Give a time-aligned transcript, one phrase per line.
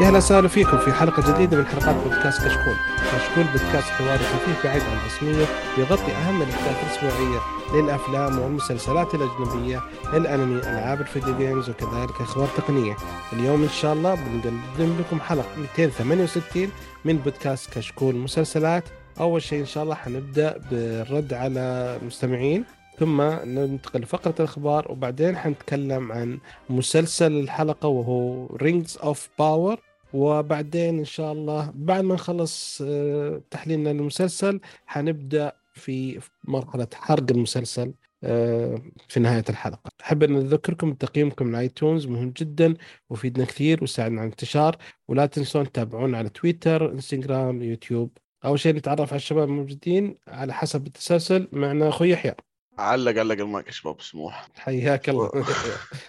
[0.00, 2.74] يا أهلا وسهلا فيكم في حلقة جديدة من حلقات بودكاست كشكول.
[2.98, 5.46] كشكول بودكاست حواري خفيف بعيد عن الرسمية
[5.78, 7.40] يغطي أهم الاحداث الأسبوعية
[7.74, 9.82] للأفلام والمسلسلات الأجنبية،
[10.14, 12.96] الأنمي، ألعاب الفيديو جيمز وكذلك أخبار تقنية.
[13.32, 16.70] اليوم إن شاء الله بنقدم لكم حلقة 268
[17.04, 18.84] من بودكاست كشكول مسلسلات.
[19.20, 22.64] أول شيء إن شاء الله حنبدأ بالرد على المستمعين
[22.98, 26.38] ثم ننتقل لفقرة الأخبار وبعدين حنتكلم عن
[26.70, 29.78] مسلسل الحلقة وهو Rings of Power
[30.12, 37.94] وبعدين إن شاء الله بعد ما نخلص آه، تحليلنا للمسلسل حنبدأ في مرحلة حرق المسلسل
[38.24, 39.90] آه، في نهاية الحلقة.
[40.00, 42.74] أحب أن أذكركم بتقييمكم من iTunes مهم جدا
[43.10, 44.76] ويفيدنا كثير ويساعدنا على الانتشار.
[45.08, 48.10] ولا تنسون تتابعونا على تويتر إنستغرام يوتيوب.
[48.44, 51.48] أول شيء نتعرف على الشباب الموجودين على حسب التسلسل.
[51.52, 52.34] معنا أخوي يحيى.
[52.78, 54.48] علق علق المايك يا شباب سموح.
[54.56, 55.30] حياك الله.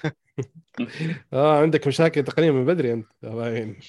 [1.33, 3.80] آه عندك مشاكل تقنيه من بدري أنت باين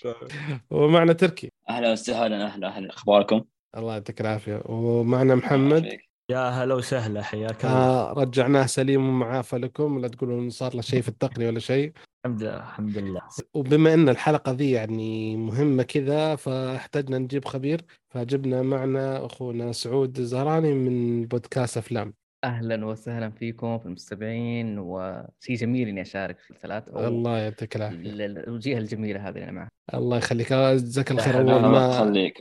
[0.70, 1.48] ومعنا تركي.
[1.68, 2.90] أهلا وسهلا أهلا أهلا.
[2.90, 3.44] أخباركم؟
[3.76, 4.62] الله يعطيك العافية.
[4.66, 5.98] ومعنا محمد.
[6.30, 7.76] يا هلا وسهلا حياك الله.
[7.76, 9.98] آه رجعناه سليم ومعافى لكم.
[9.98, 11.92] لا تقولون صار له شيء في التقنيه ولا شيء.
[12.26, 13.20] الحمد لله الحمد لله.
[13.54, 20.72] وبما إن الحلقة ذي يعني مهمة كذا فاحتجنا نجيب خبير فجبنا معنا أخونا سعود الزهراني
[20.74, 22.14] من بودكاست أفلام.
[22.44, 28.26] أهلا وسهلا فيكم في المستمعين وشيء جميل إني أشارك في الثلاث الله يعطيك العافية.
[28.26, 30.52] الوجيهه الجميلة هذه اللي معه الله يخليك.
[30.52, 32.38] جزاك الله خير أول ما خليك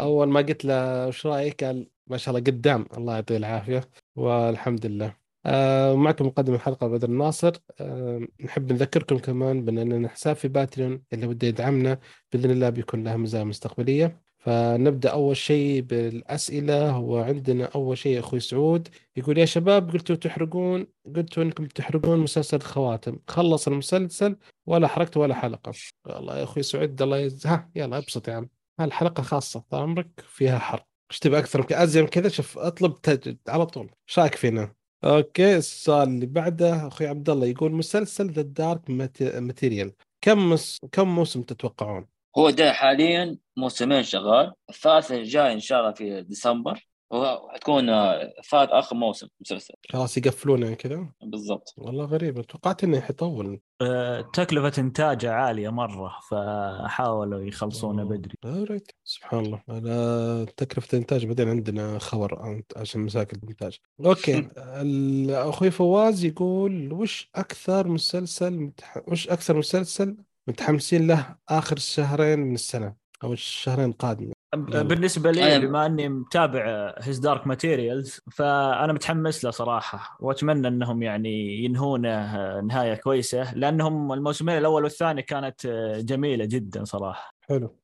[0.00, 2.86] أول ما قلت له وش رأيك قال ما شاء الله قدام.
[2.96, 3.80] الله يعطيه العافية.
[4.16, 5.16] والحمد لله.
[5.46, 7.52] آه معكم مقدم الحلقة بدر الناصر.
[7.80, 11.98] آه نحب نذكركم كمان بان لنا حساب في باتريون اللي بده يدعمنا
[12.32, 14.27] بإذن الله بيكون له مزايا مستقبلية.
[14.38, 16.90] فنبدأ أول شيء بالأسئلة.
[16.90, 22.56] هو عندنا أول شيء أخوي سعود يقول يا شباب قلتوا تحرقون قلتوا إنكم تحرقون مسلسل
[22.56, 25.72] الخواتم خلص المسلسل ولا حرقت ولا حلقة.
[26.06, 27.46] والله يا أخوي سعود الله يز...
[27.46, 28.48] ها يلا أبسط يا عم.
[28.80, 30.86] هالحلقة خاصة طال عمرك فيها حرق.
[31.10, 33.90] إيش تبغى أكثر من كذا؟ شوف أطلب تجد على طول.
[34.08, 34.74] إيش رأيك فينا؟
[35.04, 40.78] okay السؤال اللي بعده أخوي عبد الله يقول مسلسل The Dark Material كم مس...
[40.92, 42.06] كم موسم تتوقعون؟
[42.38, 44.52] هو ده حاليا موسمين شغال.
[44.70, 46.88] الثالث جاي إن شاء الله في ديسمبر.
[47.10, 49.74] وحتكون آه، فات آخر موسم مسلسل.
[49.90, 51.74] خلاص يقفلونه يعني كذا؟ بالضبط.
[51.76, 52.40] والله غريب.
[52.40, 58.34] توقعت إنه حيطول أه، تكلفة إنتاجه عالية مرة فحاولوا يخلصونه بدري.
[58.44, 59.62] right سبحان الله.
[59.68, 63.78] على تكلفة الإنتاج بعدين عندنا خبر عشان مساكن الإنتاج.
[64.04, 64.48] okay.
[65.48, 69.02] أخوي فواز يقول وش أكثر مسلسل متح...
[69.08, 70.16] وش أكثر مسلسل
[70.48, 72.94] متحمسين له آخر الشهرين من السنة
[73.24, 80.16] أو الشهرين القادمه بالنسبة لي بما إني متابع هيز دارك ماتيريالز فأنا متحمس له صراحة
[80.20, 85.66] وأتمنى إنهم يعني ينهونه نهاية كويسة لأنهم الموسمين الأول والثاني كانت
[86.00, 87.34] جميلة جدا صراحة.
[87.40, 87.78] حلو.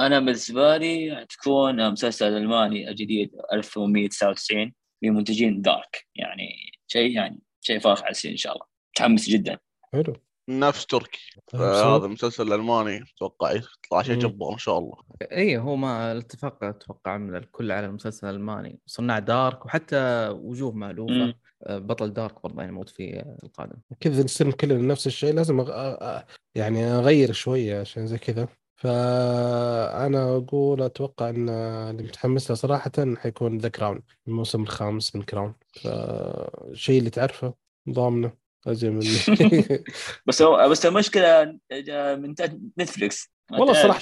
[0.00, 4.72] أنا بالنسبة لي تكون مسلسل ألماني الجديد 1899
[5.02, 6.48] منتجين دارك يعني
[6.86, 8.66] شيء يعني شيء فاخر على إن شاء الله.
[8.90, 9.58] متحمس جدا.
[9.92, 10.14] حلو.
[10.48, 11.40] نفس تركي.
[11.54, 14.96] هذا المسلسل الالماني أتوقع يطلع شيء جبار إن شاء الله.
[15.32, 18.78] إي هو ما الاتفاق أتوقع من الكل على المسلسل الألماني.
[18.86, 21.34] صناع Dark وحتى وجوه مألوفة.
[21.62, 23.76] آه، بطل Dark برضه يعني موجود في القادم.
[24.00, 25.34] كذا نصير كلنا نفس الشيء.
[25.34, 26.20] لازم أغ...
[26.54, 28.48] يعني أغير شوية عشان زي كذا.
[28.76, 35.54] فأنا أقول أتوقع إن اللي متحمس له صراحة حيكون The Crown الموسم الخامس من Crown
[35.72, 37.54] فشيء اللي تعرفه
[37.90, 38.43] ضامنه.
[38.66, 39.84] أجل مني.
[40.26, 41.58] بس هو بس المشكلة
[42.16, 42.34] من
[42.78, 44.00] نتفلكس والله صراحة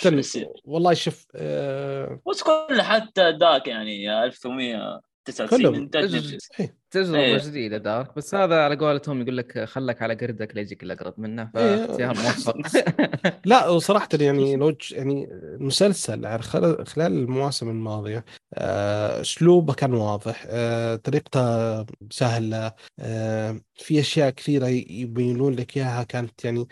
[0.65, 2.21] والله شوف آه...
[2.31, 6.49] بس كل حتى ذاك يعني 1899 انتاج نتفلكس
[6.92, 7.38] تجربة إيه.
[7.38, 12.16] جديدة دارك بس هذا على قولتهم يقول لك خلك على قردك ليجيك الأقرب منه فاختيار.
[12.16, 12.56] موفق
[13.44, 18.24] لا وصراحة يعني لو يعني المسلسل خلال المواسم الماضية
[18.54, 26.45] آه، أسلوبه كان واضح آه، طريقته سهلة آه، في أشياء كثيرة يبينون لك إياها كانت
[26.45, 26.68] يعني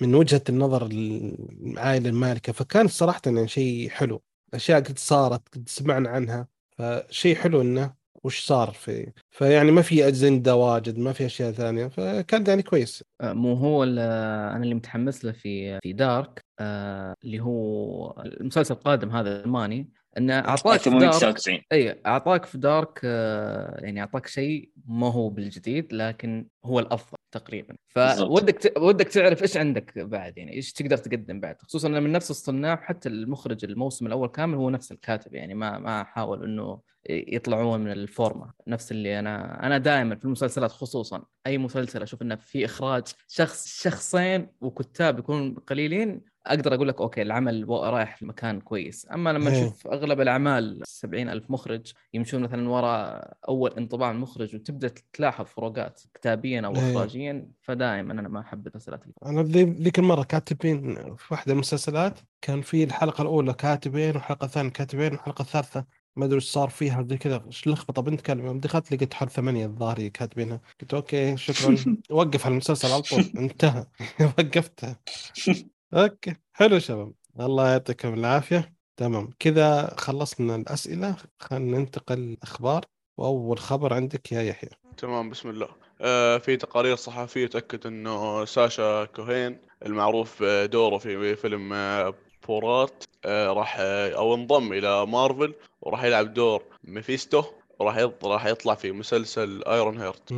[0.00, 4.22] من وجهة النظر العائلة المالكة فكان صراحة يعني شيء حلو
[4.54, 6.48] أشياء قد صارت قد سمعنا عنها
[6.78, 11.86] فشيء حلو إنه وش صار في فيعني ما في أجندة واجد ما في أشياء ثانية
[11.86, 13.04] فكان يعني كويس.
[13.20, 19.10] آه، مو هو أنا اللي متحمس له في في دارك آه اللي هو المسلسل القادم
[19.10, 21.38] هذا الالماني إنه أعطاك في دارك
[21.72, 27.76] إي أعطاك في Dark آه يعني أعطاك شيء ما هو بالجديد لكن هو الأفضل تقريبا.
[27.86, 28.78] فودك ت...
[28.78, 31.56] ودك تعرف إيش عندك بعد يعني إيش تقدر تقدم بعد.
[31.62, 36.04] خصوصا من نفس الصناع حتى المخرج الموسم الأول كامل هو نفس الكاتب يعني ما ما
[36.04, 36.80] حاول إنه
[37.10, 38.52] يطلعون من الفورمة.
[38.66, 43.82] نفس اللي أنا أنا دائما في المسلسلات خصوصا أي مسلسل أشوف إنه في إخراج شخص
[43.82, 49.06] شخصين وكتاب يكونون قليلين أقدر أقول لك okay العمل رايح في مكان كويس.
[49.12, 54.92] أما لما أشوف أغلب الأعمال 70 ألف مخرج يمشون مثلا وراء أول انطباع المخرج وتبدأ
[55.12, 61.34] تلاحظ فروقات كتابيا أو اخراجيا فدائما أنا ما أحب المسلسلات أنا ذيك المرة كاتبين في
[61.34, 65.84] واحدة من المسلسلات كان في الحلقة الأولى كاتبين والحلقة الثانية كاتبين والحلقة الثالثة
[66.16, 68.02] ما أدري إيش صار فيها زي كذا إيش لخبطة.
[68.02, 70.60] بنت كلمه دخلت لقيت حرف ثمانية الظاهر كاتبينها.
[70.80, 71.76] قلت okay شكرا.
[72.10, 73.32] وقف المسلسل على طول.
[73.38, 73.86] انتهى.
[74.38, 74.96] وقفتها.
[75.94, 76.34] okay.
[76.52, 77.12] حلو شباب.
[77.40, 78.74] الله يعطيكم العافية.
[78.96, 79.30] تمام.
[79.38, 81.16] كذا خلصنا الأسئلة.
[81.38, 82.84] خلينا ننتقل الاخبار
[83.18, 84.70] وأول خبر عندك يا يحيى.
[84.96, 85.30] تمام.
[85.30, 85.68] بسم الله.
[86.00, 92.14] آه في تقارير صحفية تأكد إنه ساشا كوهين المعروف بدوره في فيلم آه،
[92.48, 97.44] بورات آه راح أو انضم إلى مارفل وراح يلعب دور ميفيستو.
[97.80, 100.32] وراح راح يطلع في مسلسل Ironheart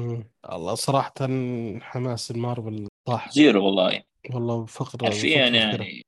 [0.52, 1.14] الله صراحة
[1.80, 3.32] حماس المارفل طاح.
[3.32, 4.02] zero والله.
[4.30, 6.04] والله فقره حرفيا يعني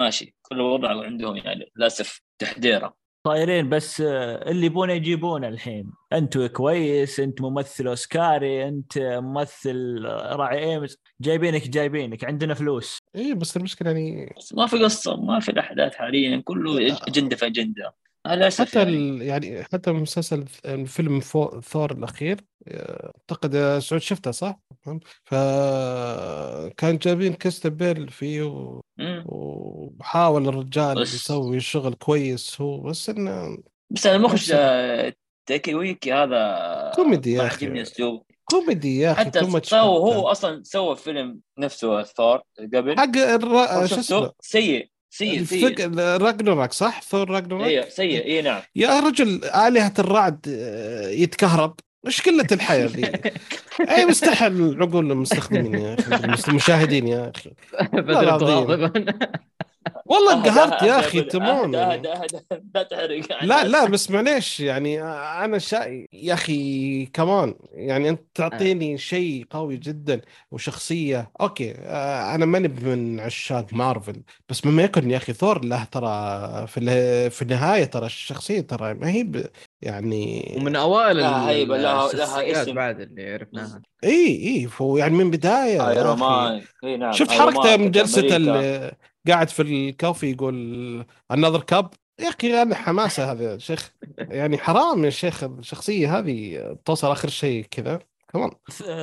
[0.00, 5.90] ماشي كل وضع عندهم يعني للأسف تحديره طايرين بس آه، اللي يبونه يجيبونه الحين.
[6.12, 10.98] انت كويس أنت ممثل أوسكاري أنت ممثل راعي إيمز.
[11.20, 12.98] جايبينك جايبينك عندنا فلوس.
[13.16, 17.46] اي بس المشكلة يعني بس ما في قصة ما في الأحداث حاليا كله أجندة في
[17.46, 17.94] أجندة.
[18.34, 19.26] للاسف حتى يعني.
[19.26, 20.46] يعني حتى مسلسل
[20.86, 21.20] فيلم
[21.62, 24.58] ثور الأخير أعتقد سعود شفته صح؟
[25.24, 28.80] فكان جايبين كريستن بيل فيه و...
[29.24, 31.14] وحاول الرجال بس...
[31.14, 33.58] يسوي شغل كويس هو بس إنه
[33.90, 34.54] بس المخرج
[35.46, 37.84] تايكا وايتيتي هذا كوميدي يا أخي.
[38.44, 42.96] كوميدي يا أخي حتى سوى هو أصلا سوى فيلم نفسه ثور قبل.
[42.98, 43.86] حق الر...
[43.86, 44.90] شو اسمه؟ سيء.
[45.16, 51.08] سيء سيء راجناروك صح؟ ثور راجناروك؟ أيوه سيء اي نعم يا رجل آلهة الرعد آه،
[51.08, 51.74] يتكهرب
[52.06, 53.12] إيش قلة الحياة ذي؟
[53.96, 57.50] أي مستحيل عقول المستخدمين يا أخي المشاهدين يا أخي
[60.06, 61.96] والله انقهرت يا أخي تمام لا
[62.90, 63.42] تحرق.
[63.42, 65.02] لا لا بس معليش يعني
[65.44, 66.06] أنا شا...
[66.12, 71.30] يا أخي كمان يعني أنت تعطيني شيء قوي جدا وشخصية.
[71.40, 76.66] أوكي آه، أنا ماني من عشاق مارفل بس مما يكن يا أخي ثور له ترى
[76.66, 79.46] في في النهاية ترى الشخصية ترى ما هي ب...
[79.82, 82.74] يعني ومن أوائل لها هيبه لها لها اسم.
[82.74, 83.82] بعد اللي عرفناها.
[84.04, 84.68] إي إي
[84.98, 87.12] يعني من بداية Iron Man إي نعم.
[87.12, 88.36] شفت حركته من جلسة
[89.28, 91.90] قاعد في ال coffee يقول another cup
[92.20, 93.92] يا أخي أنا حماسة هذا شيخ.
[94.18, 97.98] يعني حرام يا شيخ الشخصية هذه توصل آخر شيء كذا.
[98.32, 98.50] كمان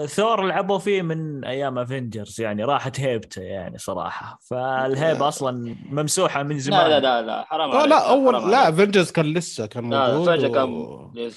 [0.08, 4.40] ثور لعبوا فيه من أيام Avengers يعني راحت هيبته يعني صراحة.
[4.50, 6.90] فالهيبه أصلا ممسوحة من زمان.
[6.90, 10.86] لا لا لا حرام عليك لا أول لا Avengers كان لسه كان موجود لا كان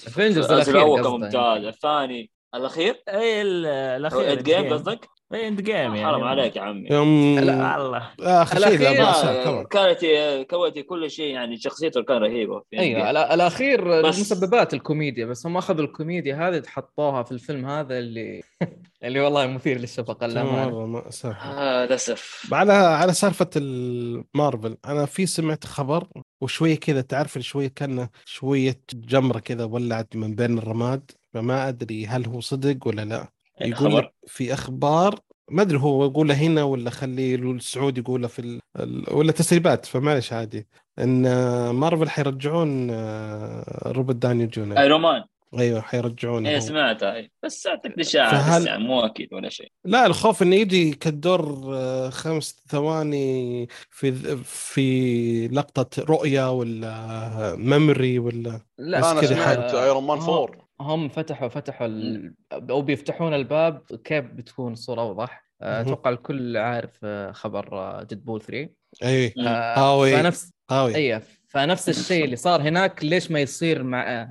[0.07, 6.05] Avengers الأول كان ممتاز الثاني الأخير؟ اي الأخير Game قصدك؟ اي End Game يعني.
[6.05, 6.87] حرام عليك يا عمي.
[6.91, 8.11] يوم لا الله.
[8.19, 10.05] آخر شيء كانت
[10.49, 14.19] كويتي كل شيء يعني شخصيته كان رهيبة أيوه الأخير بس...
[14.19, 18.43] مسببات الكوميديا بس هم أخذوا الكوميديا هذه حطوها في الفيلم هذا اللي
[19.03, 21.03] اللي والله مثير للشفقة للأمانة.
[21.25, 22.53] آه للأسف.
[22.53, 26.07] على على سالفة المارفل أنا في سمعت خبر
[26.41, 32.25] وشوية كذا تعرف شوية كان شوية جمرة كذا ولعت من بين الرماد فما أدري هل
[32.25, 33.36] هو صدق ولا لا.
[33.61, 39.03] يقول لك في أخبار ما أدري هو يقولها هنا ولا خليه السعودي يقولها في ال...
[39.11, 40.67] ولا تسريبات فمعلش عادي.
[40.99, 41.21] إن
[41.69, 44.79] مارفل حيرجعون آه، روبرت داني جونيور.
[44.79, 45.23] Iron Man
[45.59, 48.61] أيوه حيرجعونه اي سمعتها بس أعتقد اشاعه فهل...
[48.61, 49.71] بس يعني مو أكيد ولا شيء.
[49.85, 58.61] لا الخوف إنه يجي كدور آه، خمس ثواني في في لقطة رؤية ولا memory ولا
[58.77, 62.33] لا أنا سمعت Iron Man 4 هم فتحوا فتحوا ال...
[62.51, 68.69] أو بيفتحون الباب كيف بتكون الصورة أوضح؟ آه، أتوقع الكل عارف آه، خبر Deadpool 3
[69.03, 69.33] إي
[69.77, 70.11] هاوي.
[70.11, 70.95] فنفس هاوي.
[70.95, 73.05] إي فنفس الشيء اللي صار هناك.
[73.05, 74.27] ليش ما يصير مع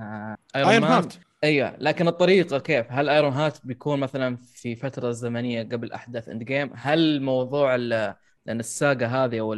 [0.57, 6.43] Ironheart أيوه لكن الطريقة كيف؟ هل Ironheart بيكون مثلا في فترة زمنية قبل أحداث End
[6.43, 7.77] Game؟ هل موضوع
[8.47, 9.53] لأن ال saga هذه أو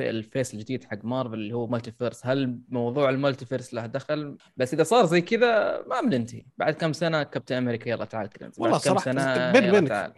[0.00, 4.74] ال phase الجديد حق مارفل اللي هو multiverse هل موضوع ال multiverse له دخل؟ بس
[4.74, 6.44] إذا صار زي كذا ما بننتهي.
[6.56, 8.50] بعد كم سنة كابتن أمريكا يلا تعال كذا.
[8.58, 10.14] والله صراحة سنة بين بينك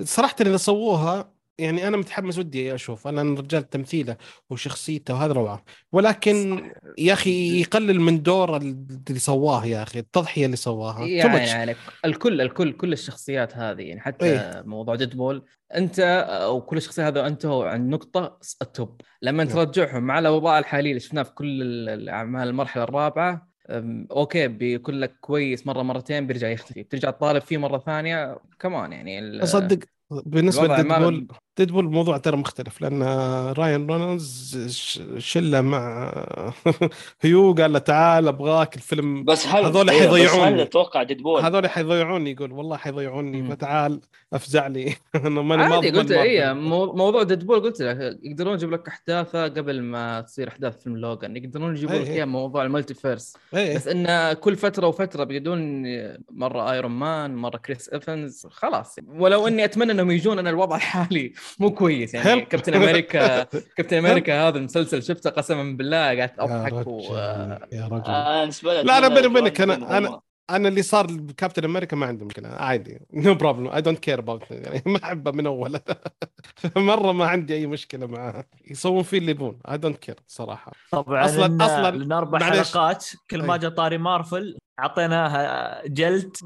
[0.00, 4.16] صراحة اذا سووها يعني أنا متحمس ودي أشوف أنا الرجال تمثيله
[4.50, 5.64] وشخصيته وهذا روعة.
[5.92, 11.06] ولكن يا أخي يقلل من دور اللي سواه يا أخي التضحية اللي سواها.
[11.06, 15.44] يعني, يعني الكل الكل كل الشخصيات هذه يعني حتى إيه؟ موضوع Deadpool
[15.74, 19.00] أنت أو كل الشخصيات هذا أنت عند نقطة ال top.
[19.22, 19.54] لما نعم.
[19.54, 23.52] ترجعهم مع الاوضاع الحاليه اللي شفناها في كل الأعمال المرحلة الرابعة
[24.10, 26.82] okay بيكون لك كويس مرة مرتين بيرجع يختفي.
[26.82, 29.78] بترجع تطالب فيه مرة ثانية كمان يعني أصدق
[30.26, 33.02] بالنسبة ل Deadpool Deadpool الموضوع ترى مختلف لأن
[33.52, 34.62] راين رونالدز
[35.18, 36.12] شلة مع
[37.22, 41.68] هيو قال له تعال أبغاك الفيلم بس هل هذول إيه، حيضيعوني هل أتوقع Deadpool؟ هذول
[41.68, 44.00] حيضيعوني يقول والله حيضيعوني فتعال
[44.32, 49.44] افزع لي أنا ماني عادي قلت اي موضوع Deadpool قلت لك يقدرون يجيب لك أحداثه
[49.44, 54.32] قبل ما تصير أحداث فيلم لوجان يقدرون يجيبون لك اياها موضوع ال multiverse بس إن
[54.32, 55.82] كل فترة وفترة بيدون
[56.30, 58.96] مرة Iron Man مرة كريس ايفنز خلاص.
[59.08, 62.40] ولو إني أتمنى إنهم يجون أنا الوضع الحالي مو كويس يعني.
[62.40, 63.42] كابتن أمريكا
[63.76, 67.00] كابتن أمريكا هذا المسلسل شفته قسما بالله قاعد أضحك و...
[67.72, 68.04] يا رجل.
[68.06, 68.50] آه
[68.82, 70.20] لا أنا بيني وبينك أنا أنا
[70.50, 73.00] أنا اللي صار بكابتن أمريكا ما عندي مشكلة عادي.
[73.12, 75.80] no problem I don't care about يعني ما أحبه من اول
[76.76, 79.58] مرة ما عندي أي مشكلة معاه يسوون فيه اللي يبون.
[79.70, 80.72] I don't care صراحة.
[80.90, 86.36] طبعا أصلا أصلا لنا أربع حلقات كل ما جاء طاري مارفل أعطيناها جلد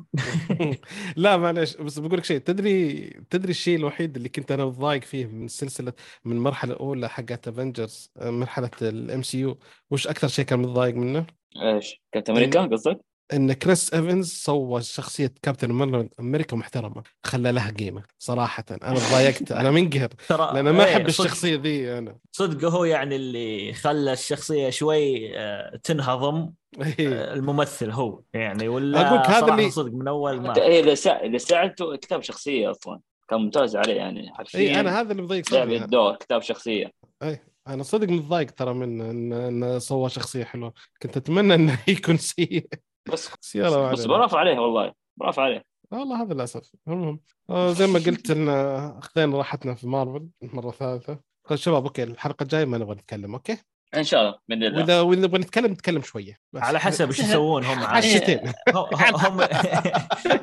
[1.17, 5.27] لا معلش بس بقول لك شيء تدري تدري الشيء الوحيد اللي كنت أنا متضايق فيه
[5.27, 5.93] من سلسلة
[6.25, 9.59] من المرحلة الأولى حقت Avengers مرحلة ال MCU
[9.91, 11.27] وش أكثر شيء كان متضايق منه؟
[11.63, 13.01] إيش؟ كابتن أمريكا قصدك؟
[13.33, 18.65] إن كريس إيفنز سوى شخصية كابتن أمريكا محترمة خلى لها قيمة صراحة.
[18.71, 20.09] أنا تضايقت أنا منقهر
[20.55, 22.19] لأن ما أحب الشخصية ذي أنا.
[22.33, 27.09] صدق هو يعني اللي خلى الشخصية شوي آه، تنهضم إيه.
[27.09, 28.69] آه، الممثل هو يعني.
[28.69, 31.13] ولا أقول هذا اللي صدق من أول ما إيه، إذا.
[31.13, 34.61] إذا ساعدته كتاب شخصية أصلا كان ممتاز عليه يعني حرفيا.
[34.61, 36.93] اي أنا هذا اللي مضايق لعب الدور كتاب شخصية.
[37.23, 39.01] اي أنا صدق متضايق ترى من
[39.33, 40.73] انه سوى شخصية حلوة.
[41.03, 42.67] كنت أتمنى إنه يكون سيء
[43.13, 45.63] بس سيارة بس برافو عليه والله برافو عليه.
[45.91, 46.73] والله هذا للأسف.
[46.89, 47.21] المهم
[47.51, 51.21] آه زي ما قلت إن أخذنا راحتنا في مارفل مرة ثالثة.
[51.49, 53.57] طيب شباب okay الحلقة الجاية ما نبغى نتكلم okay؟
[53.97, 55.03] إن شاء الله بإذن الله.
[55.03, 56.39] وإذا نبغى نتكلم نتكلم شوية.
[56.53, 56.63] بس.
[56.63, 59.41] على حسب إيش يسوون هم حشتين هم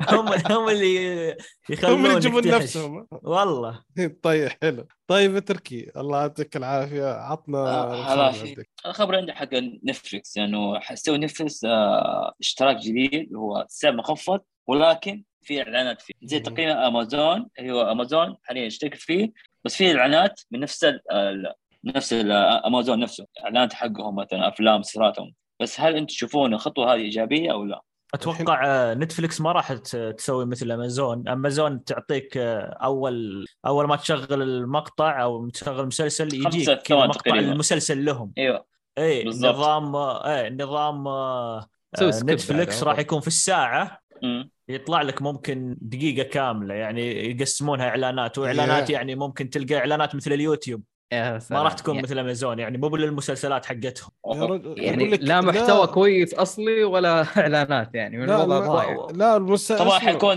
[0.08, 1.36] هم هم اللي
[1.70, 3.06] يخلون هم اللي يجيبون نفسهم.
[3.10, 3.82] والله.
[4.22, 4.86] طيب حلو.
[5.06, 7.06] طيب تركي الله يعطيك العافية.
[7.06, 8.34] عطنا آه
[8.86, 9.48] الخبر عندي حق
[9.88, 16.14] نتفلكس لأنه يعني حسوي نتفلكس آه اشتراك جديد هو سعر مخفض ولكن في إعلانات فيه.
[16.22, 19.32] زي تقييم أمازون هو أمازون حاليا اشترك فيه
[19.64, 20.86] بس في إعلانات من نفس
[21.84, 22.14] نفس
[22.66, 25.32] امازون نفسه إعلانات حقهم مثلا أفلام مسلسلاتهم.
[25.60, 27.80] بس هل أنتم تشوفون الخطوة هذه إيجابية أو لا؟
[28.14, 35.48] أتوقع نتفلكس ما راح تسوي مثل امازون، امازون تعطيك أول أول ما تشغل المقطع أو
[35.48, 38.32] تشغل المسلسل يجيك مقطع المسلسل لهم.
[38.38, 38.64] أيوه.
[38.98, 41.66] اي نظام إيه نظام آه،
[42.02, 43.98] نتفلكس راح يكون في الساعة
[44.68, 50.82] يطلع لك ممكن دقيقة كاملة يعني يقسمونها إعلانات وإعلانات يعني ممكن تلقى إعلانات مثل اليوتيوب.
[51.50, 52.06] ما راح تكون يعني.
[52.06, 54.10] مثل أمازون يعني مو بالمسلسلات حقتهم.
[54.76, 55.86] يعني لا محتوى لا.
[55.86, 60.36] كويس أصلي ولا إعلانات يعني من لا لا, لا المسلسل طبعا حيكون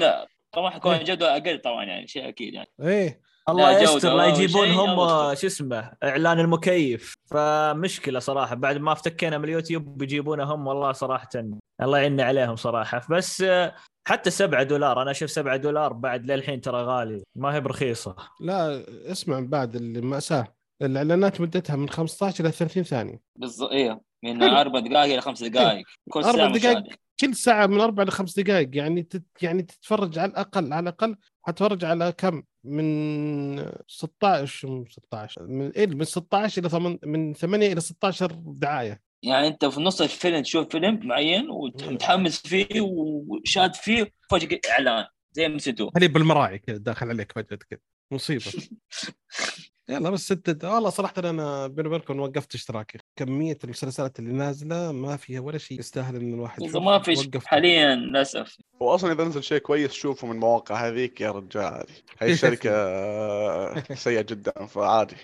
[0.51, 1.03] طبعا حيكون إيه.
[1.03, 2.69] جوده أقل طبعا يعني شيء أكيد يعني.
[2.81, 3.27] إيه.
[3.49, 4.95] الله يستر لا يجيبون هم
[5.35, 7.13] شو اسمه إعلان المكيف.
[7.31, 11.29] فمشكلة صراحة بعد ما افتكينا من اليوتيوب بيجيبونه هم والله صراحة
[11.81, 13.01] الله يعيننا عليهم صراحة.
[13.09, 13.43] بس
[14.07, 18.15] حتى 7 دولار أنا أشوف 7 دولار بعد للحين ترى غالي ما هي برخيصة.
[18.39, 23.19] لا اسمع بعد المأساة الإعلانات مدتها من 15 إلى 30 ثانية.
[23.35, 25.85] بالضبط أيوه من أربع دقائق إلى خمس دقائق.
[26.09, 26.83] كل ساعة أربع دقائق
[27.19, 28.69] كل ساعة من أربع لخمس دقائق.
[28.73, 35.47] يعني تت يعني تتفرج على الأقل على الأقل حتفرج على كم؟ من 16 من 16
[35.47, 40.01] من إيه من 16 إلى 8 من 8 إلى 16 دعايه يعني أنت في نص
[40.01, 46.77] الفيلم تشوف فيلم معين ومتحمس فيه وشاد فيه فجاه إعلان زي مسدو هذه بالمراعي كذا
[46.77, 47.79] داخل عليك فجأة كذا.
[48.11, 48.45] مصيبة.
[49.89, 52.97] يلا بس ستة والله صراحة أنا بيني وبينكم وقفت اشتراكي.
[53.15, 58.57] كمية المسلسلات اللي نازلة ما فيها ولا شيء يستاهل إن الواحد ما في حاليا للأسف.
[58.79, 61.85] وأصلا إذا نزل شيء كويس شوفه من المواقع هذيك يا رجال.
[62.21, 62.71] هاي الشركة
[64.05, 65.15] سيئة جدا فعادي.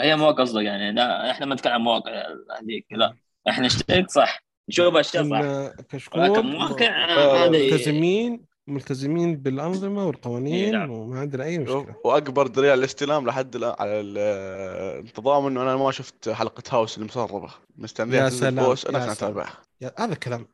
[0.00, 2.12] أي مواقع قصدك يعني لا إحنا ما نتكلم عن مواقع
[2.60, 3.14] هذيك لا.
[3.48, 4.44] إحنا نشترك صح.
[4.68, 5.72] نشوف أشياء صح.
[5.88, 10.90] كشكول مواقع ملتزمين ملتزمين بالأنظمة والقوانين نعم.
[10.90, 11.94] وما عندنا أي مشكلة.
[12.04, 17.50] وأكبر دليل على الاستلام لحد الآن على الانتظام إنه أنا ما شفت حلقة هاوس المسربه
[17.76, 19.58] مستني يا سلام بوس أنا أتابعها.
[19.98, 20.46] هذا كلام.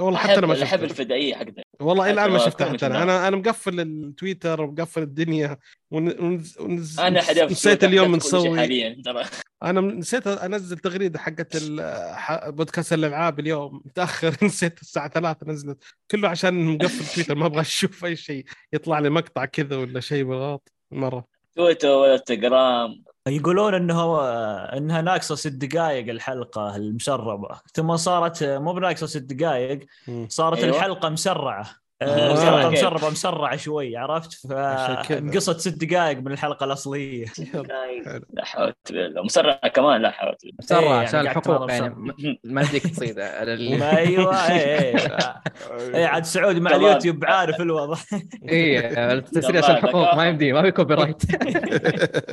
[0.00, 3.02] والله حتى أنا ما شفت احب الفدائية حقتها والله إلى الان ما شفتها حتى أنا.
[3.02, 5.58] أنا أنا مقفل التويتر ومقفل الدنيا
[5.90, 6.58] ونز...
[6.60, 7.00] ونز...
[7.00, 8.58] أنا نسيت اليوم نسوي.
[8.58, 9.24] حاليا ترى.
[9.62, 11.56] أنا نسيت أنزل تغريدة حقت
[12.46, 13.82] بودكاست الألعاب اليوم.
[13.84, 14.36] متأخر.
[14.46, 15.84] نسيت الساعة 3 نزلت.
[16.10, 17.34] كله عشان مقفل تويتر.
[17.34, 18.44] ما أبغى أشوف أي شيء.
[18.72, 20.72] يطلع لي مقطع كذا ولا شيء بالغلط.
[20.90, 21.24] مرة.
[21.56, 23.04] تويتر ولا انستغرام.
[23.28, 24.24] يقولون إنه
[24.76, 29.86] إنها ناقصة ست دقائق الحلقة المسربه ثم صارت مو بناقصة ست دقائق
[30.28, 30.76] صارت أيوة.
[30.76, 31.83] الحلقة مسرعة.
[32.02, 37.24] آه مسربه مسرعه شوي عرفت؟ فانقصت ست دقائق من الحلقة الأصلية.
[38.34, 40.28] لا حول ولا مسرعه كمان لا حول.
[40.28, 43.18] ولا مسرعه إيه، عشان يعني الحقوق يعني ما يمديك تصيد
[43.98, 44.96] أيوه اي
[45.94, 47.96] اي عاد سعودي مع اليوتيوب عارف الوضع.
[48.48, 48.78] اي
[49.12, 51.22] التسريع عشان الحقوق ما يمدي ما في copyright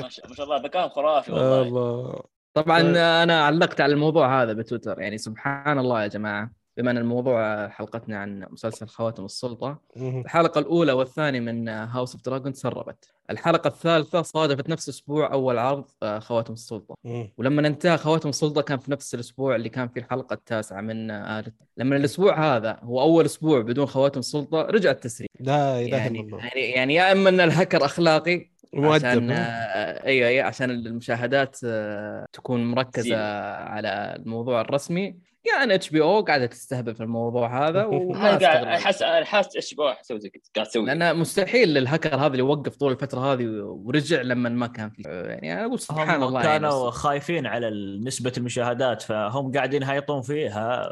[0.02, 2.24] ما شاء الله ذكاء خرافي والله.
[2.54, 2.82] طبعا
[3.24, 6.61] أنا علقت على الموضوع هذا بتويتر يعني سبحان الله يا جماعة.
[6.82, 12.54] بما أن الموضوع حلقتنا عن مسلسل خواتم السلطة الحلقة الأولى والثانية من House of Dragon
[12.54, 16.96] تسربت الحلقة الثالثة صادفت نفس أسبوع أول عرض آه، خواتم السلطة.
[17.38, 21.52] ولما انتهى خواتم السلطة كان في نفس الأسبوع اللي كان فيه الحلقة التاسعة من آلة
[21.78, 25.30] لما الأسبوع هذا هو أول أسبوع بدون خواتم السلطة رجع التسريب.
[25.40, 26.38] لا إله يعني الله.
[26.46, 32.66] يعني, يعني يا إما أن الهكر أخلاقي عشان آه أيوه أيوه عشان المشاهدات آه تكون
[32.66, 33.18] مركزة
[33.54, 35.31] على الموضوع الرسمي.
[35.46, 40.68] يعني HBO قاعدة تستهبل في الموضوع هذا وما احس احس HBO تسوي زي كذا قاعد
[40.68, 45.02] تسوي لأن مستحيل الهكر هذا اللي وقف طول الفترة هذه ورجع لما ما كان في.
[45.06, 47.70] يعني أنا أقول سبحان الله كانوا يعني خايفين على
[48.06, 50.84] نسبة المشاهدات فهم قاعدين يهيطون فيها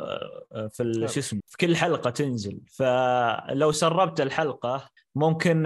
[0.51, 1.07] آه، في نعم.
[1.07, 2.59] شو اسمه في كل حلقة تنزل.
[2.67, 5.63] فلو سربت الحلقة ممكن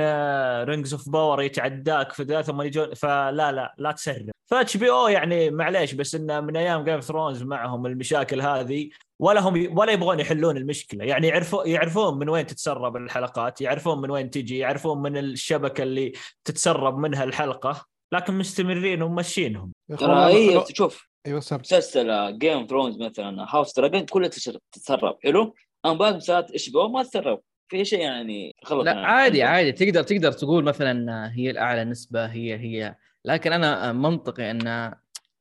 [0.64, 4.30] Rings of Power يتعداك في ذا ثم يجون فلا لا لا تسرب.
[4.54, 9.78] ف HBO يعني معليش بس انه من أيام Game Thrones معهم المشاكل هذه ولا هم
[9.78, 11.06] ولا يبغون يحلون المشكلة.
[11.06, 16.14] يعني يعرفون يعرفون من وين تتسرب الحلقات يعرفون من وين تجي يعرفون من الشبكة اللي
[16.46, 19.72] تتسرب منها الحلقة لكن مستمرين وماشيينهم.
[20.00, 24.30] ترى اي شوف أيوه مسلسل Game Thrones مثلا House Dragon كلها
[24.72, 25.56] تتسرب حلو؟
[25.86, 27.42] اما باقي مسلسلات HBO ما تسرب.
[27.68, 29.72] في شيء يعني خلط لا عادي عادي.
[29.72, 34.94] تقدر تقدر تقول مثلا هي الأعلى نسبة هي هي لكن أنا منطقي إن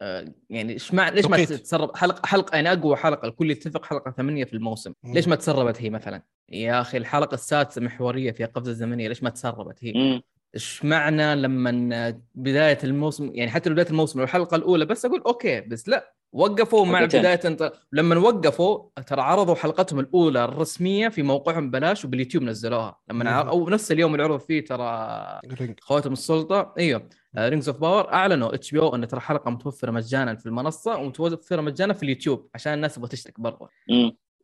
[0.03, 4.11] آه، يعني إيش مع ليش ما تسرب حلقة حلقة يعني أقوى حلقة الكل يتفق حلقة
[4.11, 4.93] ثمانية في الموسم.
[5.05, 9.31] ليش ما تسربت هي مثلا؟ يا أخي الحلقة السادسة محورية في قفزة زمنيه ليش ما
[9.31, 10.23] تسربت هي؟
[10.55, 15.89] إيش معنى لما بداية الموسم يعني حتى بداية الموسم الحلقة الأولى بس أقول okay بس
[15.89, 22.05] لا وقفوا مع بداية انت لما وقفوا ترى عرضوا حلقتهم الأولى الرسمية في موقعهم ببلاش
[22.05, 23.01] وباليوتيوب نزلوها.
[23.11, 25.41] لما أو نفس اليوم اللي عرضوا فيه ترى
[25.81, 26.75] خواتم السلطة.
[26.79, 27.09] أيوه.
[27.39, 32.03] Rings of Power أعلنوا HBO إن ترى حلقة متوفرة مجانا في المنصة ومتوفرة مجانا في
[32.03, 33.69] اليوتيوب عشان الناس تبغى تشترك برا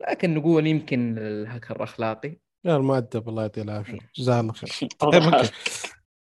[0.08, 2.38] لكن نقول يمكن الهكر أخلاقي.
[2.64, 3.98] يا المؤدب الله يعطيه العافية.
[4.16, 4.88] جزاه الله خير.
[4.98, 5.50] طيب.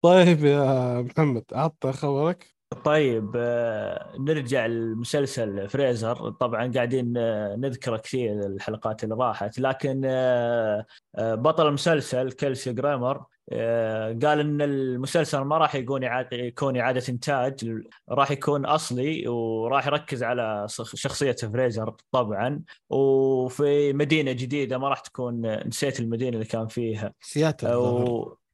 [0.01, 2.57] طيب يا محمد عط خبرك.
[2.83, 10.85] طيب آه، نرجع لمسلسل فريزر طبعا قاعدين آه، نذكره كثير الحلقات اللي راحت لكن آه،
[11.17, 13.25] بطل المسلسل كيلسي جرامر
[14.23, 20.23] قال إن المسلسل ما راح يكون اعاده يكون إعادة إنتاج راح يكون أصلي وراح يركز
[20.23, 22.61] على شخصية فريزر طبعا.
[22.89, 27.13] وفي مدينة جديدة ما راح تكون نسيت المدينة اللي كان فيها.
[27.21, 27.67] سياتل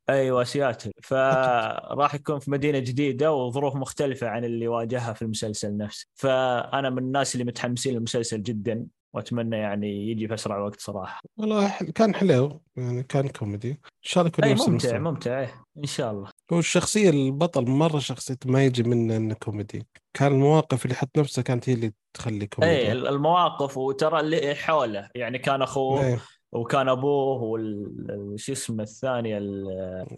[0.10, 0.92] أيوه سياتل.
[1.04, 6.08] فراح يكون في مدينة جديدة وظروف مختلفة عن اللي واجهها في المسلسل نفسه.
[6.16, 8.86] فأنا من الناس اللي متحمسين للمسلسل جدا.
[9.14, 11.22] وأتمنى يعني يجي في أسرع وقت صراحة.
[11.38, 13.72] والله كان حلو يعني كان كوميدي.
[13.72, 15.00] إن شاء الله يكون ممتع المسلسل.
[15.00, 15.48] ممتع
[15.78, 16.30] إن شاء الله.
[16.54, 19.88] هو الشخصيه البطل مرة شخصيته ما يجي منه إنه كوميدي.
[20.14, 22.74] كان المواقف اللي حط نفسه كانت هي اللي تخلي كوميدي.
[22.74, 25.10] إي المواقف وترى اللي حوله.
[25.16, 26.20] يعني كان أخوه أيه.
[26.52, 27.60] وكان أبوه
[28.36, 29.38] شو اسمه الثانية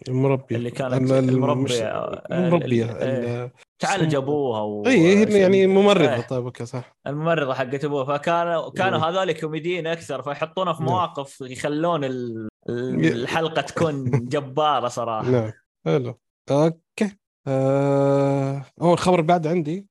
[0.08, 0.56] المربي.
[0.56, 1.88] اللي كانت المربي
[2.30, 4.86] المربيه تعالج ابوها و...
[4.86, 6.14] اي يعني ممرضة.
[6.14, 6.20] إيه.
[6.20, 6.96] طيب okay صح.
[7.06, 10.92] الممرضة حقت ابوه فكانوا كانوا هذول كوميديين أكثر فيحطونه في نعم.
[10.92, 12.04] مواقف يخلون
[12.68, 15.30] الحلقة تكون جبارة صراحة.
[15.30, 15.52] نعم.
[15.86, 16.18] حلو.
[16.50, 17.16] okay.
[17.46, 18.64] آه...
[18.82, 19.86] هو الخبر بعد عندي.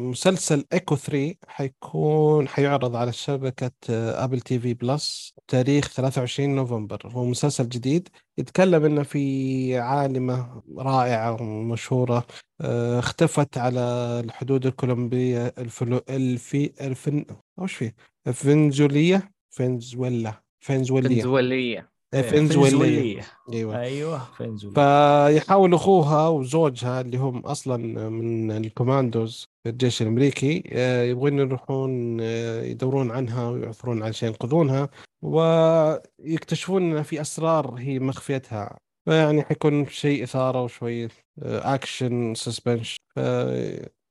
[0.00, 7.00] مسلسل إيكو 3 حيكون حيعرض على شبكة Apple TV Plus تاريخ 23 نوفمبر.
[7.06, 12.26] هو مسلسل جديد يتكلم إنه في عالمة رائعة ومشهورة
[12.60, 13.80] آه، اختفت على
[14.24, 17.24] الحدود الكولومبية الفلو الفي الفن
[17.56, 21.89] وش فيه فنزولية فنزويلا فنزويلية فنزويلية.
[22.14, 23.80] إيه، فنزويلية أيوه.
[23.80, 27.76] أيوه فنزويلية فيحاول أخوها وزوجها اللي هم أصلا
[28.08, 34.88] من الكوماندوز في الجيش الأمريكي آه، يبغون يروحون آه، يدورون عنها ويعثرون على شيء ينقذونها
[35.22, 38.78] ويكتشفون ان في أسرار هي مخفيتها.
[39.08, 41.08] فيعني حيكون شيء إثارة وشوي
[41.42, 42.96] action suspense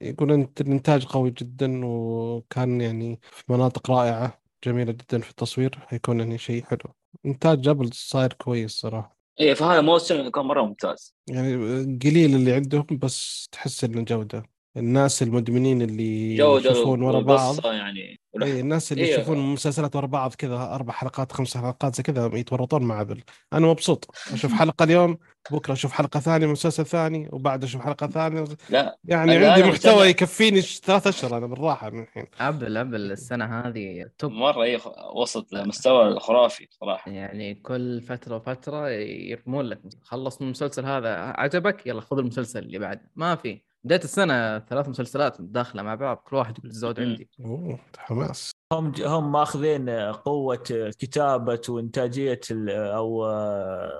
[0.01, 0.31] يقول
[0.61, 6.63] الإنتاج قوي جدا وكان يعني في مناطق رائعة جميلة جدا في التصوير حيكون يعني شيء
[6.63, 6.98] حلو.
[7.25, 9.17] انتاج Apple صاير كويس صراحة.
[9.39, 11.15] إيه فهذا موسم كان مرة ممتاز.
[11.27, 11.55] يعني
[12.03, 14.43] قليل اللي عندهم بس تحس إنه جوده
[14.77, 17.65] الناس المدمنين اللي يشوفون ورا بعض.
[17.65, 18.19] يعني.
[18.43, 19.13] اي الناس اللي إيه.
[19.13, 23.21] يشوفون مسلسلات ورا بعض كذا أربع حلقات خمس حلقات زي كذا يتورطون مع Apple.
[23.53, 24.11] أنا مبسوط.
[24.33, 25.17] أشوف حلقة اليوم
[25.51, 28.43] بكرة أشوف حلقة ثانية مسلسل ثاني وبعد أشوف حلقة ثانية.
[28.69, 28.97] لا.
[29.03, 32.25] يعني عندي محتوى يكفيني ثلاث أشهر أنا بالراحة من الحين.
[32.39, 34.79] Apple Apple السنة هذه top مرة اي
[35.15, 37.11] وصلت لمستوى خرافي صراحة.
[37.11, 42.79] يعني كل فترة وفترة يرمون لك خلص من المسلسل هذا عجبك؟ يلا خذ المسلسل اللي
[42.79, 43.11] بعده.
[43.15, 43.68] ما في.
[43.83, 47.29] بداية السنة ثلاث مسلسلات داخلة مع بعض كل واحد يقول الزود عندي.
[47.45, 48.51] أوه حماس.
[48.73, 50.63] هم هم ماخذين قوة
[50.99, 52.39] كتابة وإنتاجية
[52.69, 53.27] أو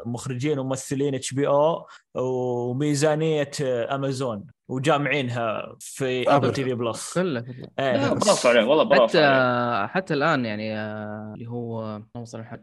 [0.05, 3.51] مخرجين وممثلين اتش بي أو وميزانية
[3.95, 7.45] أمازون وجامعينها في Apple TV Plus كله
[7.79, 8.09] إيه.
[8.09, 9.87] برافو عليهم والله برافو حتى عليهم.
[9.87, 12.01] حتى الآن يعني آه، اللي هو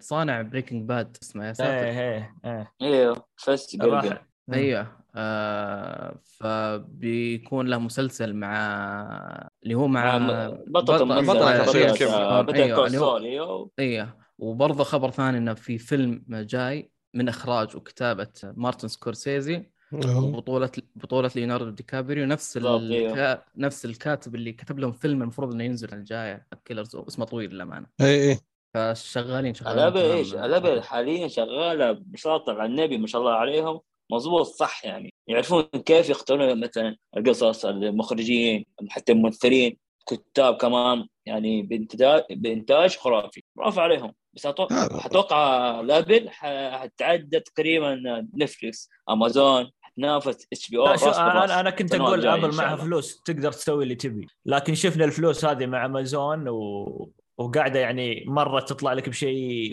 [0.00, 1.70] صانع Breaking Bad اسمه يا ساتر.
[1.70, 3.76] إيه إيه أيوه فست
[4.52, 5.05] أيوه.
[5.16, 10.18] آه فبيكون له مسلسل مع اللي هو مع
[10.66, 12.86] بطل بطل أيوه
[13.26, 20.70] أيوه أيوه وبرضه خبر ثاني إنه في فيلم جاي من إخراج وكتابة مارتن سكورسيزي بطولة
[20.94, 22.26] بطولة ليوناردو دي كابريو.
[22.26, 23.42] نفس الكا...
[23.56, 27.86] نفس الكاتب اللي كتب لهم فيلم المفروض إنه ينزل الجاية Killers اسمه طويل للأمانة.
[28.00, 28.38] اي اي
[28.74, 33.80] فشغالين شغالين ال Apple إيش؟ الابل حاليا شغالة بشاطر على النبي ما شاء الله عليهم.
[34.10, 35.14] مضبوط صح يعني.
[35.28, 39.76] يعرفون كيف يختارون مثلا القصص المخرجين حتى الممثلين
[40.08, 43.42] كتاب كمان يعني بانتاج بإنتاج خرافي.
[43.56, 44.12] برافو عليهم.
[44.34, 47.94] بس أتوقع أتوقع ل Apple حتعدى تقريبا
[48.34, 54.26] Netflix Amazon حتنافس HBO أنا أنا كنت أقول Apple معها فلوس تقدر تسوي اللي تبي.
[54.46, 57.10] لكن شفنا الفلوس هذه مع أمازون و...
[57.38, 59.72] وقاعدة يعني مرة تطلع لك بشيء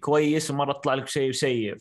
[0.00, 1.76] كويس ومرة تطلع لك بشيء سيء.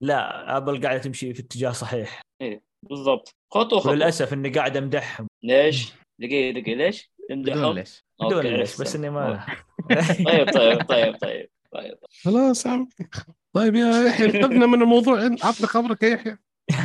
[0.00, 2.20] فلا Apple قاعدة تمشي في اتجاه صحيح.
[2.40, 3.34] إيه بالضبط.
[3.50, 3.94] خطوة خطوة.
[3.94, 5.26] للاسف إني قاعد أمدحهم.
[5.42, 6.76] ليش؟ دقيقة دقيقة.
[6.76, 9.44] ليش؟ بدون ليش؟ بدون ليش بس إني ما
[10.26, 11.98] طيب طيب طيب طيب طيب.
[12.24, 12.88] خلاص عم.
[13.52, 15.20] طيب يا يحيى انقذنا من الموضوع.
[15.22, 16.38] عطنا خبرك يا يحيى.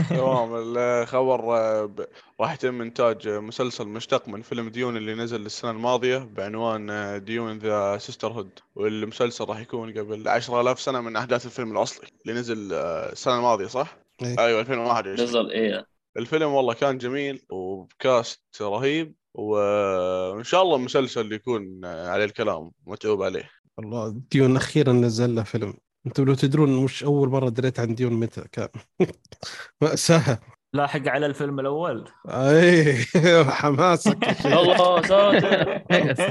[0.09, 0.49] تمام.
[0.55, 1.95] الخبر آه،
[2.39, 7.57] راح يتم إنتاج مسلسل مشتق من فيلم Dune اللي نزل السنة الماضية بعنوان آه، Dune
[7.57, 13.11] The Sisterhood والمسلسل راح يكون قبل 10000 سنة من أحداث الفيلم الأصلي اللي نزل آه،
[13.11, 14.39] السنة الماضية صح؟ إيه.
[14.39, 15.85] أيوه 2021 نزل إيه.
[16.17, 23.49] الفيلم والله كان جميل وبكاست رهيب وإن شاء الله المسلسل يكون عليه الكلام متعوب عليه.
[23.77, 25.73] والله ديون أخيرا نزل له فيلم.
[26.05, 28.69] أنتم لو تدرون مش أول مرة دريت عن ديون متى كان
[29.81, 30.39] مأساة.
[30.73, 32.95] لاحق على الفيلم الأول؟ اي
[33.59, 35.81] حماسك الله ساتر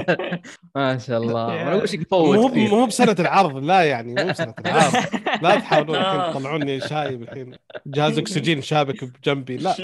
[0.75, 1.75] ما شاء الله.
[1.77, 4.93] وش مو مو بسنة العرض لا يعني مو بسنة العرض.
[5.41, 7.51] لا تحاولون الحين تطلعوني شايب الحين.
[7.85, 9.75] جهاز أكسجين شابك بجنبي لا.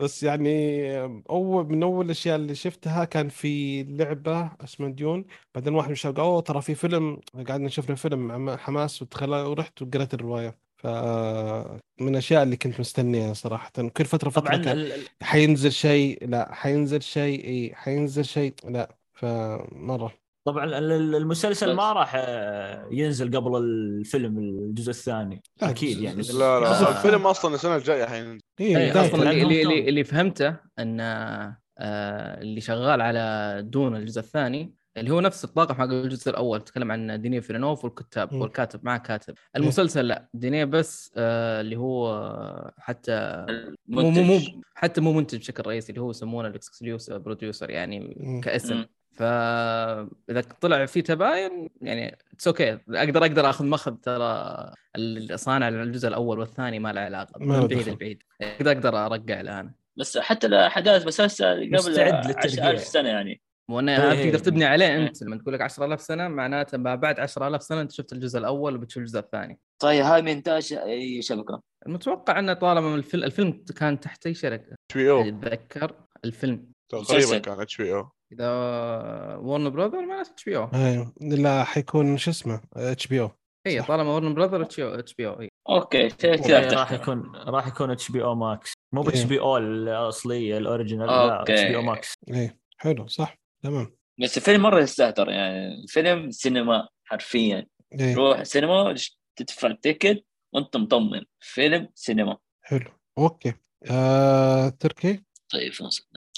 [0.00, 0.88] بس يعني
[1.30, 5.24] أول من أول الأشياء اللي شفتها كان في لعبة اسمها ديون.
[5.54, 7.20] بعدين واحد من الشباب أوه ترى في فيلم.
[7.34, 10.67] قعدنا نشوف فيلم حماس ورحت وقريت الرواية.
[10.78, 10.86] ف
[12.00, 13.72] من الأشياء اللي كنت مستنيها صراحة.
[13.96, 14.88] كل فترة فترة طبعا
[15.22, 20.12] حينزل شيء لا حينزل شيء إي حينزل شيء لا فمرة.
[20.46, 25.42] طبعا المسلسل ما راح آه، ينزل قبل الفيلم الجزء الثاني.
[25.62, 26.22] أكيد يعني.
[26.22, 28.40] لا لا الفيلم أصلا السنة الجاية حينزل.
[28.60, 35.10] إيه أصلا اللي, اللي, اللي فهمته إن آه اللي شغال على Dune الجزء الثاني اللي
[35.10, 38.40] هو نفس الطاقم حق الجزء الأول تكلم عن دينيس فيلنوف والكتاب م.
[38.40, 39.34] والكاتب مع كاتب.
[39.56, 43.46] المسلسل لا دينيس بس آه اللي هو حتى
[43.88, 44.40] مو مو مو
[44.74, 48.40] حتى مو منتج بشكل رئيسي اللي هو يسمونه ال executive producer يعني م.
[48.40, 48.76] كاسم.
[48.76, 48.86] م.
[49.12, 52.80] فاذا طلع في تباين يعني it's okay.
[52.88, 54.72] أقدر أقدر آخذ مخذ ترى
[55.34, 59.72] صانع الجزء الأول والثاني ما له علاقة من بعيد لبعيد أقدر أقدر أرجع الآن.
[59.96, 63.40] بس حتى الاحداث مسلسل قبل 10000 سنة يعني.
[63.70, 64.30] وأنا إيه.
[64.30, 68.12] تقدر تبني عليه أنت لما تقول لك 10000 سنة معناته بعد 10000 سنة أنت شفت
[68.12, 69.60] الجزء الأول وبتشوف الجزء الثاني.
[69.82, 74.72] طيب هاي من انتاج أي شبكة؟ المتوقع إنه طالما الفيلم الفيلم كان تحت أي شركة؟
[74.72, 75.20] HBO.
[75.20, 76.72] أتذكر الفيلم.
[76.92, 78.08] تقريبا كان HBO.
[78.32, 78.48] إذا
[79.36, 80.68] Warner Brothers معناته HBO.
[81.20, 83.30] لا حيكون شو اسمه؟ HBO.
[83.66, 86.08] اي طالما Warner Brothers HBO okay
[86.74, 92.58] راح يكون راح يكون HBO Max مو HBO الأصلية ال original لا HBO Max اي
[92.78, 93.37] حلو صح.
[93.62, 93.96] تمام.
[94.20, 97.66] بس الفيلم مرة يستهتر يعني الفيلم سينما حرفيا.
[98.00, 98.14] إيه.
[98.14, 98.94] روح سينما
[99.36, 101.24] تدفع ticket وأنت مطمن.
[101.40, 102.38] فيلم سينما.
[102.62, 102.90] حلو.
[103.18, 103.54] okay.
[103.90, 105.72] آه، تركي؟ طيب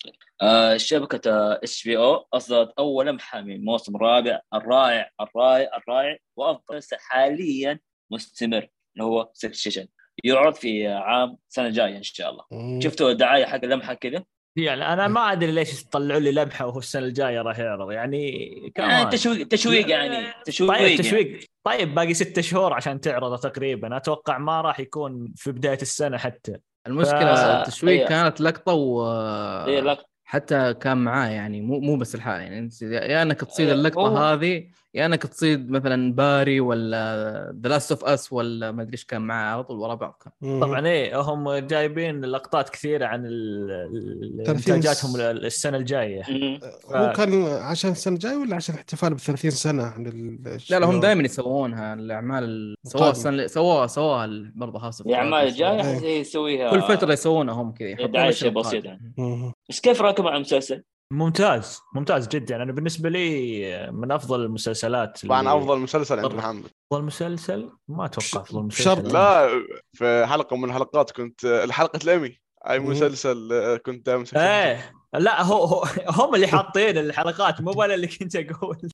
[0.05, 1.21] طيب آه شبكة
[1.55, 7.81] HBO أصدرت أول لمحة من الموسم الرابع الرائع الرائع الرائع وأفضل حاليا
[8.13, 9.87] مستمر اللي هو Succession
[10.25, 12.45] يعرض في عام سنة جاية إن شاء الله.
[12.81, 14.25] شفتوا الدعاية حق لمحه كذا؟
[14.57, 17.91] يعني أنا ما أدري ليش طلعوا لي لمحة وهو السنة الجاية راح يعرض.
[17.91, 21.27] يعني كمان آه تشويق تشويق يعني تشويق طيب تشويق.
[21.27, 21.45] يعني.
[21.65, 23.97] طيب باقي ست شهور عشان تعرضه تقريبا.
[23.97, 26.57] أتوقع ما راح يكون في بداية السنة حتى.
[26.87, 27.39] المشكلة ف...
[27.39, 29.13] التشويق كانت لقطة و
[29.67, 30.11] هي لقطة.
[30.25, 32.59] حتى كان معاه يعني مو مو بس الحال يعني.
[32.59, 34.17] أنت يا إنك تصيد اللقطة هو...
[34.17, 39.05] هذه يا إنك تصيد مثلا باري ولا ذا لاست اوف اس ولا ما أدري إيش
[39.05, 40.61] كان معاه على طول ورا بعض كان.
[40.61, 43.26] طبعا إيه هم جايبين لقطات كثيرة عن
[44.48, 46.22] إنتاجاتهم السنة الجاية.
[46.22, 46.92] ف...
[46.92, 50.05] هو كان عشان السنة الجاية ولا عشان احتفال ب 30 سنة عن
[50.70, 56.70] لا لا هم دائما يسوونها الأعمال سووها السنة سووها سووها برضه هاوس الاعمال الجايه يسويها.
[56.70, 58.98] كل فترة يسوونها هم كذا دعايه بسيطة.
[59.68, 62.57] بس كيف راكم على المسلسل؟ ممتاز ممتاز جدا.
[62.57, 65.59] أنا بالنسبة لي من أفضل المسلسلات طبعا اللي...
[65.59, 66.64] أفضل مسلسل عند محمد.
[66.92, 69.12] أفضل مسلسل؟ ما أتوقع أفضل مسلسل.
[69.12, 69.49] لا
[69.92, 72.38] في حلقة من الحلقات كنت حلقه الأمي.
[72.70, 73.49] أي مسلسل
[73.87, 74.92] كنت دائما إيه.
[75.14, 78.90] لا هو, هو هم اللي حاطين الحلقات مو أنا اللي كنت أقول.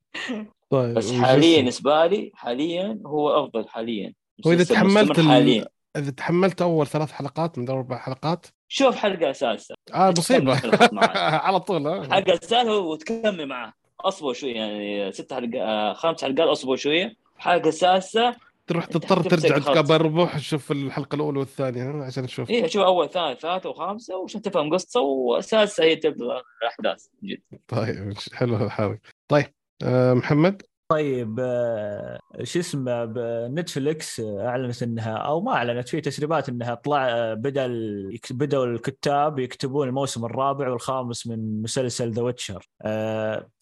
[0.70, 4.14] طيب بس حاليا بالنسبة لي حاليا هو أفضل حاليا.
[4.46, 5.66] واذا تحملت حاليا.
[5.96, 10.60] إذا تحملت أول ثلاث حلقات من أربع حلقات شوف حلقة أساسا آه مصيبه
[11.46, 12.02] على طول آه.
[12.08, 17.68] حلقة أساسا وتكمل معاه أصبر شوي يعني ست حلقات آه، خمس حلقات أصبر شوية حلقة
[17.68, 18.34] أساسا
[18.66, 22.50] تروح تضطر ترجع تقابل ربوح تشوف الحلقة الأولى والثانية عشان تشوف.
[22.50, 27.06] اي شوف أول ثاني ثالثه وخامسة وعشان تفهم قصة واساسا هي تبدأ الأحداث.
[27.24, 27.38] جد.
[27.68, 28.98] طيب حلو هذا
[29.28, 29.46] طيب
[29.82, 36.48] أه محمد؟ طيب آه، شو اسمه بنتفلكس آه، أعلنت إنها أو ما أعلنت في تسريبات
[36.48, 37.66] إنها طلع آه، بدا
[38.30, 42.68] بدأوا الكتاب يكتبون الموسم الرابع والخامس من مسلسل The Witcher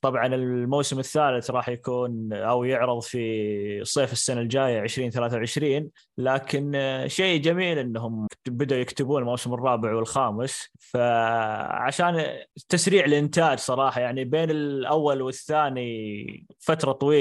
[0.01, 6.73] طبعا الموسم الثالث راح يكون أو يعرض في صيف السنة الجاية 2023 لكن
[7.07, 10.71] شيء جميل إنهم بدأوا يكتبون الموسم الرابع والخامس.
[10.79, 12.27] فعشان
[12.69, 17.14] تسريع الإنتاج صراحة يعني بين الأول والثاني فترة طويلة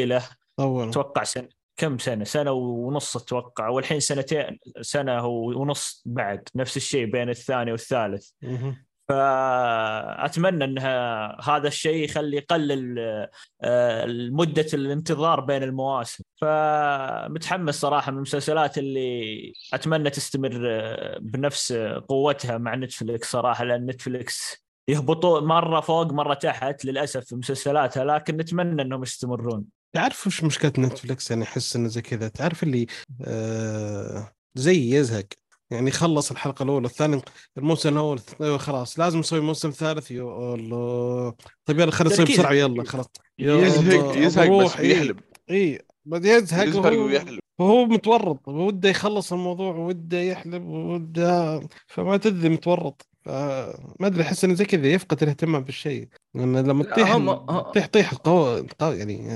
[0.57, 7.05] طول أتوقع سنة كم سنة؟ سنة ونص أتوقع والحين سنتين سنة ونص بعد نفس الشيء
[7.05, 8.29] بين الثاني والثالث.
[9.09, 10.79] فأتمنى ان
[11.43, 12.99] هذا الشيء يخلي يقلل
[13.61, 16.23] آه، مدة الانتظار بين المواسم.
[16.41, 21.73] فمتحمس صراحة من المسلسلات اللي أتمنى تستمر آه، بنفس
[22.07, 28.37] قوتها مع نتفلكس صراحة لأن نتفلكس يهبطوا مرة فوق مرة تحت للأسف في مسلسلاتها لكن
[28.37, 29.82] نتمنى إنهم يستمرون.
[29.93, 32.27] تعرف وش مشكلة نتفلكس يعني أحس إنه زي كذا.
[32.27, 32.87] تعرف اللي
[33.21, 35.25] آه زي يزهق.
[35.71, 37.21] يعني خلص الحلقة الأولى الثاني
[37.57, 40.11] الموسم الأول أيوة خلاص لازم نسوي موسم ثالث.
[40.11, 41.33] يا الله.
[41.65, 42.53] طيب يلا خلينا نسوي بسرعة.
[42.53, 43.05] يلا خلاص.
[43.39, 45.19] يزهق يزهق بس بيحلب
[45.51, 45.79] إي
[46.13, 47.39] يزهق يزهق ويحلب.
[47.59, 48.47] وهو متورط.
[48.47, 53.07] وده يخلص الموضوع وده يحلب وده فما تدري متورط.
[53.25, 56.07] ما أدري أحس إنه زي كذا يفقد الاهتمام بالشيء.
[56.35, 57.35] لأن لما تطيح هم...
[57.61, 59.29] تطيح طيح قوي يعني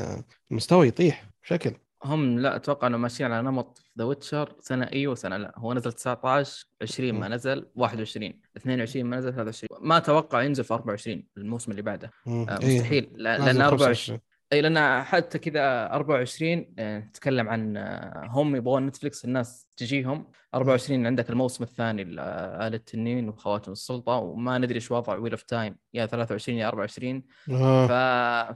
[0.51, 1.73] المستوى يطيح بشكل.
[2.03, 5.53] هم لا أتوقع انه ماشيين على نمط The Witcher سنة إي وسنة لا.
[5.57, 10.73] هو نزل 19 20 ما نزل 21 22 ما نزل 23 ما أتوقع ينزل في
[10.73, 12.12] 24 الموسم اللي بعده.
[12.27, 12.77] آه إيه.
[12.77, 14.19] مستحيل لأن 24
[14.53, 20.31] اي لأن حتى كذا 24 نتكلم عن آه، هم يبغون نتفلكس الناس تجيهم.
[20.55, 25.77] 24 عندك الموسم الثاني لآلة التنين وخواتم السلطة وما ندري إيش وضع Wheel of Time
[25.93, 27.88] يا 23 يا 24 آه.
[27.88, 27.91] ف...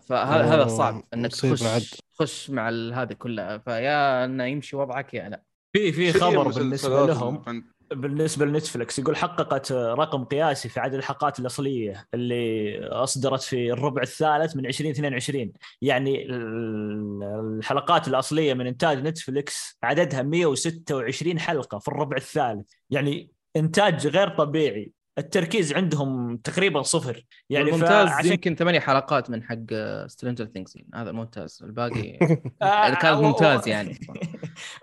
[0.05, 3.57] فهذا هذا صعب إنك تخش تخش مع هذه كلها.
[3.57, 5.43] فيا إنه يمشي وضعك يا لا.
[5.73, 7.43] في في خبر بالنسبة لهم.
[7.91, 14.55] بالنسبة لنتفلكس يقول حققت رقم قياسي في عدد الحلقات الأصلية اللي أصدرت في الربع الثالث
[14.55, 15.51] من 2022
[15.81, 22.71] يعني الحلقات الأصلية من إنتاج نتفلكس عددها 126 حلقة في الربع الثالث.
[22.89, 24.91] يعني إنتاج غير طبيعي.
[25.17, 27.25] التركيز عندهم تقريبا صفر.
[27.49, 28.31] يعني ممتاز فعشان...
[28.31, 29.73] يمكن ثمانية حلقات من حق
[30.07, 32.17] Stranger Things هذا الممتاز الباقي
[32.61, 33.99] يعني كان ممتاز يعني.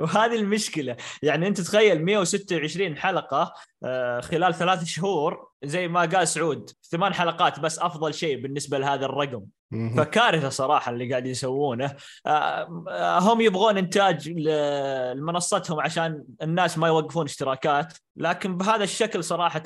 [0.01, 0.97] وهذه المشكلة.
[1.23, 7.61] يعني أنت تخيل 126 حلقة آه، خلال ثلاث شهور زي ما قال سعود ثمان حلقات
[7.61, 9.44] بس أفضل شيء بالنسبة لهذا الرقم.
[9.97, 11.97] فكارثة صراحة اللي قاعد يسوونه.
[12.27, 19.62] آه، آه، هم يبغون إنتاج لمنصتهم عشان الناس ما يوقفون اشتراكات لكن بهذا الشكل صراحة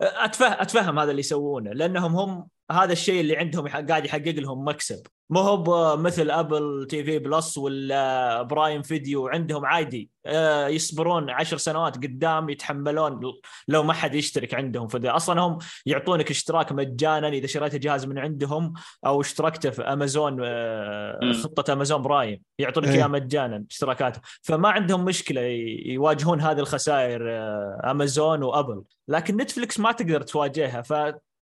[0.00, 5.02] اتفهم أتفهم هذا اللي يسوونه لأنهم هم هذا الشيء اللي عندهم قاعد يحقق لهم مكسب.
[5.30, 10.10] مو هو مثل Apple TV Plus ولا Prime Video عندهم عادي.
[10.26, 13.20] آه، يصبرون عشر سنوات قدام يتحملون
[13.68, 14.88] لو ما حد يشترك عندهم.
[14.88, 18.72] فذا أصلا هم يعطونك اشتراك مجانا إذا شريت جهاز من عندهم
[19.06, 25.40] أو اشتركت في امازون آه، خطة Amazon Prime يعطونك اياه مجانا اشتراكات فما عندهم مشكلة
[25.86, 30.82] يواجهون هذه الخسائر آه، امازون وابل لكن نتفلكس ما تقدر تواجهها.
[30.82, 30.92] ف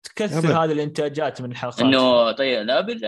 [0.02, 1.80] تكثر هذه الإنتاجات من الحلقات.
[1.80, 3.00] إنه طيب الابل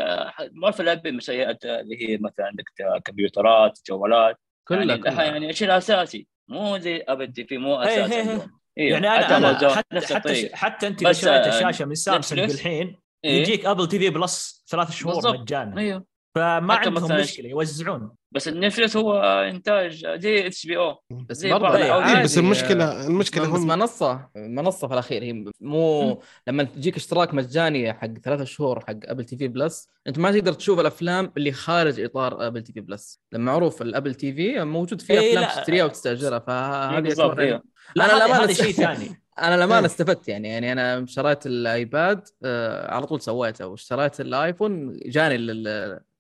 [0.53, 2.65] ما في الابل مسيئات اللي هي مثلا عندك
[3.05, 4.41] كمبيوترات جوالات.
[4.69, 8.23] كلها يعني, يعني الشيء الاساسي مو زي Apple TV مو أساسي هي.
[8.23, 8.41] هي.
[8.79, 13.01] إيه يعني أنا, حتى, أنا حتى, حتى, حتى أنت اذا شريت الشاشة من سامسونج الحين
[13.25, 15.81] إيه؟ يجيك Apple TV Plus ثلاث شهور مجانا.
[15.81, 16.05] أيوه.
[16.35, 18.11] فما عندهم مشكلة يوزعون.
[18.33, 24.29] بس النتفلكس هو إنتاج زي HBO بس زي برضه إيه بس المشكلة المشكلة بس منصة
[24.37, 29.49] منصة في الأخير هي مو لما تجيك اشتراك مجاني حق ثلاثة شهور حق Apple TV
[29.49, 34.15] Plus أنت ما تقدر تشوف الأفلام اللي خارج إطار Apple TV Plus لما معروف ال
[34.15, 37.63] Apple TV موجود فيها إيه أفلام تشتريها وتستأجرها فهذه إيه.
[37.97, 39.23] لا أنا هذا شيء ثاني.
[39.39, 45.01] أنا لما أنا استفدت يعني يعني أنا شريت الايباد آه على طول سويته واشتريت الايفون
[45.07, 45.37] جاني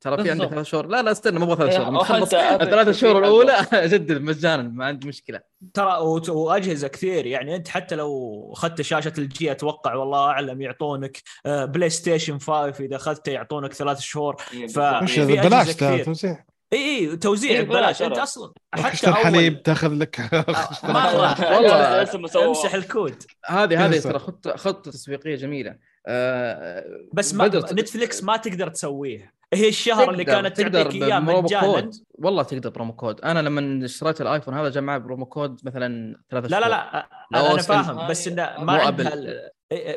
[0.04, 0.86] ترى في عندك ثلاث شهور.
[0.86, 5.40] لا لا استنى مو ثلاث شهور نخلص الثلاث شهور الأولى اجدد مجانا ما عندي مشكلة.
[5.74, 5.96] ترى
[6.28, 12.84] وأجهزة كثير يعني أنت حتى لو أخذت شاشة LG أتوقع والله أعلم يعطونك PlayStation 5
[12.84, 14.36] إذا أخذته يعطونك ثلاث شهور.
[14.52, 16.44] إيه، في بلاش توزيع.
[16.72, 18.02] إي إي توزيع إيه ببلاش.
[18.02, 20.20] أنت أصلا حتى الحليب تأخذ لك.
[20.84, 22.48] والله.
[22.48, 23.22] امسح الكود.
[23.46, 25.93] هذه هذه ترى خطة خطة تسويقية جميلة.
[26.06, 29.34] آه بس ما نتفلكس ما تقدر تسويه.
[29.54, 31.90] هي الشهر اللي كانت تعطيك إياه مجانا.
[32.18, 33.20] والله تقدر promo code.
[33.20, 37.62] أنا لما اشتريت الآيفون هذا جمع promo code مثلا ثلاثة لا لا لا أنا, أنا
[37.62, 39.12] فاهم بس إنه ما عندها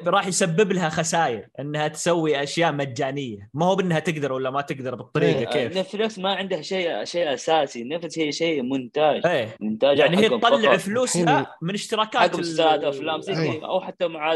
[0.08, 3.50] راح يسبب لها خسائر إنها تسوي أشياء مجانية.
[3.54, 5.46] ما هو بإنها تقدر ولا ما تقدر بالطريقة إيه.
[5.46, 5.78] كيف.
[5.78, 7.84] نتفلكس ما عندها شيء شيء أساسي.
[7.84, 9.28] نتفلكس هي شيء مونتاج.
[9.28, 9.56] إيه.
[9.60, 12.40] مونتاج يعني هي تطلع فلوسها من اشتراكات حق
[12.86, 13.66] أفلام زي إيه.
[13.66, 14.36] أو حتى مع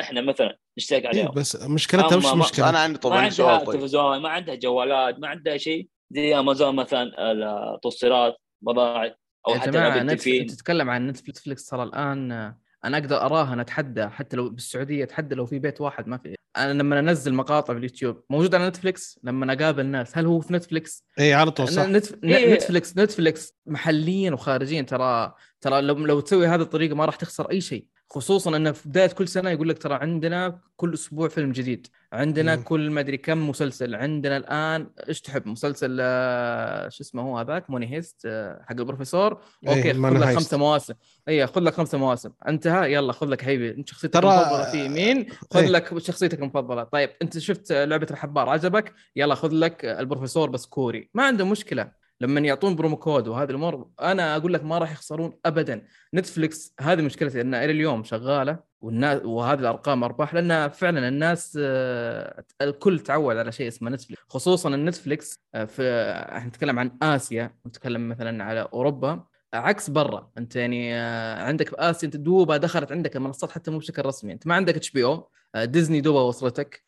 [0.00, 3.80] إحنا مثلا نشترك عليهم إيه بس مشكلتها وش مشكلة؟ أنا عندي طبعا سؤال طيب.
[3.80, 5.88] تلفزيون ما عندها جوالات ما عندها شيء.
[6.10, 7.32] زي امازون مثلا
[7.74, 9.14] التوصيلات بضائع
[9.48, 12.54] أو حتى نتفلكس تتكلم عن نتفلكس ترى الآن
[12.84, 16.34] أنا أقدر أراهن أتحدى حتى لو بالسعودية أتحدى لو في بيت واحد ما في.
[16.56, 20.18] أنا لما أنزل مقاطع في اليوتيوب موجود على نتفلكس لما أقابل ناس.
[20.18, 21.86] هل هو في نتفلكس؟ اي على طول صح.
[21.86, 22.24] نتف...
[22.24, 22.54] إيه.
[22.54, 27.60] نتفلكس نتفلكس محليا وخارجيا ترى ترى لو لو تسوي هذه الطريقة ما راح تخسر أي
[27.60, 27.86] شيء.
[28.12, 32.56] خصوصا إنه في بداية كل سنة يقول لك ترى عندنا كل أسبوع فيلم جديد عندنا
[32.56, 32.62] مم.
[32.62, 37.70] كل ما أدري كم مسلسل عندنا الآن إيش تحب؟ مسلسل آه، شو اسمه هو هذاك؟
[37.70, 39.40] Money Heist آه، حق البروفيسور.
[39.68, 40.94] إيه، أوكي خذ لك خمسة مواسم.
[41.28, 42.30] اي خذ لك خمسة مواسم.
[42.48, 43.70] انتهى يلا خذ لك حبيبي.
[43.70, 44.34] أنت شخصيتك ترى...
[44.34, 45.68] المفضلة في مين؟ خذ إيه.
[45.68, 46.84] لك شخصيتك المفضلة.
[46.84, 51.10] طيب أنت شفت لعبة الحبار عجبك؟ يلا خذ لك البروفيسور بس كوري.
[51.14, 52.01] ما عنده مشكلة.
[52.22, 55.86] لما يعطون promo code وهذه الأمور أنا أقول لك ما راح يخسرون ابدا.
[56.14, 62.44] نتفلكس هذه مشكلتي انها إلى اليوم شغالة والناس وهذه الأرقام أرباح لأن فعلا الناس آه،
[62.62, 68.44] الكل تعود على شيء اسمه نتفلكس خصوصا النتفلكس آه، في نتكلم عن آسيا نتكلم مثلا
[68.44, 69.24] على أوروبا.
[69.54, 70.30] عكس برا.
[70.38, 74.32] أنت يعني آه، عندك في آسيا أنت دوبها دخلت عندك المنصات حتى مو بشكل رسمي.
[74.32, 75.28] أنت ما عندك HBO.
[75.56, 76.84] ديزني دوبها وصلتك.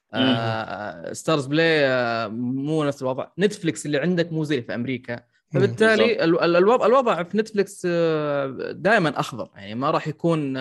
[1.13, 1.89] ستارز بلاي
[2.29, 3.27] مو نفس الوضع.
[3.39, 5.21] نتفلكس اللي عندك مو زي في أمريكا.
[5.55, 7.87] فبالتالي الوضع الوضع في نتفلكس
[8.71, 9.51] دائما أخضر.
[9.57, 10.55] يعني ما راح يكون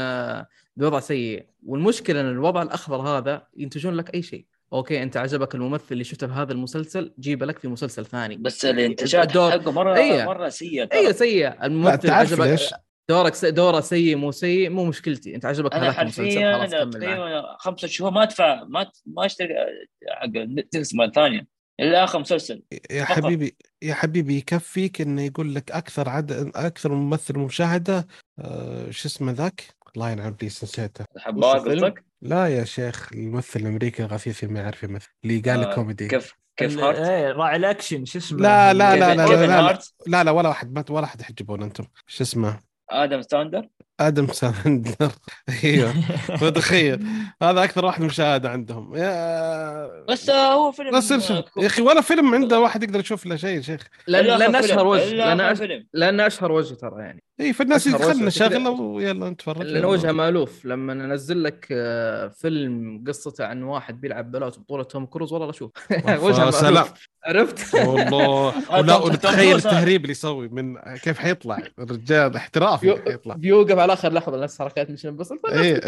[0.77, 1.45] بوضع سيء.
[1.65, 4.45] والمشكلة إن الوضع الأخضر هذا ينتجون لك أي شيء.
[4.73, 8.37] أوكي أنت عجبك الممثل اللي شفته في هذا المسلسل جيبه لك في مسلسل ثاني.
[8.37, 10.25] بس الانتاجات حقه مره أيه.
[10.25, 11.65] مره سيئه أيوه سيء.
[11.65, 12.59] الممثل عجبك
[13.09, 15.35] دورك دوره سيء مو سيء مو مشكلتي.
[15.35, 19.53] أنت عجبك هذا المسلسل خلاص كمل تقريبا خمسة شهور ما ادفع ما ما أشتري
[20.09, 21.47] حق نتفلكس مرة ثانية.
[21.79, 22.63] الا آخر مسلسل.
[22.91, 23.15] يا فقط.
[23.15, 28.07] حبيبي يا حبيبي يكفيك إنه يقول لك أكثر عدد أكثر ممثل مشاهدة
[28.39, 29.63] آه شو اسمه ذاك؟
[29.95, 31.05] الله ينعم ابليس نسيته.
[31.25, 35.09] قصدك؟ لا يا شيخ الممثل الامريكي الغثيث ما يعرف يمثل.
[35.23, 36.07] اللي قال آه كوميدي.
[36.07, 40.23] كيف كيف هارت؟ إيه راعي الأكشن شو اسمه؟ لا لا لا لا لا لا, لا,
[40.23, 41.85] لا ولا واحد ولا واحد تحجبون أنتم.
[42.07, 42.59] شو اسمه؟
[42.89, 43.67] آدم ساندلر
[43.99, 45.11] آدم ساندلر
[45.63, 45.93] أيوه.
[46.41, 47.05] متخيل.
[47.41, 48.95] هذا أكثر واحد مشاهده عندهم.
[48.95, 50.03] يا...
[50.09, 53.61] بس هو فيلم بس يا أخي ولا فيلم عنده واحد يقدر يشوف له شيء يا
[53.61, 55.13] شيخ لأن لأن أشهر وجه.
[55.93, 57.23] لأن أشهر وجه ترى يعني.
[57.39, 59.61] اي فالناس خلنا نشغله ويلا نتفرج.
[59.65, 60.65] لأن وجهه مألوف.
[60.65, 65.71] لما انزل لك آه، فيلم قصته عن واحد بيلعب بلوت بطولة توم كروز والله أشوف
[66.23, 66.85] وجهة سلام.
[67.25, 68.53] عرفت؟ والله.
[68.79, 71.57] ولا تخيل التهريب اللي يسوي من كيف حيطلع.
[71.79, 73.35] الرجال احترافي حيطلع.
[73.35, 75.33] بيوقف على آخر لحظة نفس حركات مش بس.
[75.47, 75.79] إيه.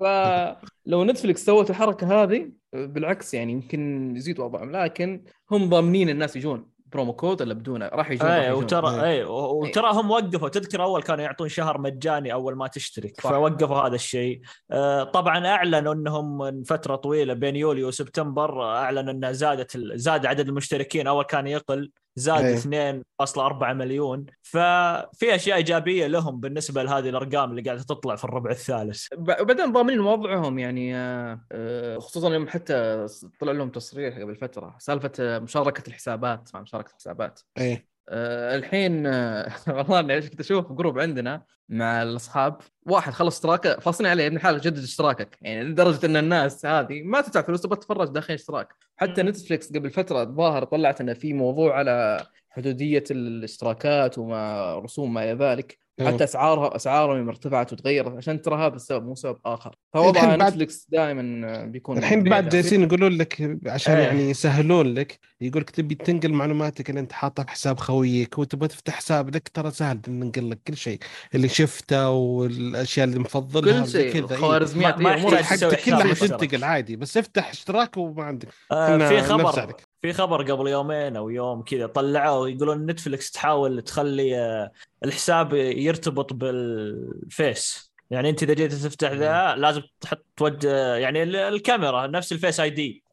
[0.00, 6.77] فلو نتفلكس سوت الحركة هذه بالعكس يعني يمكن يزيد وضعهم لكن هم ضامنين الناس يجون.
[6.92, 11.02] promo code ولا بدونه راح يجون اي وترى اي إيه، وترى هم وقفوا تذكر أول
[11.02, 13.30] كانوا يعطون شهر مجاني أول ما تشترك صح.
[13.30, 14.40] فوقفوا هذا الشيء.
[14.70, 20.48] آه، طبعا أعلنوا إنهم من فترة طويلة بين يوليو وسبتمبر أعلنوا إنه زادت زاد عدد
[20.48, 21.90] المشتركين أول كان يقل.
[22.16, 22.56] زاد أيه.
[22.56, 24.26] 2.4 مليون.
[24.42, 29.06] ففي أشياء إيجابية لهم بالنسبة لهذه الأرقام اللي قاعدة تطلع في الربع الثالث.
[29.18, 33.06] وبعدين ضامنين وضعهم يعني آه، آه، خصوصا يوم حتى
[33.40, 37.40] طلع لهم تصريح قبل فترة سالفة مشاركة الحسابات مع مشاركة الحسابات.
[37.58, 37.97] إيه.
[38.08, 44.10] آه الحين آه والله إني كنت أشوف جروب عندنا مع الأصحاب واحد خلص اشتراكه فاصلين
[44.10, 48.08] عليه ابن الحلال جدد اشتراكك يعني لدرجة إن الناس هذه ما تدفع فلوس تبغى تتفرج
[48.08, 48.68] داخل اشتراك.
[48.96, 55.24] حتى نتفلكس قبل فترة الظاهر طلعت إنه في موضوع على حدودية الاشتراكات وما رسوم ما
[55.24, 55.78] إلى ذلك.
[56.00, 59.74] حتى اسعارها أسعارهم ارتفعت وتغيرت عشان ترى هذا السبب مو سبب آخر.
[59.94, 64.06] فوضع نتفلكس دائما بيكون الحين بعد جالسين يقولون لك عشان إيه.
[64.06, 68.68] يعني يسهلون لك يقول لك تبي تنقل معلوماتك اللي أنت حاطها في حساب خويك وتبغى
[68.68, 70.98] تفتح حساب لك ترى سهل ننقل لك كل شيء
[71.34, 74.36] اللي شفته والأشياء اللي مفضلها كل شيء كذا.
[74.36, 78.48] خوارزميات ما, ما يحتاج كلها حتنتقل عادي بس افتح اشتراك وما عندك.
[78.72, 79.74] آه في خبر.
[80.02, 84.70] في خبر قبل يومين أو يوم كذا طلعوا يقولون نتفلكس تحاول تخلي آه،
[85.04, 87.92] الحساب يرتبط بال face.
[88.10, 93.04] يعني أنت إذا جيت تفتح ذا لازم تحط توجه يعني الكاميرا نفس ال Face ID.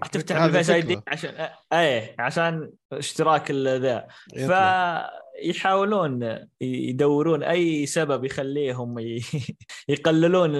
[0.00, 4.06] راح تفتح بال Face ID عشان إيه عشان اشتراك ذا.
[5.40, 8.98] فيحاولون يدورون أي سبب يخليهم
[9.88, 10.52] يقللون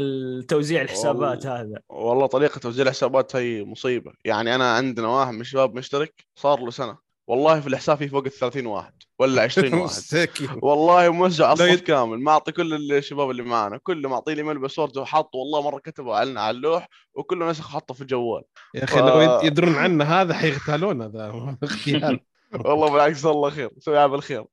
[0.47, 1.81] توزيع الحسابات هذا.
[1.89, 4.13] والله طريقة توزيع الحسابات هي مصيبة.
[4.25, 7.13] يعني أنا عندنا واحد من الشباب مشترك صار له سنة.
[7.27, 10.29] والله في الحساب في فوق ال 30 واحد ولا 20 واحد.
[10.63, 12.21] والله موزع الصف كامل.
[12.21, 16.57] معطي كل الشباب اللي معنا كله معطي لي password وحط والله مرة كتبوا على على
[16.57, 18.43] اللوح وكله نسخ حطه في الجوال.
[18.75, 19.03] يا أخي ف...
[19.03, 21.57] لو يدرون عنا هذا حيغتالونا ذا.
[22.67, 23.71] والله بالعكس الله خير.
[23.79, 24.45] سوي عمل خير.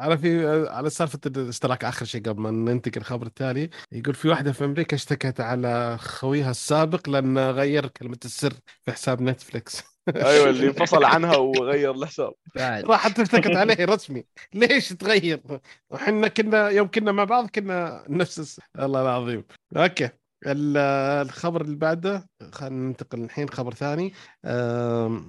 [0.00, 4.52] على في على سالفة الاشتراك آخر شيء قبل ما ننتقل الخبر التالي يقول في واحدة
[4.52, 8.54] في أمريكا اشتكت على خويها السابق لأنه غير كلمة السر
[8.84, 9.82] في حساب نتفلكس
[10.16, 12.32] أيوه اللي انفصل عنها وغير الحساب.
[12.58, 14.24] راحت اشتكت عليه رسمي.
[14.54, 15.42] ليش تغير؟
[15.90, 19.44] وحنا كنا يوم كنا مع بعض كنا نفس الله العظيم.
[19.76, 20.10] أوكي.
[20.46, 24.12] الخبر اللي بعده خلينا ننتقل الحين خبر ثاني.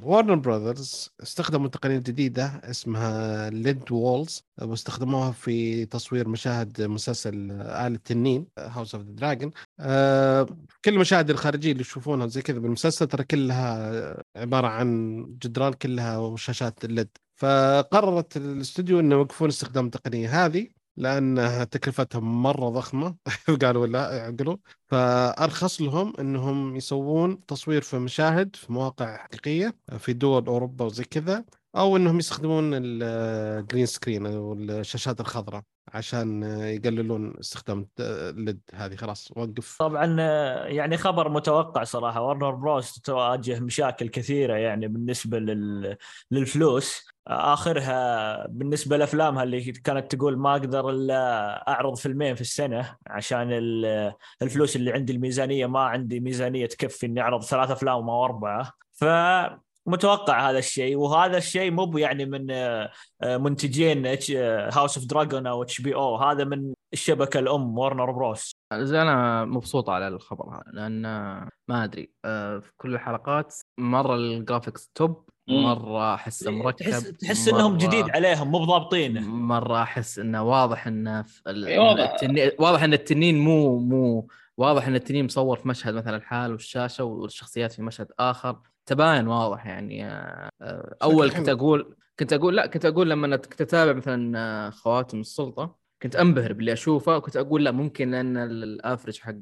[0.03, 8.47] وارنر براذرز استخدموا تقنية جديدة اسمها LED walls واستخدموها في تصوير مشاهد مسلسل آل التنين
[8.59, 9.51] House of the Dragon
[10.85, 16.85] كل المشاهد الخارجية اللي تشوفونها زي كذا بالمسلسل ترى كلها عبارة عن جدران كلها شاشات
[16.85, 20.76] LED فقررت الاستوديو إنه يوقفون استخدام التقنية هذه.
[20.97, 23.15] لأن تكلفتها مرة ضخمة
[23.61, 30.45] قالوا لا اعقلوا فأرخص لهم إنهم يسوون تصوير في مشاهد في مواقع حقيقية في دول
[30.47, 31.45] أوروبا وزي كذا
[31.77, 35.76] أو إنهم يستخدمون ال green screen أو الشاشات الخضراء.
[35.93, 39.77] عشان يقللون استخدام ال LED هذه خلاص وقف.
[39.79, 40.05] طبعا
[40.67, 42.21] يعني خبر متوقع صراحة.
[42.21, 45.97] وارنر بروس تواجه مشاكل كثيرة يعني بالنسبة لل...
[46.31, 47.07] للفلوس.
[47.27, 53.51] آخرها بالنسبة لأفلامها اللي كانت تقول ما أقدر إلا أعرض فيلمين في السنة عشان
[54.41, 58.73] الفلوس اللي عندي الميزانية ما عندي ميزانية تكفي إني أعرض ثلاث أفلام أو أربعة.
[58.93, 59.05] ف
[59.87, 62.91] متوقع هذا الشيء وهذا الشيء مو يعني من آه،
[63.23, 64.05] منتجين
[64.73, 70.49] House of Dragon أو HBO هذا من الشبكة الأم وارنر بروس أنا مبسوط على الخبر
[70.55, 71.01] هذا لأن
[71.67, 77.77] ما أدري آه، في كل الحلقات مرة الجرافيكس توب مرة احسه مركب تحس تحس إنهم
[77.77, 84.27] جديد عليهم مو بضابطينه مرة أحس إنه واضح إنه التنين واضح إن التنين مو مو
[84.57, 88.59] واضح إن التنين مصور في مشهد مثلا الحال والشاشة والشخصيات في مشهد آخر.
[88.87, 90.49] تباين واضح يعني آه،
[91.03, 95.75] أول كنت أقول كنت أقول لا كنت أقول لما كنت أتابع مثلا آه، خواتم السلطة
[96.01, 99.33] كنت أنبهر باللي أشوفه وكنت أقول لا ممكن لأن ال average حق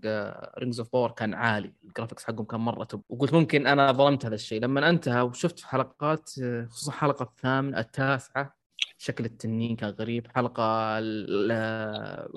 [0.59, 4.25] Rings of Power كان عالي ال graphics حقهم كان مرة top وقلت ممكن أنا ظلمت
[4.25, 4.61] هذا الشيء.
[4.61, 8.55] لما انتهى وشفت حلقات آه، خصوصا الحلقة الثامنة التاسعة
[8.97, 10.27] شكل التنين كان غريب.
[10.35, 10.99] حلقة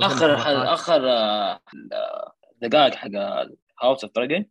[0.02, 0.34] آخر
[0.74, 1.00] آخر
[2.62, 3.11] دقائق حق
[3.82, 4.44] House of Dragon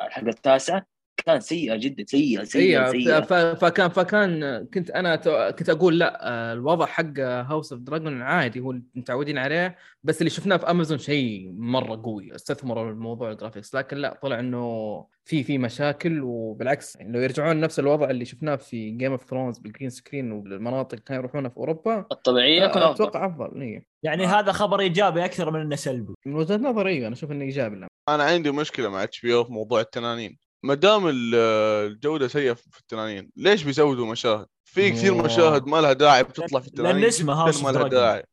[0.00, 3.20] الحلقة التاسعه كان سيئة جدا سيئة سيئة سيئة.
[3.54, 5.16] فكان فكان كنت أنا
[5.50, 10.30] كنت أقول لا آه، الوضع حق House of Dragon عادي هو متعودين عليه بس اللي
[10.30, 15.42] شفناه في امازون شيء مرة قوي استثمروا الموضوع ال graphics لكن لا طلع إنه في
[15.42, 19.67] في مشاكل وبالعكس يعني لو يرجعون نفس الوضع اللي شفناه في Game of Thrones بال
[19.67, 22.06] green screen والمناطق كانوا يروحونها في أوروبا.
[22.12, 23.86] الطبيعية كان أتوقع أفضل إيه.
[24.02, 26.14] يعني هذا خبر إيجابي أكثر من إنه سلبي.
[26.26, 29.52] من وجهة نظري أنا أشوف إنه إيجابي أنا عندي مشكلة مع اتش بي أو في
[29.52, 30.41] موضوع التنانين.
[30.62, 36.22] ما دام الجودة سيئة في التنانين ليش بيزودوا مشاهد؟ في كثير مشاهد ما لها داعي
[36.22, 38.24] بتطلع في التنانين لأن اسمها ما لها داعي.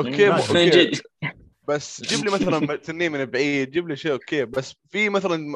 [0.00, 0.90] okay okay.
[1.68, 4.44] بس جيب لي مثلا تنين من بعيد جيب لي شيء okay.
[4.44, 5.52] بس في مثلا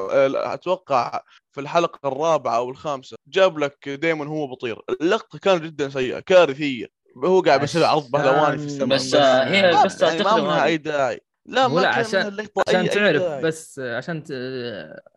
[0.53, 4.81] أتوقع في الحلقة الرابعة أو الخامسة جاب لك دايما هو بطير.
[5.01, 6.87] اللقطة كانت جدا سيئة كارثية.
[7.25, 10.77] هو قاعد بيسوي عرض بهلواني في السماء بس, بس هي بس يعني ما لها أي
[10.77, 11.21] داعي.
[11.45, 12.37] لا ما عشان
[12.67, 14.23] عشان تعرف بس عشان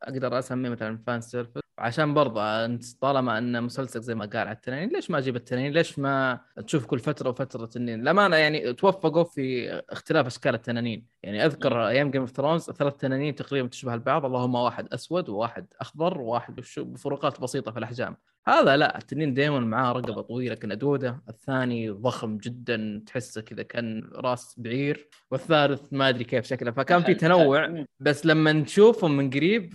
[0.03, 4.53] أقدر أسميه مثلا fan service عشان برضه أنت طالما أن مسلسل زي ما قال على
[4.53, 9.25] التنين ليش ما أجيب التنين؟ ليش ما تشوف كل فترة وفترة تنين؟ للأمانة يعني توفقوا
[9.25, 14.25] في اختلاف أشكال التنانين، يعني أذكر أيام Game of Thrones ثلاث تنانين تقريبا تشبه البعض
[14.25, 18.17] اللهم واحد أسود وواحد أخضر وواحد بفروقات بسيطة في الأحجام.
[18.49, 24.55] هذا لا التنين دائما معاه رقبة طويلة كندوده، الثاني ضخم جدا تحسه كذا كأن راس
[24.59, 29.75] بعير، والثالث ما أدري كيف شكله، فكان في تنوع بس لما نشوفهم من قريب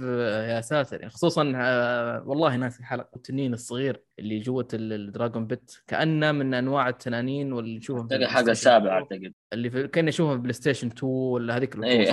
[0.49, 1.43] يا ساتر يعني خصوصا
[2.25, 7.77] والله ناسي الحلقة التنين الصغير اللي جوة ال dragon pit كأنه من أنواع التنانين واللي
[7.77, 9.33] نشوفهم حق السابع أعتقد.
[9.53, 9.87] اللي في...
[9.87, 12.11] كنا نشوفها في PlayStation 2 ولا هذيك إيه.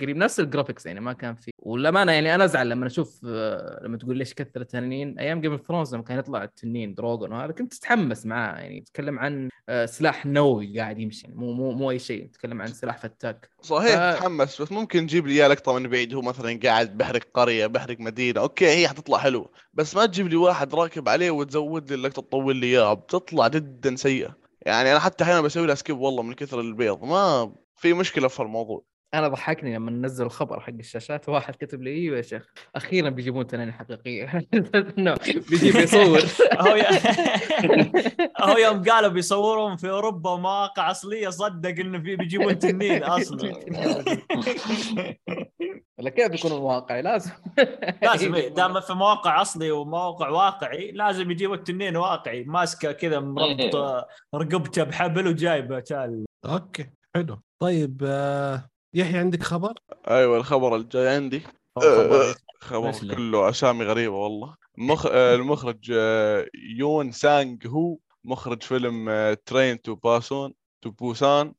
[0.00, 1.50] قريب نفس ال graphics يعني ما كان في.
[1.58, 5.66] والامانه يعني أنا أزعل لما أشوف آه، لما تقول ليش كثر التنانين أيام Game of
[5.68, 8.80] Thrones لما كان يطلع التنين دروجون وهذا كنت تتحمس معاه يعني.
[8.80, 12.98] تتكلم عن آه، سلاح نووي قاعد يمشي مو مو مو أي شيء تتكلم عن سلاح
[12.98, 13.48] فتاك.
[13.62, 14.16] صحيح ف...
[14.16, 18.00] تتحمس بس ممكن تجيب لي إياه لقطة من بعيد هو مثلا قاعد بحرق قرية بحرق
[18.00, 22.22] مدينة okay هي حتطلع حلوة بس ما تجيب لي واحد راكب عليه وتزود لي اللقطة
[22.22, 24.43] تطول لي إياها بتطلع جدا سيئة.
[24.66, 27.04] يعني أنا حتى أحيانا بسوي لها skip والله من كثر البيض.
[27.04, 28.84] ما في مشكلة في الموضوع.
[29.14, 31.28] أنا ضحكني لما نزل الخبر حق الشاشات.
[31.28, 34.40] واحد كتب لي إيوه يا شيخ أخيرا بيجيبون تنانين حقيقيه
[34.98, 35.16] إنه
[35.50, 36.20] بيجيب يصور
[36.60, 36.76] هو
[38.50, 43.52] هو يوم قالوا بيصورون في أوروبا ومواقع أصلية صدق إنه في بيجيبون تنين أصلا.
[45.98, 47.30] ولا كيف بيكون الواقعي لازم.
[48.02, 52.44] لازم دام في مواقع أصلي وموقع واقعي لازم يجيبوا التنين واقعي.
[52.44, 54.06] ماسكه كذا مربط إيه.
[54.34, 57.40] رقبته بحبل وجايبه تال okay حلو.
[57.62, 59.72] طيب آه يحيى عندك خبر؟
[60.08, 61.42] أيوه الخبر الجاي عندي.
[61.76, 64.54] خبر, خبر كله أسامي غريبة والله.
[64.78, 65.06] مخ...
[65.06, 65.90] آه، المخرج
[66.78, 71.54] يون سانج هو مخرج فيلم Train to Busan to Busan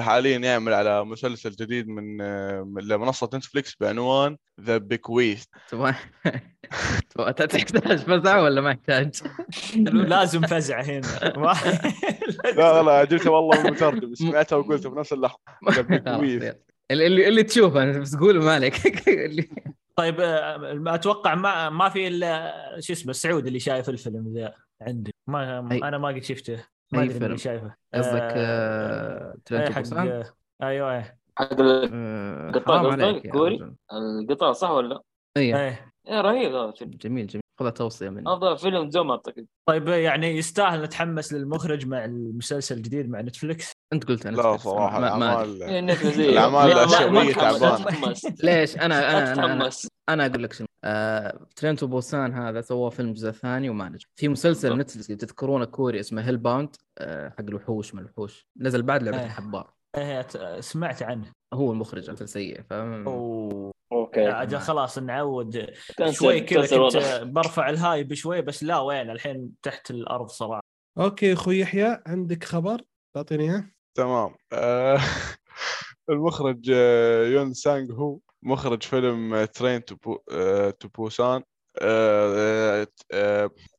[0.00, 2.16] حاليا يعمل على مسلسل جديد من
[2.96, 5.44] منصه نتفليكس بعنوان ذا بيكويث
[7.46, 9.14] تحتاج فزع ولا ما يحتاج؟
[9.76, 11.06] لازم فزع هنا.
[12.56, 15.38] لا لا جبتها والله من المترجم سمعتها وقلتها بنفس اللحظة.
[16.90, 18.74] اللي اللي تشوفه أنا بس قول مالك
[19.96, 25.14] طيب آه، أتوقع ما ما في إلا شو اسمه السعود اللي شايف الفيلم ذا عندي.
[25.26, 26.64] ما أنا ما قد شفته.
[26.92, 27.74] ما أدري اللي شايفه.
[27.94, 29.34] قصدك آه...
[29.52, 30.24] آه...
[30.62, 31.04] أيوه
[31.38, 32.94] حق القطار
[33.92, 35.00] القطار صح ولا؟
[35.36, 35.92] أيوه إيه.
[36.10, 36.90] رهيب هذا الفيلم.
[36.90, 37.42] جميل جميل.
[37.60, 38.32] خذها توصية مني.
[38.32, 39.46] أفضل فيلم زومبي أعتقد.
[39.68, 45.00] طيب يعني يستاهل نتحمس للمخرج مع المسلسل الجديد مع نتفلكس أنت قلت أنا لا صراحة
[45.00, 45.80] ما الاعمال إيه،
[46.30, 48.14] الأعمال الشعبيه تعبانة.
[48.42, 49.70] ليش؟ أنا أنا أنا,
[50.12, 53.88] أنا, أنا أقول لك شنو آه Train to Busan هذا سوى فيلم جزء ثاني وما
[53.88, 59.02] نجح في مسلسل نتفلكس تذكرونه كوري اسمه Hellbound آه حق الوحوش من الوحوش نزل بعد
[59.02, 59.72] لعبة الحبار.
[59.96, 60.26] إيه
[60.60, 61.32] سمعت عنه.
[61.54, 62.72] هو المخرج مثل سيء ف
[63.92, 64.28] okay.
[64.28, 65.66] أجل خلاص نعود.
[66.10, 70.60] شوي كذا كنت برفع ال hype شوي بس لا وين؟ الحين تحت الأرض صراحة.
[70.98, 72.82] okay أخوي يحيى عندك خبر؟
[73.14, 73.70] تعطيني إياه.
[73.94, 74.34] تمام.
[74.52, 74.98] آه،
[76.10, 78.18] المخرج آه، يون سانغ هو.
[78.42, 81.42] مخرج فيلم Train to Busan
[81.80, 82.86] لا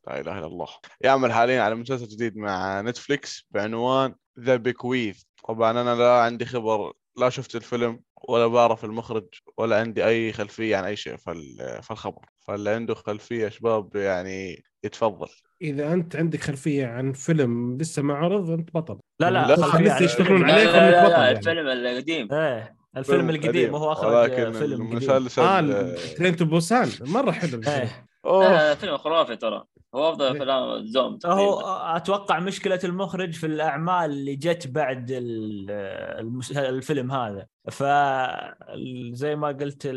[0.08, 0.68] إله إلا الله.
[1.02, 6.94] يعمل حاليا على مسلسل جديد مع نتفليكس بعنوان The Bequeathed طبعا أنا لا عندي خبر
[7.18, 8.00] لا شفت الفيلم
[8.30, 12.26] ولا بعرف المخرج ولا عندي أي خلفية عن أي شيء في الخبر.
[12.48, 15.28] فاللي عنده خلفية شباب يعني يتفضل.
[15.62, 19.00] إذا أنت عندك خلفية عن فيلم لسه ما عرض أنت بطل.
[19.20, 21.38] لا لا, لا لسه يشتغلون عليه لا, لا, لا, يعني.
[21.38, 22.34] الفيلم القديم.
[22.34, 22.83] إيه.
[22.98, 27.62] الفيلم القديم وهو أخرج فيلم المسلسل آه ترين تو بوسان مرة حلو.
[28.26, 28.74] أوه.
[28.74, 29.64] فيلم خرافي ترى.
[29.96, 30.32] هو أفضل إيه.
[30.32, 31.60] افلام الزوم هو
[31.96, 35.12] أتوقع مشكلة المخرج في الأعمال اللي جت بعد
[36.58, 37.46] الفيلم هذا.
[37.72, 39.88] فزي ما قلت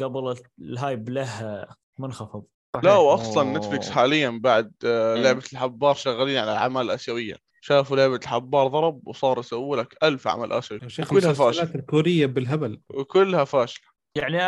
[0.00, 1.66] قبل ال hype له
[1.98, 2.44] منخفض.
[2.82, 7.36] لا واصلا نتفلكس حاليا بعد آه، لعبة الحبار شغالين على الاعمال الاسيويه
[7.68, 11.74] شافوا لعبة الحبار ضرب وصار يسووا لك ألف عمل اسيوي كلها فاشلة.
[11.74, 12.80] الكورية بالهبل.
[12.90, 13.86] وكلها فاشلة.
[14.16, 14.38] يعني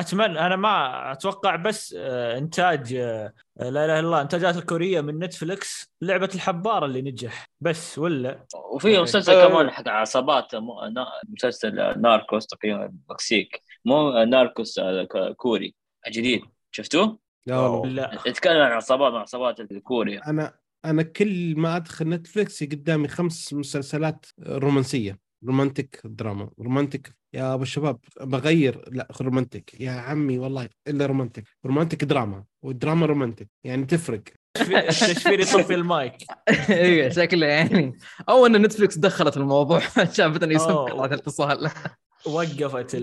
[0.00, 5.18] أتمنى أنا ما أتوقع بس آه، إنتاج آه، لا إله إلا الله إنتاجات الكورية من
[5.18, 7.46] نتفلكس لعبة الحبار اللي نجح.
[7.60, 10.52] بس ولا؟ وفي مسلسل كمان حق عصابات
[11.28, 14.80] مسلسل Narcos تقريبا المكسيك مو Narcos
[15.36, 15.74] كوري
[16.08, 17.92] جديد شفتوه؟ لا والله.
[17.92, 18.18] لا.
[18.26, 24.26] يتكلم عن عصابات من عصابات الكوريا أنا أنا كل ما أدخل نتفلكس قدامي خمس مسلسلات
[24.46, 31.44] رومانسية romantic دراما romantic يا أبو الشباب بغير لا romantic يا عمي والله إلا romantic
[31.66, 34.22] romantic دراما والدراما romantic يعني تفرق.
[34.88, 36.16] تشفير يطفي المايك.
[36.70, 37.98] أيوه شكله يعني.
[38.28, 39.80] أو إن نتفلكس دخلت الموضوع.
[40.12, 41.70] شافت انه يسمع الاتصال.
[42.26, 42.94] وقفت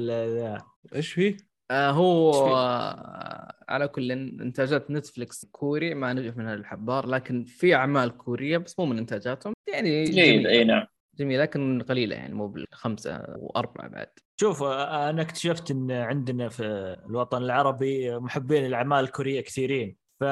[0.96, 7.44] إيش فيه؟ آه هو آه على كل إنتاجات نتفلكس كوري ما نجح منها الحبار لكن
[7.44, 9.54] في أعمال كورية بس مو من إنتاجاتهم.
[9.74, 10.86] يعني جميل إي نعم.
[11.16, 14.08] جميل لكن قليلة يعني مو بالخمسة وأربعة بعد.
[14.42, 16.64] شوف أنا اكتشفت إن عندنا في
[17.10, 19.96] الوطن العربي محبين الأعمال الكورية كثيرين.
[20.20, 20.24] ف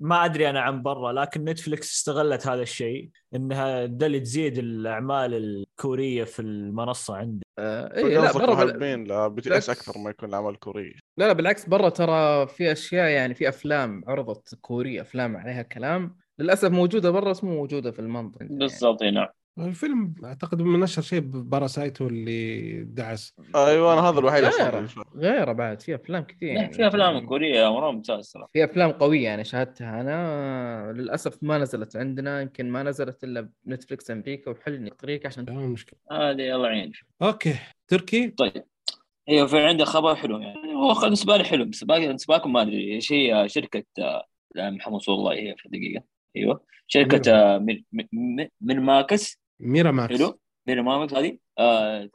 [0.00, 6.24] ما أدري أنا عن برا لكن نتفلكس استغلت هذا الشيء إنها دل تزيد الأعمال الكورية
[6.24, 7.46] في المنصة عندي.
[7.58, 10.94] آه إيه لا برا محبين لا BTS أكثر ما يكون الأعمال الكورية.
[11.16, 16.16] لا لا بالعكس برا ترى في أشياء يعني في أفلام عرضت كورية أفلام عليها كلام
[16.38, 18.58] للأسف موجودة برا بس مو موجودة في المنطقة يعني.
[18.58, 19.28] بالضبط نعم.
[19.66, 23.34] الفيلم أعتقد من أشهر شيء Parasite هو اللي دعس.
[23.56, 26.48] أيوه أنا هذا الوحيد غيره غيره بعد في أفلام كثير.
[26.48, 30.00] يعني في أفلام كورية مره ممتازه صراحة في أفلام قوية أنا شاهدتها.
[30.00, 35.44] أنا للأسف ما نزلت عندنا يمكن ما نزلت إلا ب Netflix أمريكا وخلني طريق عشان
[35.54, 35.98] مشكلة.
[36.12, 37.54] هذه الله يعينك okay.
[37.88, 38.64] تركي؟ طيب.
[39.28, 40.74] أيوه في عندي خبر حلو يعني.
[40.74, 42.94] هو بالنسبة لي حلو بالنسبة لكم ما أدري.
[42.94, 44.24] إيش هي؟ شركة آه،
[44.56, 46.04] محمد صلى الله هي في دقيقة.
[46.36, 46.64] أيوه.
[46.86, 49.40] شركة آه، من من ماكس.
[49.60, 50.16] Miramax.
[50.16, 50.40] حلو.
[50.68, 51.38] Miramax هذه.
[51.58, 52.10] آه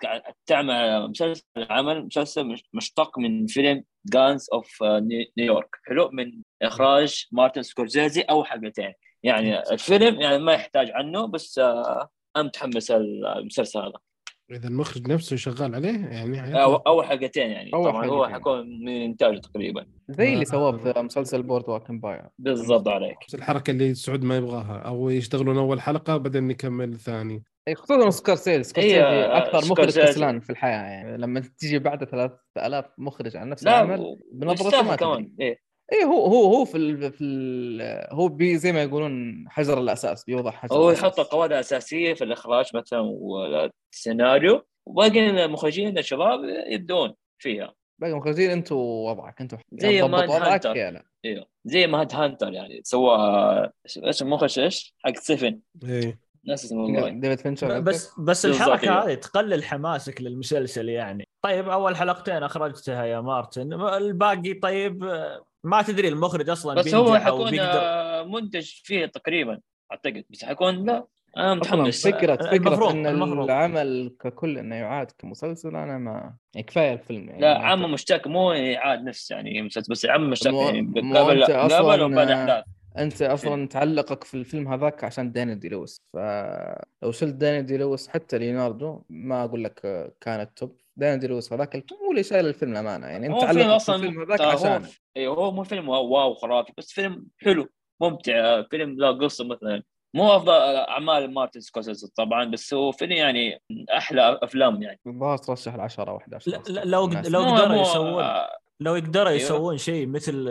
[0.45, 4.83] تعمل مسلسل عمل مسلسل مشتق من فيلم Gangs of
[5.37, 6.09] New York حلو.
[6.13, 12.43] من إخراج مارتن سكورسيزي أو حقتين يعني الفيلم يعني ما يحتاج عنه بس آه أنا
[12.43, 13.99] متحمس المسلسل هذا.
[14.51, 17.71] إذا المخرج نفسه شغال عليه يعني أو أو حلقتين يعني.
[17.73, 19.85] أو طبعا هو حيكون من إنتاجه تقريبا.
[20.09, 23.17] زي اللي سواه في مسلسل Boardwalk Empire بالضبط عليك.
[23.33, 28.63] الحركة اللي سعود ما يبغاها أو يشتغلون أول حلقة بعدين نكمل الثاني اي خصوصا سكورسيزي
[28.63, 31.17] سكورسيزي أكثر مخرج كسلان في الحياة يعني.
[31.17, 35.31] لما تجي بعد 3000 مخرج على نفس العمل بنظرته ما كمان.
[35.39, 35.72] إيه.
[35.93, 40.23] اي هو هو هو في ال في ال هو بي زي ما يقولون حجر الأساس
[40.23, 47.73] بيوضع حجر هو يحط القواعد الاساسيه في الإخراج مثلا والسيناريو وباقي المخرجين الشباب يبدون فيها.
[47.99, 50.73] باقي المخرجين أنتم وضعك أنتم زي Mindhunter.
[51.25, 53.71] أيوه زي Mindhunter يعني سواها
[54.05, 55.59] إيش المخرج إيش؟ حق Seven.
[55.83, 56.19] إيه.
[56.45, 61.27] ناس اسمه والله ديفيد فينشر بس بس الحركة هذه تقلل حماسك للمسلسل يعني.
[61.43, 63.73] طيب أول حلقتين أخرجتها يا مارتن.
[63.73, 65.03] الباقي طيب
[65.63, 68.27] ما تدري المخرج أصلا بس هو حيكون بيقدر...
[68.27, 69.59] منتج فيه تقريبا
[69.91, 70.23] أعتقد.
[70.29, 71.07] بس حيكون لا
[71.37, 72.07] أنا متحمس.
[72.07, 73.45] فكره فكرة المفروض إن المفروض.
[73.45, 78.51] العمل ككل إنه يعاد كمسلسل أنا ما يعني كفاية الفيلم يعني لا عمل مشتق مو
[78.51, 82.63] اعاد نفس يعني مسلسل بس عمل مشتق يعني قبل قبل وبعد أحداث.
[82.97, 86.01] أنت أصلا تعلقك في الفيلم هذاك عشان داني دي لويس.
[86.13, 90.77] فلو شلت داني دي لويس حتى ليوناردو ما أقول لك كانت top.
[90.97, 94.41] داني دي لويس هذاك هو اللي شايل الفيلم امانه يعني أنت تعلقك في الفيلم هذاك
[94.41, 94.85] عشان
[95.17, 97.67] أيوه هو مو فيلم wow خرافي بس فيلم حلو
[98.01, 99.83] ممتع فيلم له قصه مثلا.
[100.15, 103.61] مو أفضل أعمال مارتن سكورسيزي طبعا بس هو فيلم يعني
[103.97, 104.99] أحلى أفلام يعني.
[105.07, 106.83] الظاهر ترشح ل 10 أو 11 لو
[107.27, 108.25] لو قدروا يسوون
[108.79, 109.41] لو يقدروا أيوه.
[109.41, 110.45] يسوون شيء مثل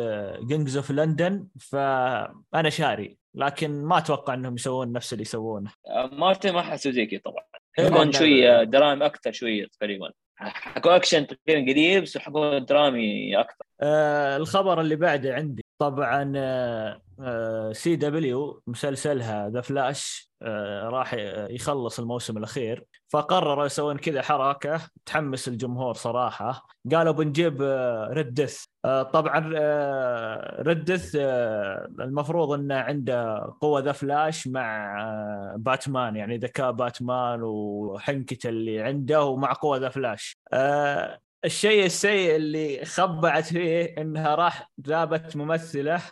[0.47, 5.73] Gangs of London فأنا شاري لكن ما أتوقع إنهم يسوون نفس اللي يسوونه.
[6.13, 7.45] مارتن ما حسوا زي كذا طبعا.
[7.77, 10.13] حيكون شوية دراما أكثر شوية تقريبا.
[10.49, 13.65] حكون أكشن تقريبا قريب بس حكون درامي أكثر.
[13.81, 16.33] آه الخبر اللي بعده عندي طبعا
[17.73, 20.32] CW مسلسلها ذا فلاش آه،
[20.89, 21.15] راح
[21.51, 22.85] يخلص الموسم الأخير.
[23.09, 24.81] فقرروا يسوون كذا حركة.
[25.07, 26.67] تحمس الجمهور صراحة.
[26.93, 27.63] قالوا بنجيب
[28.11, 29.53] Red Death آه، طبعا
[30.61, 34.97] Red Death آه، المفروض إنه عنده قوة The Flash مع
[35.57, 36.17] باتمان.
[36.17, 40.37] يعني ذكاء باتمان وحنكته اللي عنده ومع قوة The Flash.
[41.45, 46.03] الشيء السيء اللي خبعت فيه إنها راح جابت ممثلة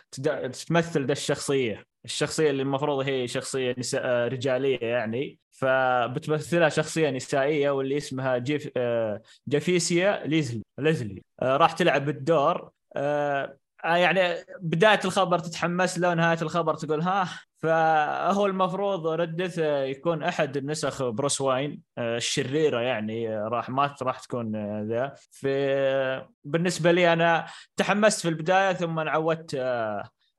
[0.67, 1.90] تمثل ذا الشخصية.
[2.05, 5.39] الشخصية اللي المفروض هي شخصية نساء رجالية يعني.
[5.51, 11.23] فبتمثلها شخصية نسائية واللي اسمها جيف آه، جافيسيا ليزلي ليزلي.
[11.41, 17.29] آه، راح تلعب الدور آه، يعني بداية الخبر تتحمس له ونهايه الخبر تقول ها
[17.59, 24.55] فهو المفروض ردث يكون أحد النسخ بروس واين آه، الشريرة يعني راح ما راح تكون
[24.89, 25.15] ذا.
[25.31, 27.45] في بالنسبة لي أنا
[27.77, 29.55] تحمست في البداية ثم عودت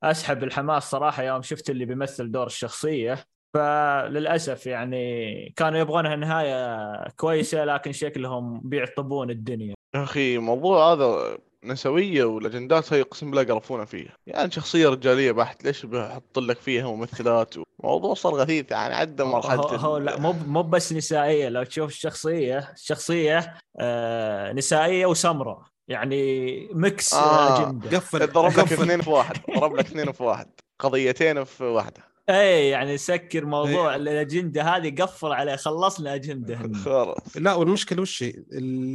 [0.03, 3.25] اسحب الحماس صراحة يوم شفت اللي بيمثل دور الشخصية.
[3.53, 9.75] فللأسف يعني كانوا يبغونها نهاية كويسة لكن شكلهم بيعطبون الدنيا.
[9.95, 15.63] يا أخي موضوع هذا نسوية ولجندات هي اقسم بالله قرفونا فيها يعني شخصية رجالية بحت
[15.63, 20.33] ليش بحط لك فيها ممثلات؟ موضوع صار غثيث يعني عدى مرحلة هو, هو لا مو
[20.47, 21.49] مو بس نسائية.
[21.49, 25.72] لو تشوف الشخصية الشخصيه آه نسائية وسمراء.
[25.87, 27.97] يعني mix آه أجندة.
[27.97, 30.47] قفل ضرب لك اثنين في واحد ضرب لك اثنين في واحد.
[30.79, 32.13] قضيتين في واحدة.
[32.29, 33.95] اي يعني سكر موضوع أي.
[33.95, 37.37] الأجندة هذه قفل عليه خلصنا أجندة خلاص.
[37.37, 38.33] لا والمشكلة وش هي؟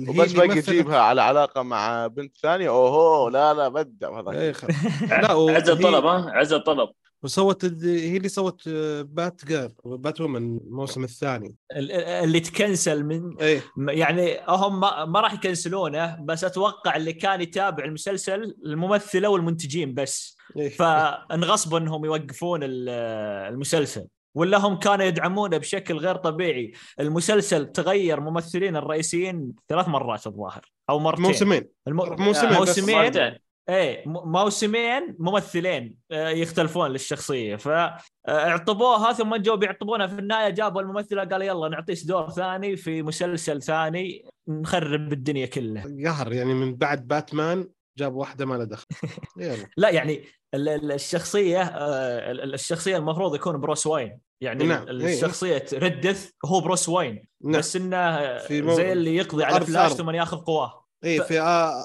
[0.09, 2.69] وبس باقي يجيبها على علاقة مع بنت ثانية.
[2.69, 6.89] أوهو لا لا بدع هذا لا عز الطلب ها؟ عز الطلب.
[7.23, 8.69] وسوت هي اللي سوت
[9.03, 11.57] Batgirl Batwoman الموسم الثاني.
[11.73, 17.85] اللي تكنسل من إيه؟ يعني هم ما, ما راح يكنسلونه بس أتوقع اللي كان يتابع
[17.85, 20.37] المسلسل الممثلة والمنتجين بس.
[20.57, 24.07] إيه؟ فانغصبوا إنهم يوقفون المسلسل.
[24.35, 26.73] ولا هم كانوا يدعمونه بشكل غير طبيعي.
[27.01, 31.25] المسلسل تغير ممثلين الرئيسيين ثلاث مرات الظاهر أو مرتين.
[31.25, 31.69] موسمين.
[31.89, 31.97] الم...
[31.97, 33.39] موسمين موسمين.
[33.69, 37.57] إيه موسمين ممثلين آه، يختلفون للشخصية.
[37.57, 40.07] فاعطبوها ثم جو بيعطبونها.
[40.07, 45.85] في النهاية جابوا الممثلة قال يلا نعطيك دور ثاني في مسلسل ثاني نخرب الدنيا كلها.
[46.05, 48.87] قهر يعني من بعد باتمان جاب واحدة ما لها دخل.
[49.37, 49.67] يلا.
[49.77, 54.89] لا يعني الشخصية آه، الشخصية المفروض يكون بروس واين يعني نعم.
[54.89, 55.15] إيه.
[55.15, 57.59] الشخصية Red Death هو بروس واين نعم.
[57.59, 58.39] بس إنه
[58.75, 60.88] زي اللي يقضي على فلاش ثم ياخذ قواه.
[61.05, 61.41] اي في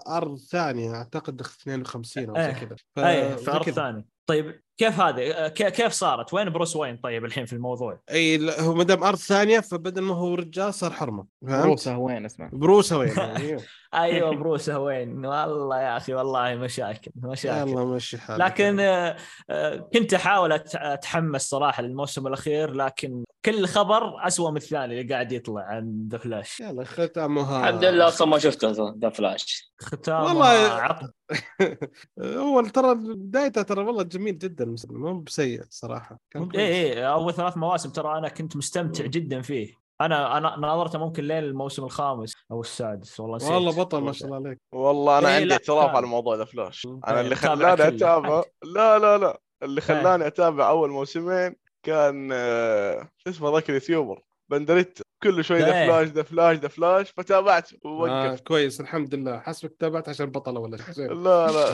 [0.08, 2.54] أرض ثانية أعتقد 52 أو زي إيه.
[2.54, 2.76] كذا.
[2.98, 4.06] اي في أرض ثانية.
[4.26, 8.84] طيب كيف هذا كيف صارت؟ وين بروس وين طيب الحين في الموضوع؟ أي هو ما
[8.84, 12.50] دام أرض ثانية فبدل ما هو رجال صار حرمة بروسة وين؟ اسمع.
[12.54, 13.64] بروسة وين؟ أيوه.
[13.94, 17.70] أيوه بروسة وين؟ والله يا أخي والله مشاكل مشاكل.
[17.70, 18.42] يلا مشي حالك.
[18.42, 19.18] لكن آه،
[19.50, 25.32] آه، كنت أحاول أتحمس صراحة للموسم الأخير لكن كل خبر اسوء من الثاني اللي قاعد
[25.32, 26.60] يطلع عن The Flash.
[26.60, 27.60] يلا ختامها.
[27.70, 29.74] الحمد لله أصلا ما شفته The Flash.
[29.80, 31.14] ختامها والله.
[32.20, 34.73] هو ترى بدايته ترى والله جميل جدا.
[34.90, 36.20] مو بسيء صراحة.
[36.36, 39.74] اي اي أول ثلاث مواسم ترى أنا كنت مستمتع جدا فيه.
[40.02, 43.20] أنا أنا ناظرته ممكن لين الموسم الخامس أو السادس.
[43.20, 43.52] والله نسيت.
[43.52, 44.62] والله بطل ما شاء الله عليك.
[44.72, 46.88] والله أنا إيه عندي اعتراف على الموضوع The Flash.
[47.08, 49.40] أنا اللي خلاني اتابع لا لا لا.
[49.64, 55.60] اللي خلاني أتابع أول موسمين كان آه، شو اسمه ذاك ال YouTuber بندريت كل شوي
[55.60, 58.12] The Flash The Flash The Flash فتابعت ووقفت.
[58.12, 59.40] آه كويس الحمد لله.
[59.40, 61.14] حسبك تابعت عشان بطله ولا شيء.
[61.14, 61.74] لا لا.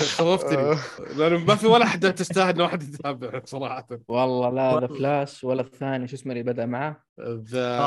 [0.18, 0.78] خوفتني.
[1.16, 3.86] لأنه ما في ولا احد تستاهل إنه واحد يتابع صراحة.
[4.08, 6.08] والله لا the Flash ولا الثاني.
[6.08, 7.78] شو اسمه اللي بدأ معه؟ The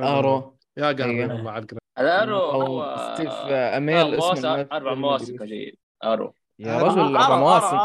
[0.00, 0.58] Arrow.
[0.76, 1.66] يا قهر والله على
[1.98, 5.76] ال Arrow هو ستيفن أميل اسمه أربع مواسم قليل.
[6.04, 6.34] Arrow.
[6.58, 7.76] يا رجل مواسم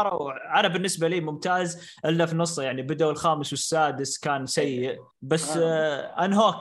[0.54, 4.98] أنا بالنسبة لي ممتاز إلا في نصه يعني بدأوا الخامس والسادس كان سيء.
[5.22, 5.62] بس آه.
[5.62, 6.56] آه انهوك.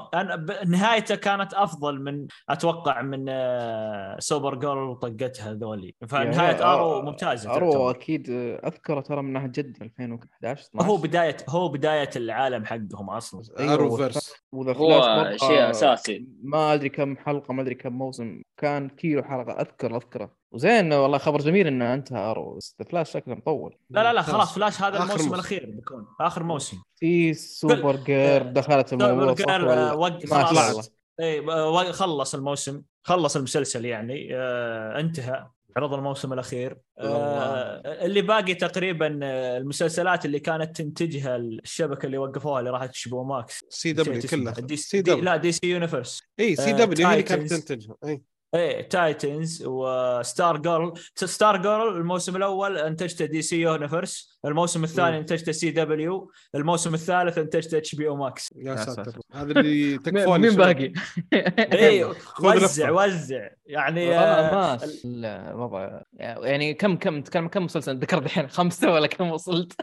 [0.67, 5.95] نهايته كانت أفضل من أتوقع من آه Supergirl وطقتها ذولي.
[6.07, 7.89] فنهاية Arrow ممتازة Arrow.
[7.89, 8.29] أكيد
[8.65, 13.73] اذكره ترى من ناحيه جد 2011 12 هو بدايه هو بداية العالم حقهم أصلا.
[13.73, 14.33] Arrowverse.
[14.53, 16.27] هو شيء أساسي.
[16.43, 18.41] ما أدري كم حلقة ما أدري كم موسم.
[18.57, 23.35] كان كيلو حلقة أذكر اذكره وزين والله خبر جميل انه انتهى Arrow بس فلاش شكله
[23.35, 23.77] مطول.
[23.89, 25.33] لا لا لا خلاص فلاش هذا الموسم موسم.
[25.33, 26.77] الأخير بيكون آخر موسم.
[26.95, 30.91] في Supergirl دخلت الموضوع سوبر وقف خلاص.
[31.19, 35.47] اي خلص الموسم خلص المسلسل يعني آه انتهى
[35.77, 36.77] عرض الموسم الأخير.
[36.99, 43.15] آه اللي باقي تقريبا آه، المسلسلات اللي كانت تنتجها الشبكة اللي وقفوها اللي راحت HBO
[43.15, 44.53] Max CW كلها.
[44.53, 47.95] دي سي دبليو لا DC Universe اي CW هي اللي كانت تنتجها.
[48.05, 48.21] اي
[48.55, 56.93] إيه Titans و Stargirl Stargirl الموسم الأول انتجته DC Universe الموسم الثاني انتجته CW الموسم
[56.93, 59.19] الثالث انتجته HBO Max يا ساتر.
[59.33, 60.93] هذا اللي تكفون مين باقي؟
[61.73, 62.03] اي
[62.43, 63.49] وزع وزع.
[63.65, 66.01] يعني آه الوضع.
[66.13, 69.73] يعني كم كم كم كم مسلسل ذكرت الحين؟ خمسة ولا كم وصلت؟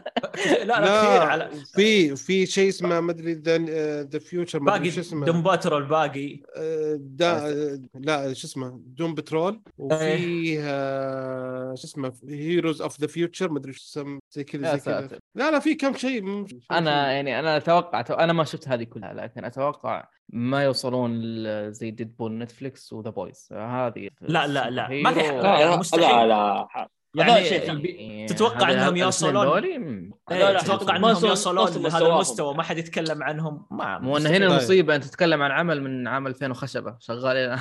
[0.45, 5.85] لا لا كثير على في في شيء اسمه ما أدري The Future باقي Doom Patrol
[5.85, 6.41] باقي.
[6.55, 6.99] آه،
[7.95, 13.59] لا شو اسمه؟ اسمه Doom Patrol وفي آه شو اسمه Heroes of the Future ما
[13.59, 13.99] أدري إيش
[14.31, 15.19] زي كذا زي كذا.
[15.35, 19.45] لا لا في كم شيء أنا يعني أنا أتوقع أنا ما شفت هذه كلها لكن
[19.45, 21.21] أتوقع ما يوصلون
[21.71, 24.87] زي Deadpool Netflix و The Boys هذه لا لا لا.
[24.89, 26.87] ما في لا لا.
[27.17, 29.63] يعني, يعني تتوقع إنهم يوصلون؟
[30.31, 33.65] إيه تتوقع إنهم يوصلون لهذا المستوى ما حد يتكلم عنهم.
[33.71, 36.95] ما مو هنا المصيبه انت تتكلم عن عمل من عام 2000 وخشبة.
[36.99, 37.59] شغال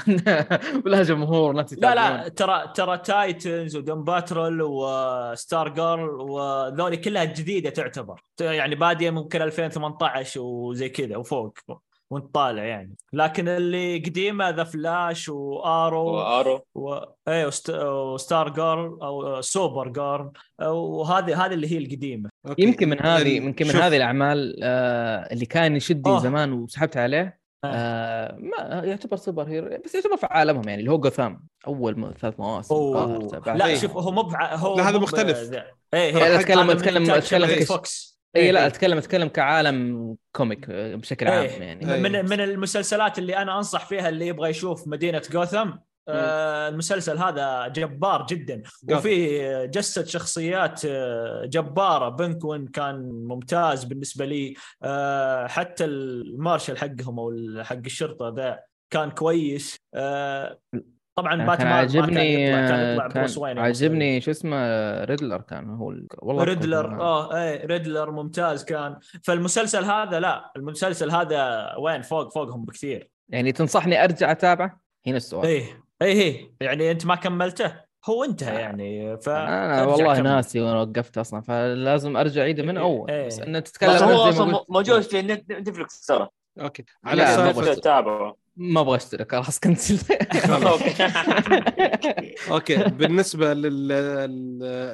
[0.85, 7.71] ولا جمهور لا لا ترى ترى Titans و Doom Patrol و Stargirl وذولي كلها جديدة
[7.71, 8.21] تعتبر.
[8.41, 11.59] يعني بادية ممكن 2018 وزي كذا وفوق.
[12.11, 12.95] وانت طالع يعني.
[13.13, 16.99] لكن اللي قديمه The Flash و Arrow و Arrow و...
[17.29, 17.71] إيه وست...
[17.71, 20.31] و Stargirl أو Supergirl.
[20.63, 22.31] وهذه هذه اللي هي القديمة.
[22.49, 22.63] okay.
[22.63, 27.67] يمكن من هذه يمكن من هذه الأعمال آه اللي كان يشدني زمان وسحبت عليه آه.
[27.67, 31.47] آه ما يعتبر superhero بس يعتبر في عالمهم يعني اللي هو جوثام.
[31.67, 32.75] أول ثلاث مواسم
[33.47, 35.51] لا شوف هو مو هو لا هذا مختلف.
[35.95, 38.16] إيه أتكلم أتكلم أتكلم Fox.
[38.37, 38.67] اي إيه، لا إيه.
[38.67, 41.63] اتكلم أتكلم كعالم comic بشكل عام إيه.
[41.63, 42.01] يعني.
[42.01, 45.71] من من المسلسلات اللي أنا أنصح فيها اللي يبغى يشوف مدينة جوثم
[46.09, 48.63] آه المسلسل هذا جبار جدا.
[48.93, 52.09] وفي جسد شخصيات آه، جبارة.
[52.09, 52.97] Penguin كان
[53.29, 54.55] ممتاز بالنسبة لي.
[54.83, 57.35] آه حتى المارشال حقهم أو
[57.65, 58.61] حق الشرطة ذا
[58.91, 59.77] كان كويس.
[59.95, 60.59] آه
[61.17, 64.57] طبعا باتمان عجبني كان يطلع كان وين عجبني شو اسمه
[65.05, 68.97] Riddler كان هو والله ريدلر آه إيه Riddler ممتاز كان.
[69.23, 73.09] فالمسلسل هذا لا المسلسل هذا وين؟ فوق فوقهم بكثير.
[73.29, 75.47] يعني تنصحني أرجع أتابعه؟ هنا السؤال.
[75.47, 76.51] إيه إيه إيه.
[76.61, 77.73] يعني أنت ما كملته؟
[78.09, 83.11] هو انتهى يعني ف أنا والله ناسي وأنا وقفت أصلا فلازم أرجع اعيده من أول.
[83.11, 83.27] إيه.
[83.27, 86.29] بس إنه تتكلم هو أصلا موجود في Netflix ترى.
[86.61, 86.85] okay.
[87.05, 89.99] على أساس تتابعه ما أبغى أشترك خلاص cancel.
[92.51, 93.93] okay بالنسبة لل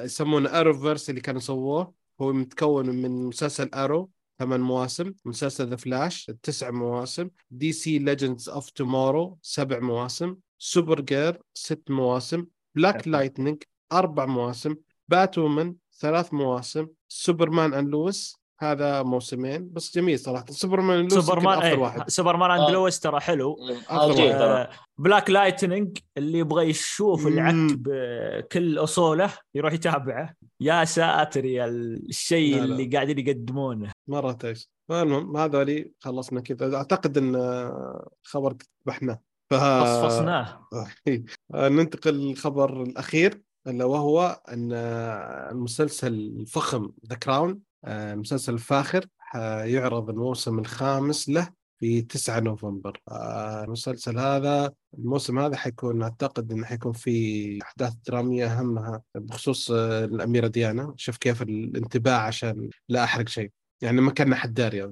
[0.05, 6.31] يسمونه Arrowverse اللي كانوا سووه هو متكون من مسلسل Arrow ثمان مواسم مسلسل The Flash
[6.43, 12.45] تسع مواسم DC Legends of Tomorrow سبع مواسم Supergirl ست مواسم
[12.75, 14.75] Black Lightning أربع مواسم
[15.07, 20.45] Batwoman ثلاث مواسم Superman and Lois هذا موسمين بس جميل صراحة.
[20.49, 21.77] Superman Lois Superman أفضل إيه.
[21.77, 22.09] واحد.
[22.09, 22.71] Superman and آه.
[22.71, 23.57] Lois ترى حلو
[23.89, 30.33] أفضل آه Black Lightning اللي يبغى يشوف العك بكل أصوله يروح يتابعه.
[30.59, 33.91] يا ساتر يا الشيء اللي قاعدين يقدمونه.
[34.07, 36.75] مرة تعيش المهم هذا خلصنا كذا.
[36.75, 37.35] أعتقد إن
[38.23, 38.55] خبر
[38.87, 39.19] ذبحناه.
[39.49, 39.53] ف...
[39.53, 40.67] فصفصناه.
[41.53, 44.71] ننتقل للخبر الأخير الا وهو إن
[45.51, 49.05] المسلسل الفخم The Crown المسلسل الفاخر
[49.65, 51.49] يعرض الموسم الخامس له
[51.83, 53.01] في 9 نوفمبر.
[53.11, 60.05] آه، المسلسل هذا الموسم هذا حيكون أعتقد إنه حيكون في أحداث درامية أهمها بخصوص آه،
[60.05, 60.93] الأميرة ديانا.
[60.97, 63.51] شوف كيف الانتباه عشان لا أحرق شيء.
[63.81, 64.81] يعني ما كان حد داري.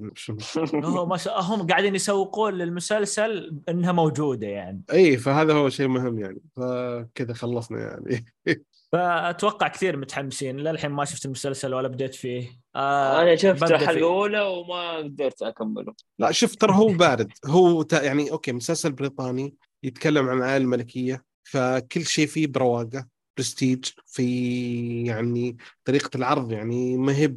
[0.74, 4.82] هم هم قاعدين يسوقون للمسلسل إنها موجودة يعني.
[4.92, 6.42] اي فهذا هو شيء مهم يعني.
[6.56, 8.24] فكذا خلصنا يعني.
[8.92, 10.56] فأتوقع كثير متحمسين.
[10.56, 12.60] للحين ما شفت المسلسل ولا بديت فيه.
[12.76, 15.94] آه أنا شفت الحلقة الأولى وما قدرت أكمله.
[16.18, 17.32] لا شوف ترى هو بارد.
[17.46, 25.04] هو يعني okay مسلسل بريطاني يتكلم عن العائله الملكيه فكل شيء فيه برواقة برستيج في
[25.06, 27.32] يعني طريقة العرض يعني ما هي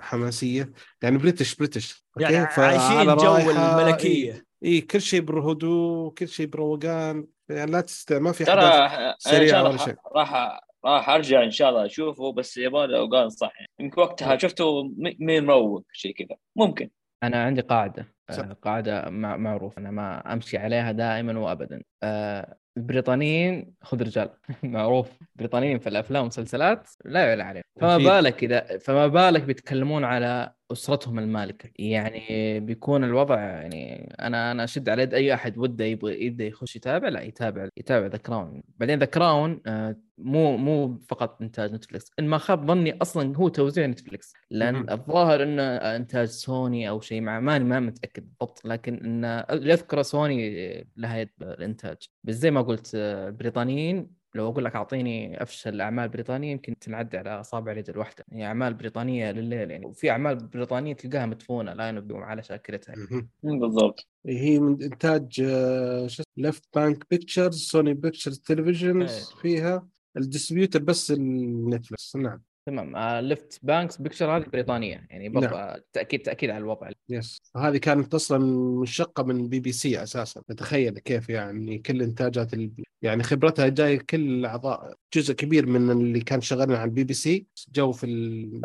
[0.00, 0.72] حماسية.
[1.02, 4.32] يعني British British يعني عايشين جو الملكية.
[4.32, 7.26] إي إيه كل شيء بالهدوء كل شيء بروقان.
[7.56, 9.94] يعني لا تست ما في ترى سريعة ولا شيء.
[10.16, 13.52] راح راح أرجع إن شاء الله أشوفه بس يبغى له اوقات صح.
[13.56, 16.36] يعني يمكن وقتها شفته مين مروق شيء كذا.
[16.56, 16.90] ممكن.
[17.22, 18.14] أنا عندي قاعدة.
[18.62, 21.82] قاعدة معروفة أنا ما أمشي عليها دائما وابدا.
[22.02, 24.30] آه البريطانيين خذ رجال
[24.62, 25.10] معروف.
[25.36, 27.62] بريطانيين في الأفلام والمسلسلات لا يعلى عليهم.
[27.80, 34.64] فما بالك اذا فما بالك بيتكلمون على أسرتهم المالكة؟ يعني بيكون الوضع يعني أنا أنا
[34.64, 38.62] أشد على يد أي أحد وده يبغى يبدا يخش يتابع؟ لا يتابع يتابع The Crown.
[38.78, 43.48] بعدين The Crown آه، مو مو فقط إنتاج نتفلكس إن ما خاب ظني أصلا هو
[43.48, 48.11] توزيع نتفلكس لأن الظاهر إنه إنتاج سوني أو شيء مع ماني ما متأكد.
[48.20, 54.48] بالضبط لكن إن يذكر سوني لها يد بالانتاج بس زي ما قلت آه، بريطانيين لو
[54.48, 59.30] أقول لك أعطيني أفشل أعمال بريطانية يمكن تنعد على أصابع اليد الواحده هي أعمال بريطانية
[59.30, 59.86] لليل يعني.
[59.86, 62.94] وفي أعمال بريطانية تلقاها مدفونة لا ينبئون على شاكلتها.
[63.42, 64.08] بالضبط.
[64.26, 69.06] هي من إنتاج آه، شو Left Bank Pictures Sony Pictures Television
[69.42, 69.88] فيها.
[70.16, 72.42] ال distributor بس النتفلكس نعم.
[72.66, 72.96] تمام.
[73.26, 75.06] Left Banks Picture هذه بريطانية.
[75.10, 75.76] يعني برضه نعم.
[75.92, 76.90] تأكيد تأكيد على الوضع.
[77.08, 78.38] yes هذه كانت أصلا
[78.78, 80.42] منشقه من بي بي سي أساسا.
[80.56, 82.84] تخيل كيف يعني كل إنتاجات البي...
[83.02, 87.46] يعني خبرتها جاي كل الاعضاء جزء كبير من اللي كان شغالين على البي بي سي
[87.72, 88.60] جو في ال...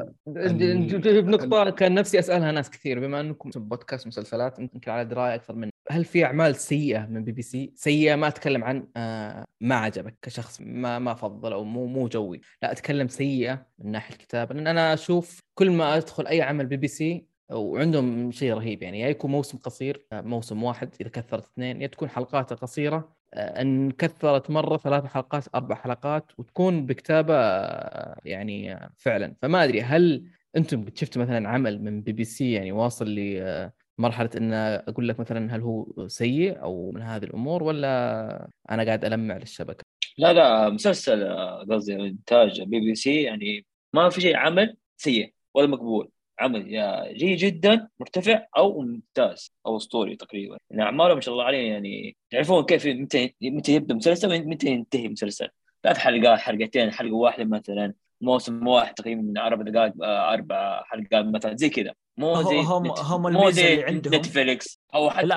[1.21, 2.99] بنقطة كان نفسي أسألها ناس كثير.
[2.99, 7.31] بما أنكم بودكاست مسلسلات يمكن على دراية أكثر من هل في أعمال سيئة من بي
[7.31, 11.85] بي سي؟ سيئة ما أتكلم عن آه ما عجبك كشخص ما ما فضل أو مو
[11.85, 16.41] مو جوي، لا أتكلم سيئة من ناحية الكتابة لأن أنا أشوف كل ما أدخل أي
[16.41, 20.89] عمل بي بي سي وعندهم شيء رهيب يعني يا يكون موسم قصير آه، موسم واحد
[21.01, 26.31] إذا كثرت اثنين يا تكون حلقاته قصيرة آه، إن كثرت مرة ثلاث حلقات أربع حلقات
[26.37, 32.23] وتكون بكتابة آه، يعني فعلا فما أدري هل أنتم شفتوا مثلا عمل من بي بي
[32.23, 37.63] سي يعني واصل لمرحله إن أقول لك مثلا هل هو سيء أو من هذه الأمور
[37.63, 39.83] ولا أنا قاعد ألمع للشبكة؟
[40.17, 41.29] لا لا مسلسل
[41.71, 46.09] قصدي إنتاج بي بي سي يعني ما في شيء عمل سيء ولا مقبول.
[46.39, 50.57] عمل يا جيد جدا مرتفع أو ممتاز أو أسطوري تقريبا.
[50.69, 55.07] يعني اعمالهم ما شاء الله عليه يعني يعرفون كيف متى متى يبدا مسلسل متى ينتهي
[55.07, 55.49] مسلسل
[55.83, 57.93] ثلاث حلقات حلقتين حلقة واحدة مثلا.
[58.21, 61.93] موسم واحد تقريبا من أربع دقائق آه، أربع حلقات مثلا زي كذا.
[62.17, 64.15] مو زي هم هم الميزة اللي عندهم.
[64.15, 65.35] نتفليكس أو حتى لا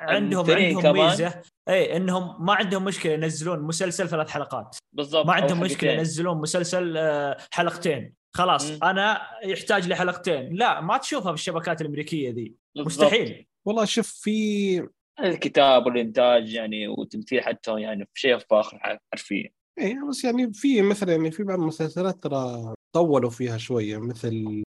[0.00, 1.42] عندهم عندهم ميزة.
[1.68, 4.76] اي إنهم ما عندهم مشكلة ينزلون مسلسل ثلاث حلقات.
[4.92, 8.14] بالضبط ما عندهم مشكلة ينزلون مسلسل آه، حلقتين.
[8.36, 8.84] خلاص م.
[8.84, 12.54] أنا يحتاج لي حلقتين لا ما تشوفها في الشبكات الأمريكية ذي.
[12.76, 13.46] مستحيل.
[13.64, 14.88] والله شوف في
[15.20, 19.50] الكتاب والإنتاج يعني والتمثيل حتى يعني في شيء فاخر حرفيا.
[19.78, 24.62] إيه بس يعني في مثلا يعني في بعض المسلسلات ترى طولوا فيها شوية مثل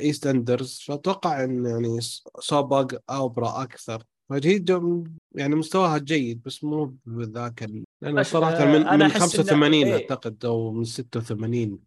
[0.00, 1.98] EastEnders فأتوقع إن يعني
[2.40, 4.64] soap opera أكثر فهي
[5.34, 7.70] يعني مستواها جيد بس مو بذاك
[8.02, 9.94] لأنه صراحة من أنا من 85 إيه.
[9.94, 11.78] أعتقد أو من 86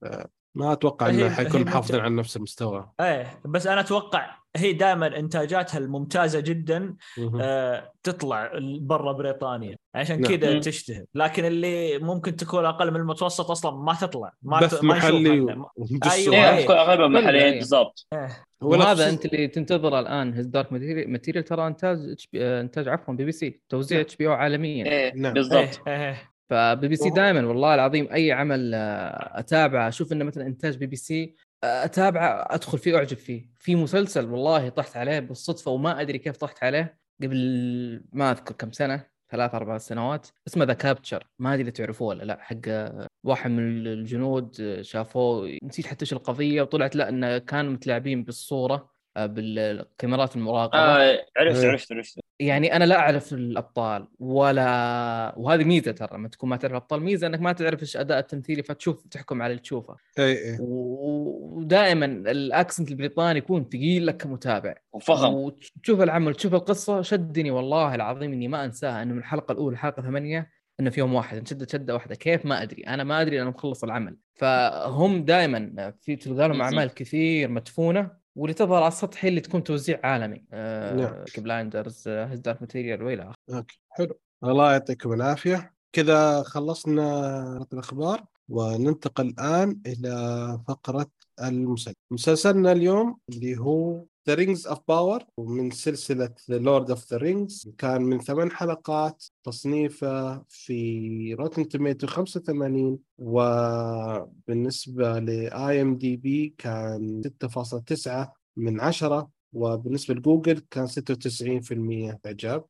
[0.55, 5.77] ما أتوقع إنه حيكون محافظين على نفس المستوى إيه بس أنا أتوقع هي دائما إنتاجاتها
[5.77, 6.95] الممتازة جدا
[7.41, 8.51] آه تطلع
[8.81, 10.35] برا بريطانيا عشان نعم.
[10.35, 14.83] كذا تشتهر لكن اللي ممكن تكون أقل من المتوسط أصلا ما تطلع ما بث ت...
[14.83, 15.69] محلي و...
[16.11, 16.35] أيوه
[16.81, 18.45] أغلبها محليين بالضبط إيه.
[18.61, 20.73] وهذا أنت اللي تنتظره الآن His Dark
[21.07, 25.13] Material ترى إنتاج إنتاج عفوا بي بي سي توزيع HBO عالميا إيه.
[25.15, 25.33] نعم.
[25.33, 26.09] بالضبط إيه.
[26.09, 26.32] إيه.
[26.53, 30.85] فبي بي سي دائما والله العظيم أي عمل آه، أتابعه أشوف إنه مثلا إنتاج بي
[30.85, 33.49] بي سي آه، أتابعه أدخل فيه أعجب فيه.
[33.59, 38.71] في مسلسل والله طحت عليه بالصدفة وما أدري كيف طحت عليه قبل ما أذكر كم
[38.71, 43.07] سنة ثلاث أربع سنوات اسمه The Capture ما أدري إذا تعرفوه ولا لا حق آه،
[43.23, 48.92] واحد من الجنود شافوه نسيت حتى إيش القضية وطلعت لا إنه كانوا متلاعبين بالصورة.
[49.17, 50.79] بالكاميرات المراقبة.
[50.79, 52.19] آه عرفت عرفت عرفت.
[52.39, 57.27] يعني أنا لا أعرف الأبطال ولا وهذه ميزة ترى لما تكون ما تعرف الأبطال ميزة
[57.27, 59.95] إنك ما تعرف إيش أداء التمثيلي فتشوف تحكم على اللي تشوفه.
[60.19, 64.75] اي اي ودائما ال accent البريطاني يكون ثقيل لك كمتابع.
[64.93, 65.33] وفخم.
[65.33, 70.01] وتشوف العمل تشوف القصة شدني والله العظيم إني ما أنساها إنه من الحلقة الأولى الحلقة
[70.01, 70.49] ثمانية
[70.79, 72.15] إنه في يوم واحد انشدت شدة واحدة.
[72.15, 72.83] كيف؟ ما أدري.
[72.83, 74.17] أنا ما أدري أنا مخلص العمل.
[74.33, 78.22] فهم دائما في تلقى لهم أعمال كثير مدفونة.
[78.35, 80.45] واللي تظهر على السطح هي اللي تكون توزيع عالمي.
[80.53, 81.23] آه نعم.
[81.37, 83.57] Blinders His Dark Material وإلى آخره.
[83.57, 84.19] okay حلو.
[84.43, 85.73] الله يعطيكم العافية.
[85.93, 91.09] كذا خلصنا الأخبار وننتقل الآن إلى فقرة
[91.43, 91.93] المسلسل.
[92.11, 97.71] مسلسلنا اليوم اللي هو The Rings of Power ومن سلسلة The Lord of the Rings
[97.77, 108.09] كان من ثمان حلقات تصنيفه في Rotten Tomato 85 وبالنسبة ل IMDb كان 6.9
[108.57, 112.65] من 10 وبالنسبة لجوجل كان 96% إعجاب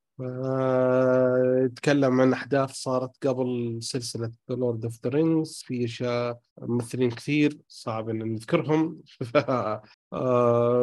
[1.65, 8.09] يتكلم عن أحداث صارت قبل سلسلة Lord of the Rings في أشياء ممثلين كثير صعب
[8.09, 9.01] إن نذكرهم.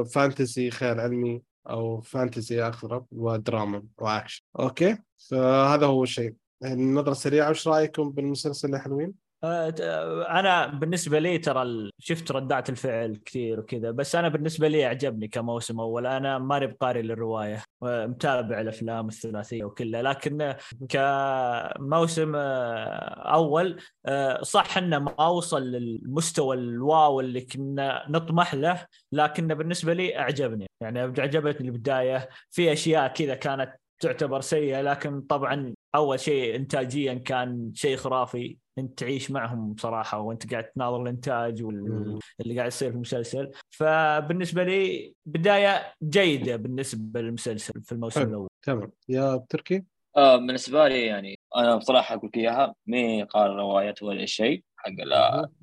[0.05, 4.43] fantasy آه، خيال علمي أو fantasy اقرب ودراما وأكشن.
[4.59, 6.35] okay؟ فهذا هو الشيء.
[6.65, 13.61] النظره سريعه وش رأيكم بالمسلسل الحلوين؟ آه، أنا بالنسبة لي ترى شفت ردات الفعل كثير
[13.61, 16.07] وكذا بس أنا بالنسبة لي أعجبني كموسم أول.
[16.07, 20.55] أنا ماني بقاري للرواية متابع الأفلام الثلاثية وكلها لكن
[20.89, 29.49] كموسم آه، أول آه، صح إنه ما وصل للمستوى الواو اللي كنا نطمح له لكن
[29.49, 30.67] بالنسبة لي أعجبني.
[30.81, 37.73] يعني عجبتني البداية في أشياء كذا كانت تعتبر سيئة لكن طبعا أول شيء انتاجيا كان
[37.75, 43.51] شيء خرافي أنت تعيش معهم بصراحة وأنت قاعد تناظر الإنتاج واللي قاعد يصير في المسلسل.
[43.71, 48.49] فبالنسبة لي بداية جيدة بالنسبة للمسلسل في الموسم الأول.
[48.63, 48.93] تمام.
[49.09, 49.85] يا تركي؟
[50.17, 54.93] آه بالنسبة لي يعني أنا بصراحة أقول لك إياها مي قال روايه ولا شيء حق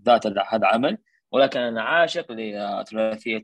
[0.05, 0.97] ذات هذا عمل.
[1.31, 3.43] ولكن أنا عاشق لثلاثيه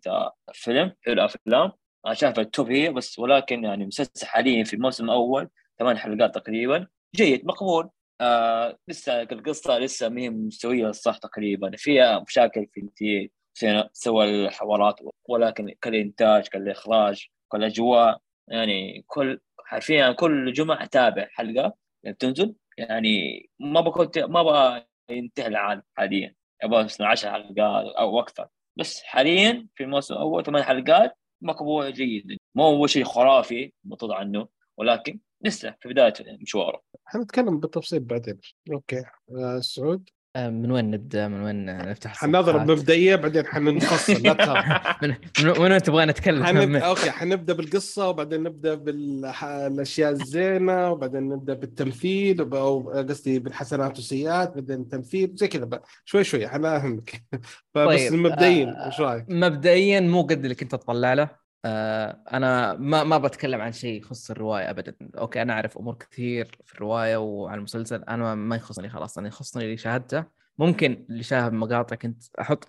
[0.53, 1.71] فيلم حلو أفلام.
[2.05, 5.49] أنا شايف التوب هي بس ولكن يعني مسلسل حاليا في الموسم الأول
[5.83, 6.87] ثمان حلقات تقريبا.
[7.15, 7.89] جيد مقبول.
[8.21, 11.71] آه لسه القصة لسه ما هي مستوية الصح تقريبا.
[11.77, 18.21] فيها مشاكل في الانتاج سوى الحوارات ولكن كالإنتاج كالإخراج كالأجواء.
[18.47, 21.73] يعني كل حرفيا كل جمعة أتابع حلقة
[22.05, 22.55] بتنزل.
[22.77, 26.35] يعني ما بكون ما أبغى ينتهي العالم حاليا.
[26.61, 28.47] أبغى 10 حلقات أو أكثر.
[28.79, 32.37] بس حاليا في الموسم الأول ثمان حلقات مقبول جيد.
[32.55, 38.39] مو هو شيء خرافي مطلوب عنه ولكن لسه في بداية مشواره حنتكلم بالتفصيل بعدين.
[38.71, 39.03] أوكي.
[39.37, 44.63] آه سعود؟ آه، من وين نبدأ؟ من وين نفتح حنضرب مبدئية بعدين حنفصل لا تخاف.
[45.03, 46.75] من, من وين تبغى نتكلم؟ حنب...
[46.83, 54.81] okay حنبدا بالقصة وبعدين نبدأ بالاشياء الزينة وبعدين نبدأ بالتمثيل أو قصدي بالحسنات والسيئات بعدين
[54.81, 57.23] التمثيل زي كذا شوي شوي حنفهمك
[57.73, 58.13] فبس طيب.
[58.13, 61.42] مبدئيا آه إيش رأيك؟ مبدئيا مو قد اللي كنت اطلع له.
[61.65, 64.95] آه أنا ما ما بتكلم عن شيء يخص الرواية ابدا.
[65.17, 68.03] okay أنا أعرف أمور كثير في الرواية وعن المسلسل.
[68.03, 70.25] أنا ما يخصني خلاص أنا يخصني اللي شاهدته.
[70.57, 72.67] ممكن اللي شاهد مقاطع كنت أحط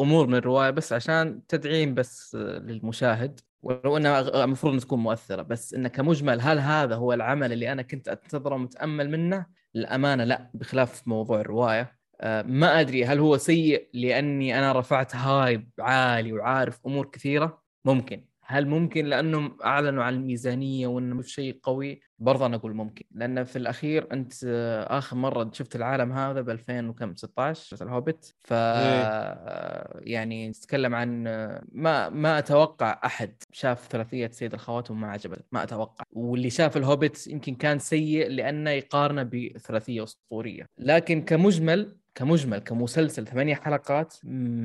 [0.00, 3.40] أمور من الرواية بس عشان تدعيم بس للمشاهد.
[3.62, 5.42] ولو إنها المفروض تكون مؤثرة.
[5.42, 10.50] بس إنه كمجمل هل هذا هو العمل اللي أنا كنت أنتظره ومتامل منه؟ للأمانة لا
[10.54, 12.00] بخلاف موضوع الرواية.
[12.20, 17.60] آه، ما أدري هل هو سيء لأني أنا رفعت هايب عالي وعارف أمور كثيرة.
[17.84, 18.24] ممكن.
[18.42, 22.00] هل ممكن؟ لأنهم أعلنوا عن الميزانية وانه مش شيء قوي.
[22.18, 23.04] برضه أنا أقول ممكن.
[23.10, 24.32] لأن في الأخير أنت
[24.88, 30.00] آخر مرة شفت العالم هذا ب 2016 الهوبت ف إيه.
[30.12, 31.22] يعني نتكلم عن
[31.72, 35.36] ما ما أتوقع أحد شاف ثلاثية سيد الخواتم ما عجبه.
[35.52, 36.04] ما أتوقع.
[36.12, 40.66] واللي شاف الهوبت يمكن كان سيء لأنه يقارنه بثلاثية أسطورية.
[40.78, 44.14] لكن كمجمل كمجمل كمسلسل ثمانية حلقات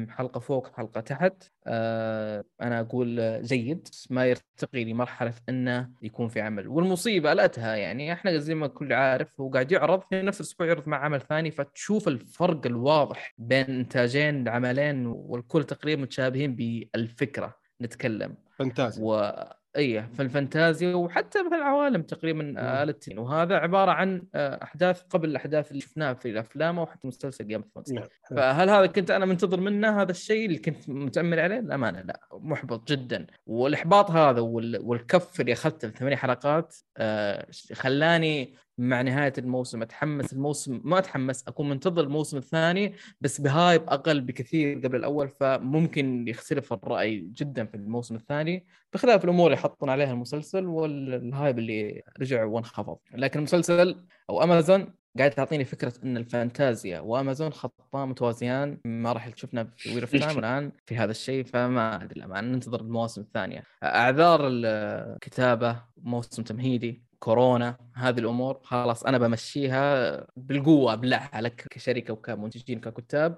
[0.10, 1.44] حلقة فوق حلقة تحت.
[1.68, 3.88] آه أنا أقول جيد.
[4.10, 6.68] ما يرتقي لمرحلة أنه يكون في عمل.
[6.68, 8.14] والمصيبة لأتها يعني.
[8.14, 11.52] إحنا زي ما الكل عارف هو قاعد يعرض في نفس الأسبوع يعرض مع عمل ثاني.
[11.52, 17.56] فتشوف الفرق الواضح بين إنتاجين عملين والكل تقريبا متشابهين بالفكرة.
[17.82, 18.36] نتكلم.
[18.58, 19.02] fantasy.
[19.04, 19.34] و...
[19.78, 22.54] اي في الفانتازيا وحتى في العوالم تقريبا
[22.84, 27.48] التين وهذا عبارة عن آه، أحداث قبل الأحداث اللي شفناها في الأفلام أو حتى مسلسل
[27.48, 28.04] Game of Thrones.
[28.30, 32.88] فهل هذا كنت أنا منتظر منه هذا الشيء اللي كنت متأمل عليه؟ الامانه لا محبط
[32.88, 39.82] جدا والإحباط هذا والكف اللي أخذته في ثمانية حلقات آه، خلاني مع نهاية الموسم.
[39.82, 45.30] أتحمس الموسم ما أتحمس أكون منتظر الموسم الثاني بس ب hype أقل بكثير قبل الأول
[45.30, 51.60] فممكن يختلف الرأي جدا في الموسم الثاني بخلاف الأمور اللي حطوا عليها المسلسل وال hype
[51.60, 52.98] اللي رجع وانخفض.
[53.14, 58.80] لكن المسلسل أو أمازون قاعد تعطيني فكرة إن الفانتازيا وأمازون خطان متوازيان.
[58.86, 63.22] ما راح شفنا في Wheel of Time الآن في هذا الشيء فما أدري ننتظر المواسم
[63.22, 63.64] الثانية.
[63.84, 67.05] أعذار الكتابه موسم تمهيدي.
[67.20, 73.38] كورونا هذه الأمور خلاص أنا بمشيها بالقوة ابلعها لك كشركة وكمنتجين ككتاب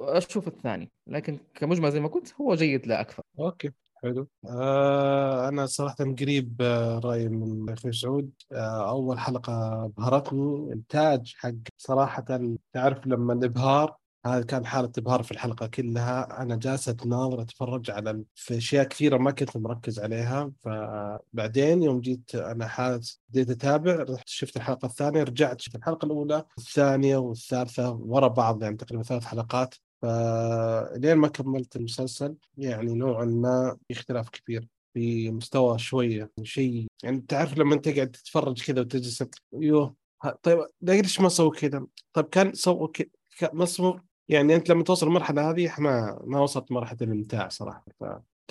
[0.00, 3.22] أشوف الثاني لكن كمجمل زي ما قلت هو جيد لا أكثر.
[3.40, 3.72] okay
[4.02, 4.28] حلو.
[4.50, 8.30] آه أنا صراحة قريب آه رايي من أخوي سعود.
[8.52, 12.24] آه أول حلقة بهرتني إنتاج حق صراحة
[12.72, 16.42] تعرف لما الابهار هذا كان حالة إبهار في الحلقة كلها.
[16.42, 20.52] أنا جالس أتناظر أتفرج على في أشياء كثيرة ما كنت مركز عليها.
[20.60, 26.44] فبعدين يوم جيت أنا حاس بديت أتابع رحت شفت الحلقة الثانية رجعت شفت الحلقة الأولى
[26.58, 29.74] الثانية والثالثة ورا بعض يعني تقريبا ثلاث حلقات.
[30.02, 36.86] فلين ما كملت المسلسل يعني نوعا ما في اختلاف كبير في مستوى شوية شيء.
[37.02, 39.24] يعني تعرف لما أنت قاعد تتفرج كذا وتجلس
[39.54, 39.94] أيوه
[40.42, 43.08] طيب ليش ما سووا كذا؟ طيب كان سووا كذا
[43.52, 47.84] مصمم يعني أنت لما توصل المرحلة هذه ما ما وصلت مرحلة الإمتاع صراحة.
[48.00, 48.04] ف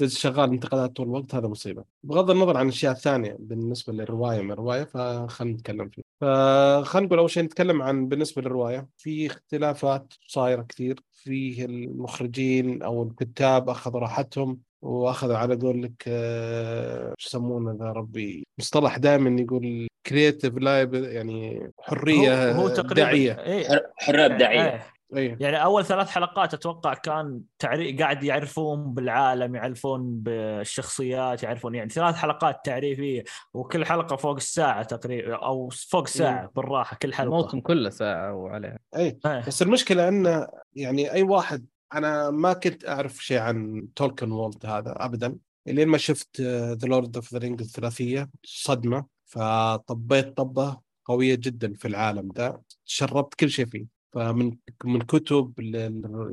[0.05, 1.83] شغال انتقادات طول الوقت هذا مصيبة.
[2.03, 6.01] بغض النظر عن الاشياء الثانية بالنسبة للرواية من الرواية فخلينا نتكلم فيه.
[6.21, 10.99] فخلينا نقول أول شيء نتكلم عن بالنسبة للرواية في اختلافات صايرة كثير.
[11.25, 18.97] في المخرجين أو الكتاب أخذوا راحتهم وأخذوا على قولك آه، شو يسمونه ذا ربي مصطلح
[18.97, 23.91] دائما يقول creative liberty يعني حرية هو, هو تقريبا ابداعيه إيه.
[23.97, 24.94] حرية ابداعيه إيه.
[25.15, 25.37] أيه.
[25.39, 32.15] يعني أول ثلاث حلقات أتوقع كان تعريف قاعد يعرفون بالعالم يعرفون بالشخصيات يعرفون يعني ثلاث
[32.15, 37.37] حلقات تعريفيه وكل حلقة فوق الساعة تقريبا أو فوق ساعة بالراحة كل حلقة.
[37.37, 39.43] الموسم كله ساعة وعليها اي أيه.
[39.47, 44.95] بس المشكلة انه يعني أي واحد أنا ما كنت أعرف شيء عن تولكن world هذا
[44.97, 45.35] ابدا.
[45.67, 51.87] لين ما شفت The Lord of the Rings الثلاثية صدمة فطبيت طبة قوية جدا في
[51.87, 53.94] العالم ذا شربت كل شيء فيه.
[54.15, 55.53] فمن من كتب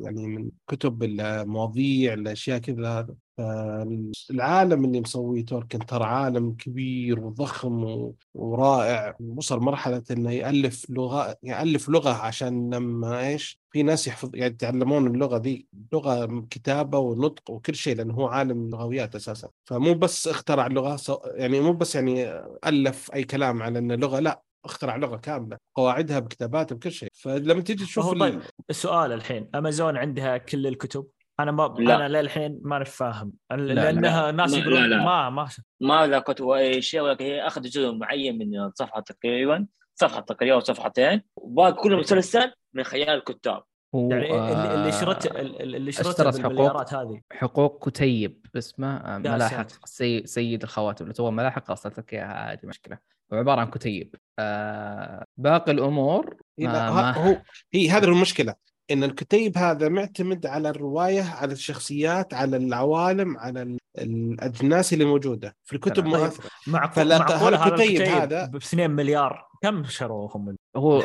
[0.04, 3.06] يعني من كتب المواضيع الأشياء كذا
[4.30, 11.88] العالم اللي مسويه تولكن ترى عالم كبير وضخم ورائع وصل مرحلة إنه يألف لغة يألف
[11.88, 17.74] لغة عشان لما إيش في ناس يحفظ يعني يتعلمون اللغة ذي لغة كتابة ونطق وكل
[17.74, 19.48] شيء لأنه هو عالم لغويات أساسا.
[19.64, 20.96] فمو بس اخترع لغة
[21.34, 24.42] يعني مو بس يعني ألف أي كلام على أنه لغة لا.
[24.64, 27.08] اخترع لغة كاملة قواعدها بكتاباتها بكل شيء.
[27.14, 28.40] فلما تيجي تشوف طيب
[28.70, 31.06] السؤال الحين أمازون عندها كل الكتب؟
[31.40, 31.96] أنا ما لا.
[31.96, 33.32] أنا للحين ماني فاهم.
[33.50, 34.30] لأنها لا.
[34.30, 35.48] ناس يقولون ما ما
[35.80, 40.60] ما لا كتب اي شيء ولكن هي أخذ جزء معين من صفحة تقريبا صفحة تقريبا
[40.60, 43.62] صفحتين وباقي كل مسلسل من خيال الكتاب.
[43.94, 47.20] يعني اللي شرت اللي شرت بالمليارات هذه.
[47.32, 49.66] حقوق كتيب اسمه ملاحق.
[49.84, 50.26] سي...
[50.26, 52.98] سيد الخواتم لو تبغى ملاحق ارسلت لك إياها عادي مشكلة.
[53.32, 54.14] هو عبارة عن كتيب.
[54.38, 57.16] آه باقي الأمور ما ما...
[57.16, 57.42] هو
[57.74, 58.54] هي هذه المشكلة
[58.90, 65.76] إن الكتيب هذا معتمد على الرواية على الشخصيات على العوالم على الأجناس اللي موجودة في
[65.76, 66.06] الكتب طيب.
[66.06, 67.12] مؤثره معقول
[67.54, 71.02] هذا الكتيب هذا ب 2 مليار كم شروهم هو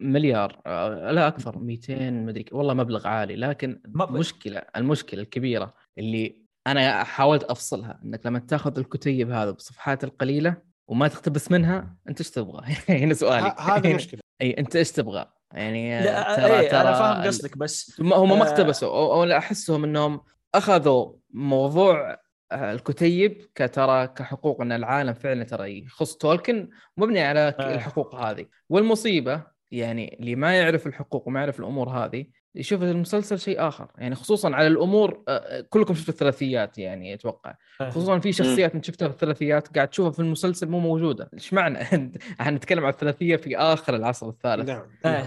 [0.00, 3.36] مليار آه، لا أكثر 200 مدري والله مبلغ عالي.
[3.36, 10.56] لكن المشكلة المشكلة الكبيرة اللي أنا حاولت أفصلها إنك لما تأخذ الكتيب هذا بالصفحات القليلة
[10.88, 16.04] وما تقتبس منها أنت إيش تبغى؟ هنا سؤالي هذه المشكلة أي أنت إيش تبغى؟ يعني
[16.04, 20.20] لا ترى إيه ترى أنا فاهم قصدك بس هم ما آه، اقتبسوا أو أحسهم إنهم
[20.54, 22.18] أخذوا موضوع
[22.52, 27.74] آه، الكتيب كترى كحقوق إن العالم فعلا ترى يخص تولكن مبني على آه.
[27.74, 32.26] الحقوق هذه والمصيبة يعني اللي ما يعرف الحقوق وما يعرف الأمور هذه
[32.56, 33.86] يشوف المسلسل شيء آخر.
[33.98, 37.54] يعني خصوصا على الأمور آه، آه، كلكم شفتوا الثلاثيات يعني أتوقع.
[37.90, 41.30] خصوصا في شخصيات انت شفتها في الثلاثيات قاعد تشوفها في المسلسل مو موجودة.
[41.34, 41.82] إيش معنى؟
[42.40, 44.68] إحنا نتكلم عن الثلاثية في آخر العصر الثالث.
[44.68, 44.82] نعم.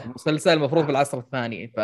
[0.05, 1.79] المسلسل المفروض في العصر الثاني ف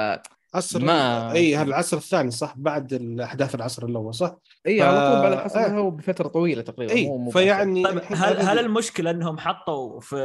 [0.56, 4.36] عصر ما اي هذا العصر الثاني صح بعد الأحداث العصر الأول صح؟
[4.68, 4.84] اي ف...
[4.84, 5.90] على طول بعد العصر آه.
[5.90, 10.16] بفترة طويلة تقريبا اي مو فيعني طيب هل هل المشكلة إنهم حطوا في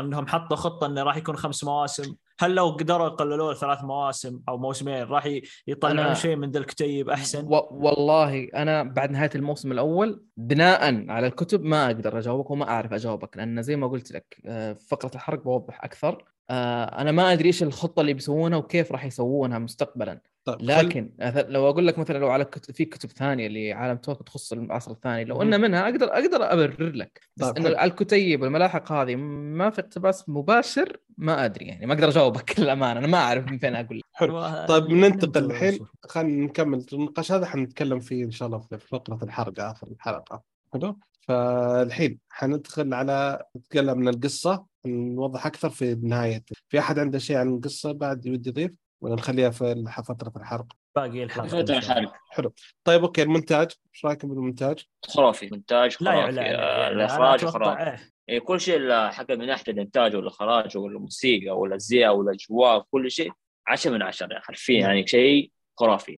[0.00, 4.58] إنهم حطوا خطة إنه راح يكون خمس مواسم هل لو قدروا يقللوه ثلاث مواسم أو
[4.58, 5.28] موسمين راح
[5.66, 7.68] يطلعون شيء من ذا الكتيب أحسن؟ و...
[7.70, 13.36] والله أنا بعد نهاية الموسم الأول بناء على الكتب ما أقدر أجاوبك وما أعرف أجاوبك
[13.36, 18.00] لأن زي ما قلت لك آه، فقرة الحرق بوضح أكثر أنا ما أدري إيش الخطة
[18.00, 20.20] اللي بيسوونها وكيف راح يسوونها مستقبلا.
[20.44, 21.44] طيب لكن خل...
[21.48, 25.24] لو أقول لك مثلا لو على كتب في كتب ثانية لعالم توك تخص العصر الثاني
[25.24, 27.20] لو إن منها أقدر أقدر أبرر لك.
[27.36, 32.08] بس طيب ان الكتيب والملاحق هذه ما في اقتباس مباشر ما أدري يعني ما أقدر
[32.08, 34.04] أجاوبك للأمانة أنا ما أعرف من فين أقول لك.
[34.12, 34.66] حلو.
[34.66, 35.78] طيب ننتقل الحين.
[36.02, 40.42] خلينا نكمل النقاش هذا حنتكلم فيه إن شاء الله في فقرة الحرق آخر الحلقة.
[40.72, 44.71] حلو؟ فالحين حندخل على نتكلم من القصة.
[44.86, 49.50] نوضح أكثر في نهايه في أحد عنده شيء عن القصة بعد يودي يضيف؟ ولا نخليها
[49.50, 51.46] في فترة الحرق؟ باقي الحرق.
[51.46, 52.12] فترة الحرق.
[52.30, 52.52] حلو.
[52.84, 53.22] طيب okay.
[53.22, 53.70] المونتاج.
[53.94, 55.48] إيش رأيكم بالمونتاج؟ خرافي.
[55.52, 56.40] مونتاج خرافي.
[56.40, 57.82] آه، الاخراج خرافي.
[57.82, 58.12] إيه.
[58.28, 63.32] إيه كل شيء حق من ناحية الإنتاج والاخراج والموسيقى والازياء والاجواء كل شيء
[63.66, 66.16] 10 من 10 يعني حرفيا يعني شيء خرافي.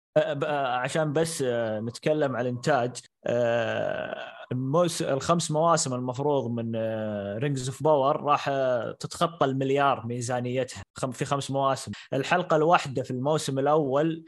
[0.83, 1.45] عشان بس
[1.89, 2.97] نتكلم عن الإنتاج
[4.53, 5.03] الموس...
[5.03, 6.77] الخمس مواسم المفروض من
[7.39, 8.51] Rings of Power راح
[9.01, 10.83] تتخطى المليار ميزانيتها.
[11.13, 11.93] في خمس مواسم.
[12.13, 14.25] الحلقة الواحدة في الموسم الأول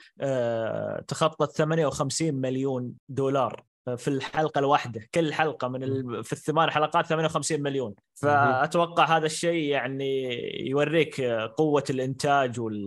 [1.09, 3.65] تخطت 58 مليون دولار.
[3.97, 6.25] في الحلقة الواحدة كل حلقة من ال...
[6.25, 7.95] في الثمان حلقات 58 مليون.
[8.15, 10.39] فأتوقع هذا الشيء يعني
[10.69, 11.21] يوريك
[11.57, 12.87] قوة الإنتاج وال...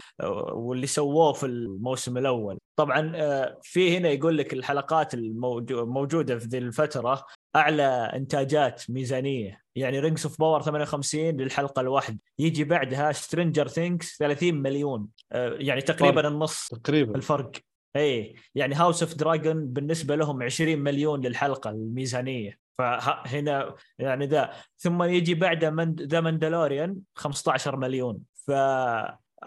[0.52, 2.58] واللي سووه في الموسم الأول.
[2.76, 7.26] طبعا آه، في هنا يقول لك الحلقات الموجوده في ذي الفترة
[7.56, 9.62] أعلى إنتاجات ميزانية.
[9.76, 12.20] يعني Rings of Power 58 للحلقة الواحدة.
[12.40, 15.08] يجي بعدها Stranger Things 30 مليون.
[15.32, 17.16] آه، يعني تقريبا النص تقريبا.
[17.16, 17.52] الفرق.
[17.98, 22.60] اي يعني House of Dragon بالنسبة لهم 20 مليون للحلقة الميزانية.
[22.78, 28.20] فهنا يعني ذا ثم يجي بعده من The Mandalorian 15 مليون.
[28.34, 28.52] ف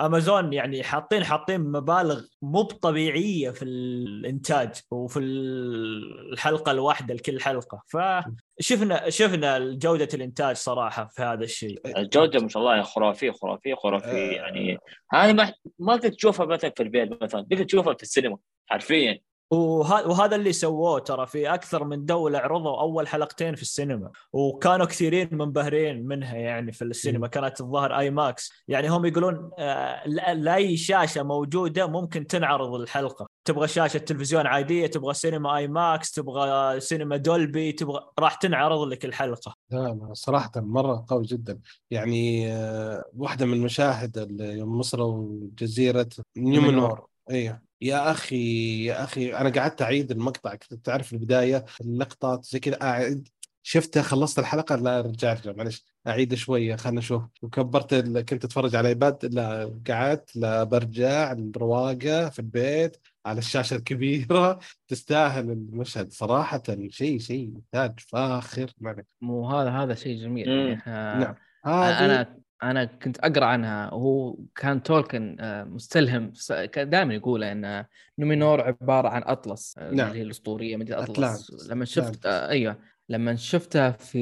[0.00, 7.82] امازون يعني حاطين حاطين مبالغ مو طبيعيه في الإنتاج وفي الحلقة الواحدة لكل حلقة.
[7.86, 11.98] فشفنا شفنا جودة الإنتاج صراحة في هذا الشيء.
[11.98, 14.78] الجوده ما شاء الله خرافيه خرافيه خرافيه يعني
[15.12, 19.20] هذه ما ما تشوفها مثلا في البيت مثلا تقدر تشوفها في السينما حرفيا.
[19.50, 25.28] وهذا اللي سووه ترى في أكثر من دولة عرضوا أول حلقتين في السينما وكانوا كثيرين
[25.32, 31.86] منبهرين منها يعني في السينما كانت الظاهر IMAX يعني هم يقولون آه، لاي شاشة موجودة
[31.86, 33.26] ممكن تنعرض الحلقة.
[33.44, 39.54] تبغى شاشة تلفزيون عادية تبغى سينما IMAX تبغى سينما دولبي تبغى راح تنعرض لك الحلقة.
[39.70, 41.60] لا صراحة مرة قوي جدا.
[41.90, 47.06] يعني آه، واحدة من المشاهد يوم مصر وجزيرة نيومنور.
[47.30, 52.82] أيوه يا أخي يا أخي أنا قعدت أعيد المقطع كنت تعرف البداية اللقطات زي كذا
[52.82, 53.28] أعيد
[53.62, 57.22] شفتها خلصت الحلقة لا رجع ارجع معلش أعيد شوية خلنا نشوف.
[57.42, 57.94] وكبرت
[58.28, 62.96] كنت أتفرج على ايباد لا قعدت لا برجع الرواقة في البيت
[63.26, 64.58] على الشاشة الكبيرة.
[64.88, 68.72] تستاهل المشهد صراحة شيء شيء تاج فاخر
[69.20, 71.20] مو هذا هذا شيء جميل يعني.
[71.20, 71.34] نعم.
[71.66, 73.94] أنا أنا كنت أقرأ عنها.
[73.94, 76.32] وهو كان تولكن آه، مستلهم
[76.76, 77.84] دائما يقول إن
[78.18, 80.08] نومينور عبارة عن أطلس آه، نعم.
[80.08, 81.10] اللي هي الأسطورية مدينه أطلس.
[81.10, 81.70] أتلانس.
[81.70, 82.76] لما شفت آه أيوه.
[83.08, 84.18] لما شفتها في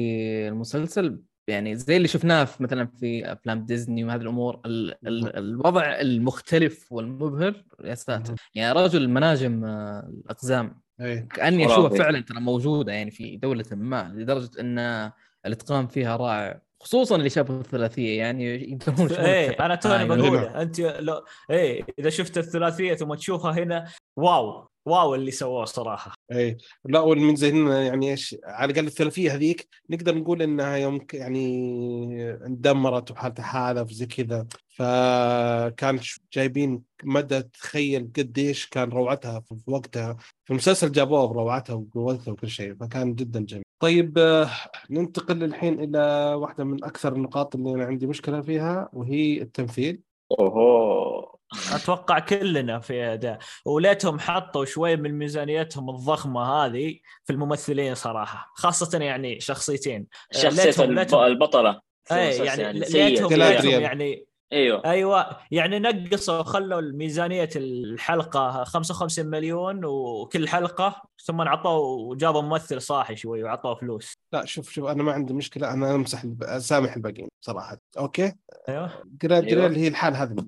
[0.47, 5.99] المسلسل يعني زي اللي شفناه في مثلا في أفلام ديزني وهذه الأمور ال ال الوضع
[5.99, 7.63] المختلف والمبهر.
[7.83, 8.35] يا ساتر.
[8.55, 10.81] يعني رجل مناجم آه، الأقزام.
[11.01, 11.27] أيه.
[11.29, 15.11] كأني أشوفها فعلا ترى موجودة يعني في دولة ما لدرجة إن
[15.45, 16.61] الإتقان فيها رائع.
[16.83, 22.37] خصوصا اللي شافوا الثلاثية يعني يقدرون إيه أنا توني بقول أنت لو إيه إذا شفت
[22.37, 23.87] الثلاثية ثم تشوفها هنا
[24.17, 24.68] wow.
[24.85, 26.13] wow اللي سووه صراحة.
[26.31, 32.31] اي لا والميزه هنا يعني إيش على الأقل الثلاثيه هذيك نقدر نقول إنها يوم يعني
[32.31, 34.47] اندمرت وحالتها حاله زي كذا.
[34.67, 35.99] فكان
[36.33, 40.17] جايبين مدى تخيل قديش كان روعتها في وقتها.
[40.45, 43.63] في المسلسل جابوها بروعتها وقوتها وكل شيء فكان جدا جميل.
[43.79, 44.49] طيب آه،
[44.89, 50.01] ننتقل الحين إلى واحدة من أكثر النقاط اللي أنا عندي مشكلة فيها وهي التمثيل.
[50.39, 51.38] اوه
[51.71, 58.99] أتوقع كلنا في اداء وليتهم حطوا شوي من ميزانيتهم الضخمة هذه في الممثلين صراحة خاصة
[58.99, 60.07] يعني شخصيتين.
[60.31, 60.83] شخصية
[61.27, 61.81] البطلة.
[62.11, 64.85] اي يعني, يعني ليتهم, ليتهم يعني أيوه.
[64.85, 73.15] أيوه يعني نقصوا خلوا ميزانية الحلقة 55 مليون وكل حلقة ثم عطوا وجابوا ممثل صاحي
[73.15, 74.13] شوي وعطوه فلوس.
[74.33, 77.77] لا شوف شوف أنا ما عندي مشكلة أنا أمسح اسامح الباقيين صراحة.
[77.97, 78.33] أوكي؟
[78.69, 78.91] أيوه.
[79.21, 79.77] جريل أيوة.
[79.77, 80.45] هي الحال هذه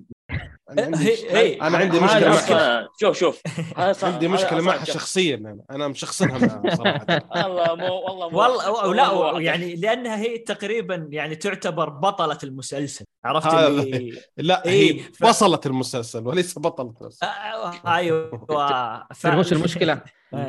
[0.72, 3.42] أنا عندي, هي أنا عندي مشكلة معها شوف شوف.
[4.04, 7.06] عندي مشكلة معها شخصيا أنا أنا مشخصنها معها صراحة.
[7.34, 13.04] والله مو والله مو والله لا يعني لأنها هي تقريبا يعني تعتبر بطلة المسلسل.
[13.24, 17.26] عرفت اللي لا هي بصلت المسلسل وليس بطلة المسلسل.
[17.86, 18.46] أيوه.
[19.38, 20.00] وش المشكلة؟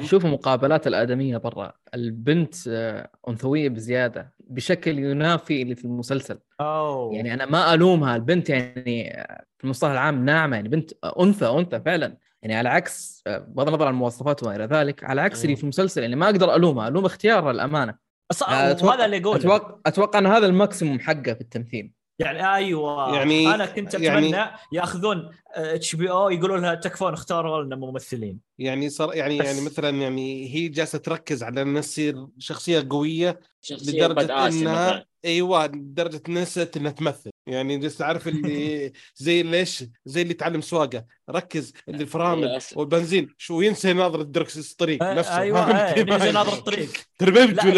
[0.04, 1.72] شوفوا مقابلات الآدمية برا.
[1.94, 4.34] البنت آه، أنثوية بزيادة.
[4.48, 6.40] بشكل ينافي اللي في المسلسل.
[6.62, 7.16] أوه.
[7.16, 9.26] يعني أنا ما ألومها البنت يعني
[9.58, 12.18] في المصطلح العام ناعمة يعني بنت أنثى أنثى فعلا.
[12.42, 16.02] يعني على عكس بغض النظر عن المواصفات وما إلى ذلك على عكس اللي في المسلسل
[16.02, 17.96] يعني ما أقدر ألومها ألوم اختيارها الأمانة.
[18.32, 18.96] أتوقع...
[18.96, 21.92] هذا اللي يقول أتوقع أتوقع إن هذا الماكسيموم حقه في التمثيل.
[22.20, 28.40] يعني أيوه يعني أنا كنت أتمنى يعني يأخذون HBO يقولوا لها تكفون اختاروا لنا ممثلين.
[28.60, 34.08] يعني صار يعني يعني مثلا يعني هي جالسة تركز على إنها تصير شخصية قوية شخصية
[34.08, 37.30] لدرجة إنها إيوه لدرجة نسيت إنها تمثل.
[37.48, 41.06] يعني جالس تعرف اللي زي ليش زي اللي تعلم سواقة.
[41.30, 43.30] ركز اللي الفرامل والبنزين.
[43.38, 45.40] شو ينسى ناظر دركس الطريق آه، نفسه.
[45.40, 46.90] أيوه آه، ينسى ناظر الطريق.
[47.20, 47.72] تربيت في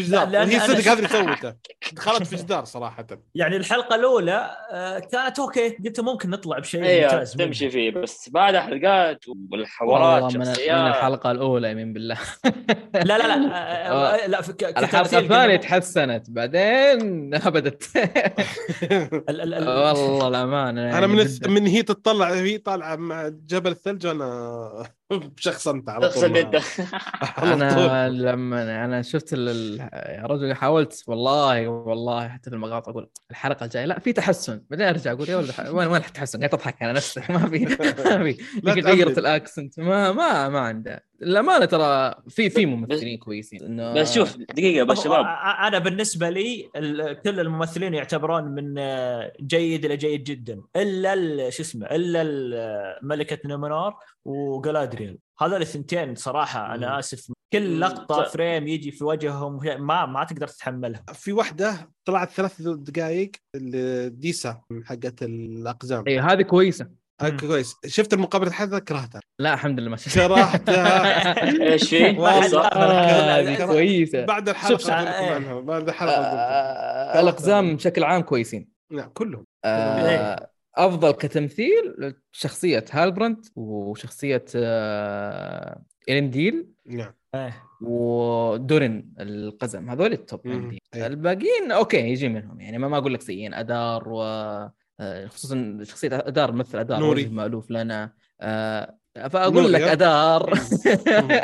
[0.00, 1.54] جدار وهي صدق هذا اللي سوته
[1.92, 3.06] دخلت في جدار صراحة.
[3.34, 7.90] يعني الحلقة الأولى آه، كانت أوكي قلت ممكن نطلع بشيء أيوة ممتاز تمشي فيه.
[7.90, 12.18] بس بعد حلقات والحوارات من, من الحلقة الأولى يمين بالله.
[12.94, 14.40] لا لا لا لا
[14.78, 17.84] الحلقة الثانية تحسنت بعدين هبدت
[19.28, 24.06] والله الأمانة يعني أنا من من هي تطلع هي طالعة مع جبل الثلج
[25.16, 26.24] وأنا بشخصنت على طول
[27.52, 33.84] أنا لما أنا شفت يا رجل حاولت والله والله حتى في المقاطع أقول الحلقة الجاية
[33.84, 34.62] لا في تحسن.
[34.70, 37.58] بعدين أرجع أقول يا ولد وين وين التحسن؟ قاعد تضحك على نفسك ما في
[38.64, 38.80] ما في.
[38.90, 39.80] غيرت الأكسنت.
[39.80, 41.04] ما ما ما عنده.
[41.22, 43.62] الامانه ترى في في ممثلين كويسين.
[43.64, 45.24] إنه بس شوف دقيقة بس شباب.
[45.66, 46.70] أنا بالنسبة لي
[47.24, 48.74] كل الممثلين يعتبرون من
[49.40, 50.60] جيد إلى جيد جدا.
[50.76, 53.94] إلا شو اسمه إلا ملكة نومنور
[55.02, 57.32] وجلادريال هذول الثنتين صراحة أنا آسف.
[57.52, 61.04] كل لقطة فريم يجي في وجههم ما ما تقدر تتحملها.
[61.12, 63.30] في واحدة طلعت ثلاث دقائق
[64.06, 66.04] ديسا حقت الأقزام.
[66.08, 67.02] اي هذه كويسة.
[67.40, 67.76] كويس.
[67.86, 69.20] شفت المقابلة الحلقة كرهتها.
[69.38, 70.18] لا الحمد لله ما شفت.
[70.18, 71.42] كرهتها.
[71.72, 72.12] إيش في؟
[73.66, 74.24] كويسة.
[74.24, 75.60] بعد الحلقة عنها.
[75.60, 78.68] بعد الحلقة آه، الأقزام بشكل عام كويسين.
[78.92, 79.44] نعم كلهم.
[79.64, 87.14] آه أفضل كتمثيل شخصية هالبراند وشخصية آه ديل نعم.
[87.34, 87.62] إيه.
[87.82, 89.90] ودورين القزم.
[89.90, 90.82] هذول ال top عندي.
[90.94, 91.06] إيه.
[91.06, 92.60] الباقيين okay يجي منهم.
[92.60, 93.54] يعني ما ما أقول لك سيئين.
[93.54, 94.22] أدار و
[95.00, 97.26] آه، خصوصا شخصية أدار مثل أدار نوري.
[97.26, 98.12] مألوف لنا.
[98.40, 100.54] آه فأقول لك؟ أدار
[100.86, 101.28] مم.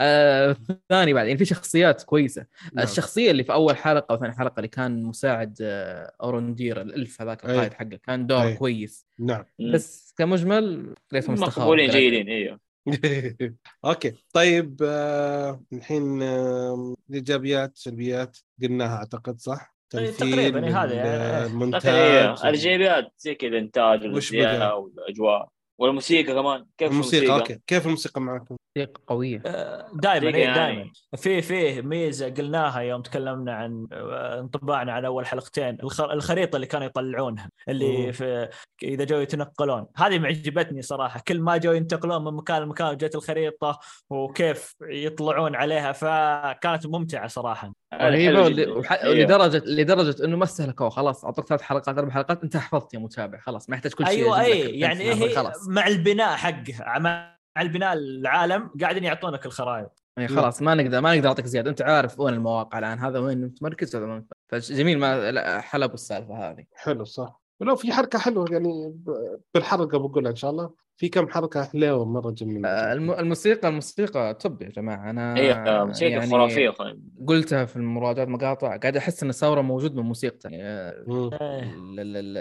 [0.00, 0.56] آه،
[0.88, 2.84] ثاني بعد يعني في شخصيات كويسة نعم.
[2.84, 7.22] الشخصية اللي في أول حلقة أو ثاني حلقة اللي كان مساعد آه، أروندير ال elf
[7.22, 7.50] هذاك أي.
[7.50, 8.54] القائد حقه كان دور أي.
[8.54, 12.60] كويس نعم بس كمجمل ليس مقبولين جيدين إيوه
[13.84, 20.94] okay طيب آه، الحين آه، الإيجابيات سلبيات قلناها أعتقد صح؟ إيه، تمثيل تقريباً، إيه، هذا
[20.94, 21.46] يعني، إيه.
[21.46, 26.66] المونتاج الجيبيات زي كذا بقى؟ والأجواء والموسيقى كمان.
[26.78, 27.58] كيف الموسيقى okay.
[27.66, 29.38] كيف الموسيقى معكم؟ موسيقى قوية.
[29.94, 30.54] دائما دقيقة اي يعني.
[30.54, 35.78] دائما في في ميزة قلناها يوم تكلمنا عن آه، انطباعنا عن أول حلقتين.
[35.82, 38.12] الخ- الخريطة اللي كانوا يطلعونها اللي.
[38.12, 38.48] في
[38.82, 39.86] إذا جو يتنقلون.
[39.96, 41.20] هذه معجبتني صراحة.
[41.28, 43.78] كل ما جو ينتقلون من مكان لمكان جت الخريطة
[44.10, 47.72] وكيف يطلعون عليها فكانت ممتعة صراحة.
[48.00, 49.24] رهيبة إيه.
[49.24, 53.38] لدرجه لدرجة إنه ما استهلكوا خلاص أعطوك ثلاث حلقات أربع حلقات أنت حفظت يا متابع
[53.38, 55.68] خلاص ما يحتاج كل شيء أيوه اي يعني هي خلاص.
[55.68, 60.02] مع البناء حقها مع مع البناء العالم قاعدين يعطونك الخرائط.
[60.16, 61.70] يعني خلاص ما نقدر ما نقدر نعطيك زيادة.
[61.70, 66.50] أنت عارف وين المواقع الآن هذا وين متمركز هذا وين فجميل ما لا، حلبوا السالفة
[66.50, 66.64] هذه.
[66.74, 67.45] حلو صح.
[67.60, 70.86] ولو في حركة حلوة يعني ب- بالحلقة بقولها إن شاء الله.
[70.98, 72.68] في كم حركة حلوة مرة جميلة.
[72.68, 75.10] آه، الم- الموسيقى الموسيقى top يا جماعة.
[75.10, 76.96] أنا إيه موسيقى يعني خرافية خ-
[77.26, 78.76] قلتها في المراجعات مقاطع.
[78.76, 80.48] قاعد أحس إن ثوره موجود من موسيقته.
[80.50, 81.64] يعني آه،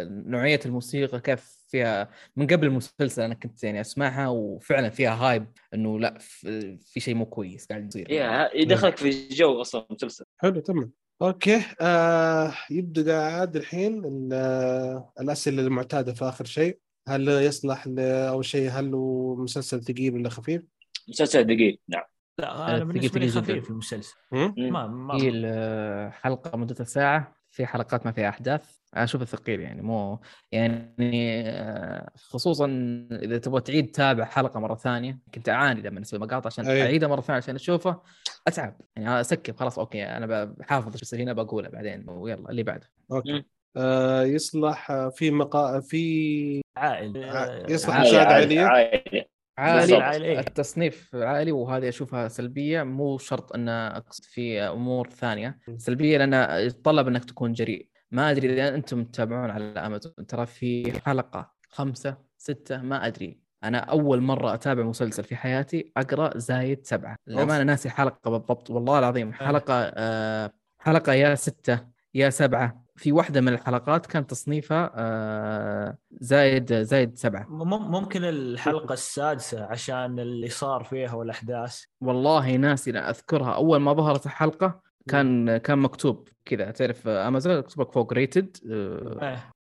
[0.06, 6.00] نوعية الموسيقى كيف فيها من قبل المسلسل أنا كنت يعني أسمعها وفعلا فيها hype إنه
[6.00, 8.08] لا في في شيء مو كويس قاعد يصير.
[8.56, 10.26] يدخلك في جو أصلا المسلسل.
[10.38, 10.92] حلو تمام.
[11.22, 18.46] okay آه يبدا قاعد الحين ال- آه، الأسئلة المعتادة في آخر شيء هل يصلح أول
[18.46, 20.62] شيء هل هو مسلسل ثقيل ولا خفيف؟
[21.10, 22.04] مسلسل دقيق نعم
[22.40, 23.44] لا آه، أنا بالنسبة لي ثقيل.
[23.44, 24.14] خفيف المسلسل.
[24.32, 28.76] ما ما في الحلقة مدتها ساعة في حلقات ما فيها أحداث.
[28.96, 30.20] أنا أشوفه ثقيل يعني مو
[30.52, 32.66] يعني آه، خصوصا
[33.12, 36.82] إذا تبغى تعيد تابع حلقة مرة ثانية كنت أعاني لما أسوي مقاطع عشان أي.
[36.82, 38.02] اعيدها مرة ثانية عشان أشوفه
[38.48, 38.78] أتعب.
[38.96, 42.90] يعني أ skip خلاص okay أنا بحافظ إيش هنا بقوله بعدين ويلا اللي بعده.
[43.12, 43.44] okay.
[43.78, 47.24] آه يصلح آه، في مقا في عائل.
[47.24, 48.10] ع- يصلح عائلي،
[48.56, 49.28] مشاهدة
[49.58, 50.40] عائلي عائلي.
[50.40, 52.84] التصنيف عالي وهذه أشوفها سلبية.
[52.84, 55.60] مو شرط أن أقصد في أمور ثانية.
[55.78, 57.90] سلبية لأن يتطلب أنك تكون جريء.
[58.12, 60.14] ما أدري إذا أنتم تتابعون على أمازون.
[60.28, 63.40] ترى في حلقة خمسة ستة ما أدري.
[63.64, 67.16] أنا أول مرة أتابع مسلسل في حياتي أقرأ زايد سبعة.
[67.28, 69.34] للأمانة ناسي حلقة بالضبط والله العظيم.
[69.34, 72.85] حلقة آه حلقة يا ستة يا سبعة.
[72.98, 77.46] في واحدة من الحلقات كان تصنيفها آه زايد زايد سبعة.
[77.50, 81.84] مم- ممكن الحلقة السادسة عشان اللي صار فيها والأحداث.
[82.02, 83.56] والله ناسي لا أذكرها.
[83.56, 86.72] أول ما ظهرت الحلقة كان كان مكتوب كذا.
[86.72, 88.58] تعرف أمازون مكتوب لك فوق ريتد.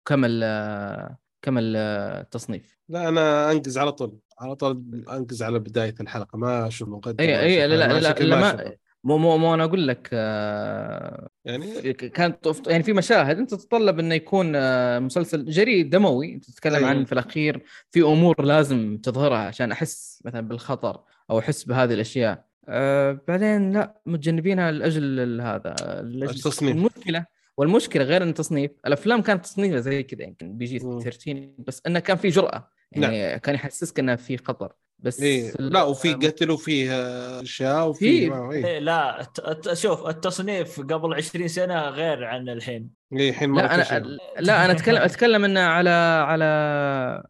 [0.05, 4.19] كم ال كم التصنيف لا أنا أنقز على طول.
[4.41, 6.39] على طول أنقز على بداية الحلقة.
[6.39, 8.73] ما أشوف مقدمة اي اي أشوف- لا لا لا, شكل لا ما.
[9.05, 13.39] مو مو مو أنا أقول لك آه، يعني كانت يعني في مشاهد.
[13.39, 16.35] أنت تتطلب إنه يكون آه، مسلسل جريء دموي.
[16.35, 16.89] انت تتكلم أيوة.
[16.89, 21.01] عن في الأخير في أمور لازم تظهرها عشان أحس مثلا بالخطر
[21.31, 22.45] أو أحس بهذه الأشياء.
[22.69, 25.75] أه بعدين لا متجنبينها لأجل هذا
[26.05, 26.77] لأجل التصنيف.
[26.77, 27.27] المشكلة.
[27.57, 31.01] والمشكلة غير إن التصنيف الأفلام كانت تصنيفها زي كذا يمكن بي جي مم.
[31.01, 32.71] 13 بس إنه كان في جرأة.
[32.93, 34.73] يعني كان يحسسك إنه في خطر.
[35.03, 38.67] بس إيه لا وفي قتل وفي آه، أشياء وفي في- آه، إيه.
[38.67, 39.27] إيه لا
[39.73, 43.99] شوف التصنيف قبل 20 سنة غير عن الحين إيه الحين لا أنا شيء.
[44.39, 45.91] لا أنا أتكلم أتكلم إنه على
[46.29, 46.45] على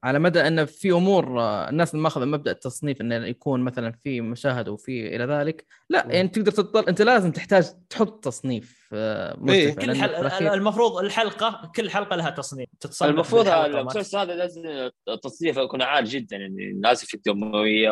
[0.05, 4.21] على مدى انه في أمور آه، الناس اللي ماخذ مبدأ التصنيف إنه يكون مثلا في
[4.21, 6.07] مشاهد وفي إلى ذلك لا.
[6.09, 6.89] يعني تقدر تطل...
[6.89, 8.80] أنت لازم تحتاج تحط تصنيف آه،.
[8.93, 10.15] مرتفع كل لأن حل...
[10.55, 13.49] المفروض الحلقة كل حلقة لها تصنيف تتصنف المفروض
[13.81, 17.91] المسلسل هذا لازم التصنيف يكون عالي جدا يعني لازم في الدموية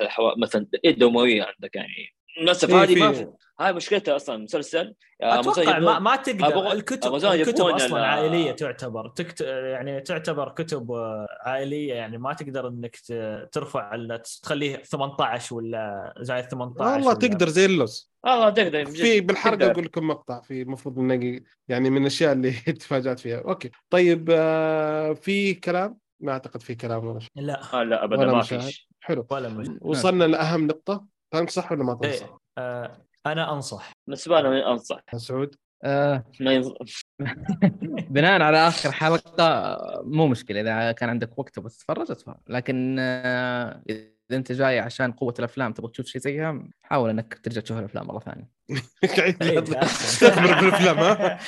[0.00, 5.40] الحوا- مثلا إيه الدموية عندك يعني؟ للاسف إيه، هذه ما هاي مشكلتها أصلا المسلسل آه،
[5.40, 6.72] أتوقع ما, ما تقدر.
[6.72, 9.08] الكتب أبغى الكتب يبغون أصلا ال- عائلية تعتبر.
[9.08, 9.40] تكت...
[9.40, 16.14] يعني تعتبر كتب آه، عائلية يعني ما تقدر إنك ت- ترفع ال- تخليه 18 ولا
[16.20, 18.12] زائد 18 والله ولا- تقدر زي اللوز.
[18.26, 18.84] آه تقدر.
[18.86, 19.70] في بالحلقة تقدر.
[19.72, 22.50] أقول لكم مقطع في المفروض إنه يعني من الأشياء اللي
[22.80, 23.38] تفاجأت فيها.
[23.38, 23.70] أوكي.
[23.90, 27.30] طيب آه في كلام؟ ما أعتقد في كلام ولا شيء.
[27.36, 27.60] لا.
[27.74, 28.42] آه لا ابدا ما.
[28.42, 28.88] فيش.
[29.00, 29.26] حلو.
[29.30, 29.66] ولا مش...
[29.80, 31.15] وصلنا لأهم نقطة.
[31.30, 32.38] تنصح ولا ما تنصح؟ إيه.
[32.58, 32.96] آه
[33.26, 33.92] أنا أنصح.
[34.06, 35.00] بالنسبة لي أنصح.
[35.16, 35.54] سعود
[35.84, 36.74] آه ما
[38.10, 40.60] بناء على آخر حلقة مو مشكلة.
[40.60, 42.36] إذا كان عندك وقت تبغى تتفرج اتفرج.
[42.48, 47.60] لكن آه، إذا أنت جاي عشان قوة الأفلام تبغى تشوف شيء زيها حاول إنك ترجع
[47.60, 48.50] تشوف الأفلام مرة ثانية.
[49.80, 51.38] تستثمر بالأفلام ها؟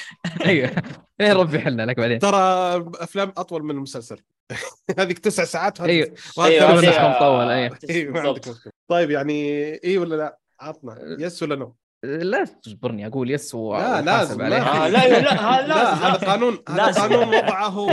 [0.46, 0.70] أيوه.
[1.20, 2.18] إيه ربي حلنا لك بعدين.
[2.18, 2.38] ترى
[2.94, 4.20] أفلام أطول من المسلسل.
[4.98, 6.14] هذيك تسع ساعات أيوه.
[6.38, 6.74] أيوه
[7.16, 7.78] مطول أيوه.
[7.90, 8.72] أيوه ما عندك مشكلة.
[8.88, 9.34] طيب يعني
[9.84, 11.16] اي ولا لا؟ عطنا.
[11.18, 11.74] يس ولا نو
[12.04, 17.28] لا تجبرني أقول يس و لا لازم لا لا لا لا هذا قانون هذا قانون
[17.28, 17.86] وضعه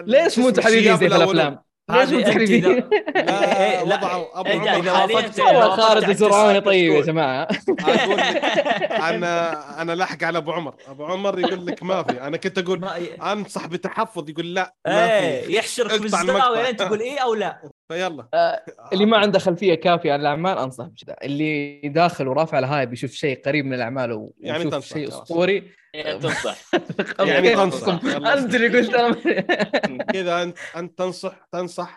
[0.12, 1.58] ليش مو أنتم حبيبين زي في الأفلام؟
[1.90, 7.48] ليش؟ لا وضعوا ابو عمر خالد الزرعوني طيب يا جماعة.
[7.80, 8.22] أقول لك
[9.10, 10.74] أنا أنا لاحق على أبو عمر.
[10.88, 12.20] أبو عمر يقول لك ما في.
[12.20, 12.84] أنا كنت أقول
[13.22, 15.52] أنصح بتحفظ يقول لا ما في.
[15.56, 17.62] يحشرك في الزاويه انت تقول إيه أو لا.
[17.92, 18.28] فيلا.
[18.34, 18.60] آه
[18.92, 21.16] اللي ما عنده خلفية كافية عن الأعمال أنصح بكذا.
[21.22, 25.54] اللي داخل ورافع الهايب يشوف شيء قريب من الأعمال ويشوف يعني شيء أسطوري.
[25.54, 25.68] يعني
[26.02, 26.56] تنصح.
[27.20, 28.04] يعني تنصح.
[28.04, 29.14] أنت اللي قلت أنا.
[30.12, 31.96] كذا أنت أنت تنصح تنصح.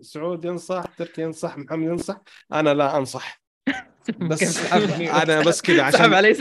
[0.00, 2.20] سعود ينصح تركي ينصح محمد ينصح.
[2.52, 3.42] أنا لا أنصح.
[4.30, 6.36] بس أنا بس كذا عشان علي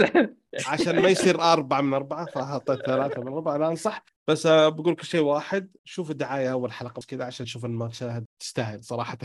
[0.66, 4.04] عشان ما يصير أربعة من أربعة فحطيت ثلاثة من أربعة لا أنصح.
[4.32, 9.18] بس بقول لك شيء واحد شوف الدعاية أول حلقة كذا عشان تشوف المشاهد تستاهل صراحة.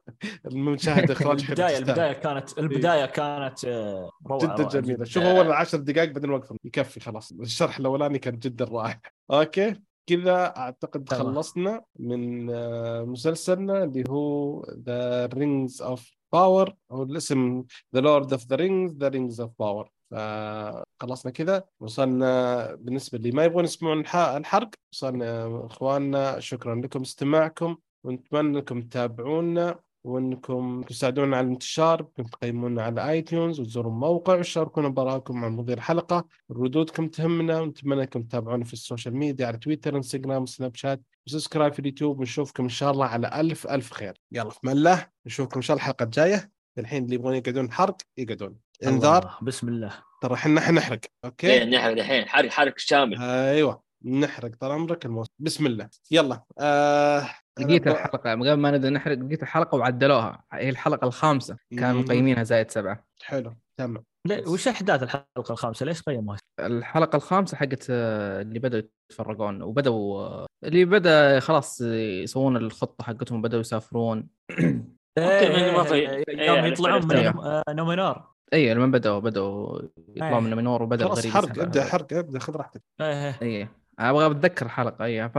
[0.50, 5.04] المشاهد إخراج البداية البداية كانت البداية كانت آه، روعة جدا جميلة.
[5.04, 7.32] شوف أول عشر دقائق بعدين وقف يكفي خلاص.
[7.32, 9.00] الشرح الأولاني كان جدا رائع.
[9.30, 9.74] أوكي.
[10.06, 18.00] كذا أعتقد خلصنا من آه، مسلسلنا اللي هو The Rings of Power أو الاسم The
[18.00, 21.64] Lord of the Rings The Rings of Power فخلصنا كذا.
[21.80, 29.80] وصلنا بالنسبة اللي ما يبغون يسمعون الحرق وصلنا أخواننا شكرا لكم استماعكم ونتمنى انكم تتابعونا
[30.04, 36.24] وأنكم تساعدونا على الانتشار تقيمونا على iTunes وتزوروا الموقع وتشاركونا بآرائكم مع مدير الحلقة.
[36.50, 41.00] ردودكم تهمنا ونتمنى انكم تتابعونا في السوشيال ميديا على تويتر إنستغرام سناب شات.
[41.26, 44.14] و subscribe في اليوتيوب ونشوفكم إن شاء الله على ألف ألف خير.
[44.32, 45.06] يلا في الله.
[45.26, 46.50] نشوفكم إن شاء الله الحلقة الجاية.
[46.78, 48.56] الحين اللي يبغون يقعدون حرق يقعدون.
[48.86, 49.38] انذار.
[49.42, 49.92] بسم الله.
[50.22, 52.28] ترى إحنا حنحرق okay؟ إيه نحرق الحين.
[52.28, 53.22] حرق حرق شامل.
[53.22, 55.88] أيوه نحرق طال عمرك الموسم بسم الله.
[56.10, 57.28] يلا آه
[57.60, 58.30] لقيت الحلقة.
[58.30, 60.44] قبل ما نبدأ نحرق لقيت الحلقة وعدلوها.
[60.52, 61.56] هي الحلقة الخامسة.
[61.70, 63.04] كانوا مقيمينها زايد سبعة.
[63.22, 64.04] حلو تمام.
[64.46, 69.62] وش أحداث الحلقة الخامسة؟ ليش قيموها؟ الحلقة الخامسة حقت آه، اللي بدأوا يتفرقون.
[69.62, 74.28] وبدأوا آه، اللي بدأ خلاص يسوون الخطة حقتهم بدأوا يسافرون.
[75.18, 78.22] إيه، يوم يطلعون من آه، نومينور
[78.52, 79.78] اي لما بدأوا بدأوا
[80.08, 82.82] يطلعون من نومينور وبدأ الغريب حرق ابدأ حرق ابدأ خذ راحتك.
[83.00, 83.68] اي
[83.98, 85.36] أبغى أتذكر الحلقة اي ف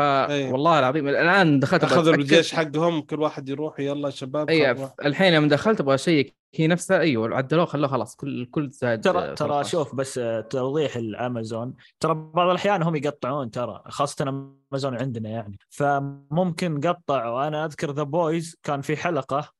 [0.52, 4.72] والله العظيم الآن دخلت اخذوا الجيش حقهم كل واحد يروح يلا شباب اي
[5.06, 9.36] الحين يوم دخلت أبغى اشيك هي نفسها أيوه عدلوه خلوه خلاص كل كل زاد ترى
[9.36, 10.20] ترى شوف بس
[10.50, 15.58] توضيح الأمازون ترى بعض الأحيان هم يقطعون ترى خاصة أمازون عندنا يعني.
[15.70, 19.55] فممكن قطعوا أنا أذكر The Boys كان في حلقة آه،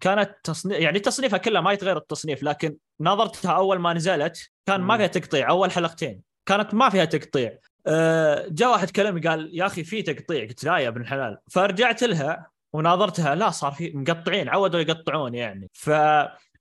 [0.00, 4.96] كانت تصنيف يعني تصنيفها كلها ما يتغير التصنيف لكن نظرتها أول ما نزلت كان ما
[4.96, 7.58] فيها تقطيع أول حلقتين كانت ما فيها تقطيع.
[7.86, 10.46] آه، جاء واحد كلمني قال يا أخي في تقطيع.
[10.46, 11.38] قلت لا يا ابن الحلال.
[11.50, 15.70] فرجعت لها وناظرتها لا صار في مقطعين عودوا يقطعون يعني.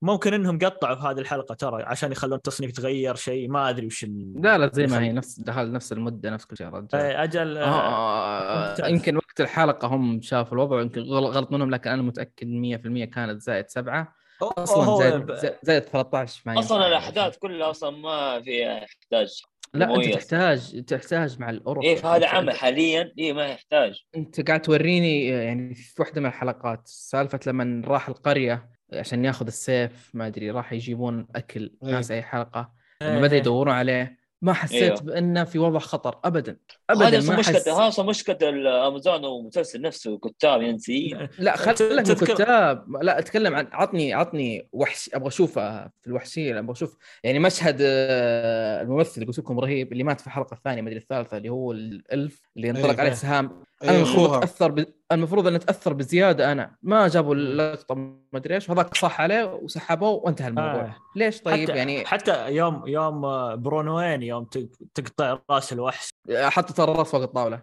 [0.02, 4.06] فممكن إنهم قطعوا في هذه الحلقة ترى عشان يخلون التصنيف يتغير شيء ما أدري وش
[4.36, 7.58] لا لا زي ما هي نفس دخل نفس المدة نفس كل شيء رجال إيه، أجل
[7.58, 12.48] آه آه, آه، يمكن وقت الحلقة هم شافوا الوضع يمكن غلط منهم لكن أنا متأكد
[12.48, 14.16] 100% كانت زائد سبعة.
[14.42, 19.42] أصلا زائد, زائد 13 ما أصلا الأحداث كلها أصلا ما فيها إحتاج
[19.74, 24.04] لا أنت تحتاج تحتاج مع الاوروبا إيه فهذا عمل حاليا إيه ما يحتاج.
[24.16, 28.70] أنت قاعد توريني يعني في واحدة من الحلقات سالفة لما راح القرية.
[28.94, 31.92] عشان ياخذ السيف ما أدري راح يجيبون أكل إيه.
[31.92, 32.72] ناس أي حلقة.
[33.04, 34.20] لما بدا يدورون عليه.
[34.42, 35.02] ما حسيت أيوه.
[35.02, 36.58] بأنه في وضع خطر ابدا.
[36.90, 43.20] ابدا هذا مشكلة هذا مشكلة الأمازون والمسلسل نفسه كتاب ينسي لا خليك من الكتاب لا
[43.20, 49.14] أتكلم عن عطني عطني وحش أبغى أشوفه في الوحشية أبغى أشوف يعني مشهد آه، الممثل
[49.16, 52.42] اللي قلت لكم رهيب اللي مات في الحلقة الثانية ما أدري الثالثة اللي هو الألف
[52.58, 53.64] اللي انطلق أيه عليه سهام.
[53.84, 54.86] أنا المفروض أتأثر ب...
[55.12, 56.52] المفروض أن أتأثر بزيادة.
[56.52, 60.82] أنا ما جابوا اللقطة ما أدري إيش وهذاك صح عليه وسحبوه وانتهى الموضوع.
[60.82, 60.96] آه.
[61.16, 63.22] ليش طيب حتى يعني؟ حتى يوم يوم
[63.56, 64.48] برونوين يوم
[64.96, 66.10] تقطع رأس الوحش.
[66.34, 67.62] حطت الراس فوق الطاولة.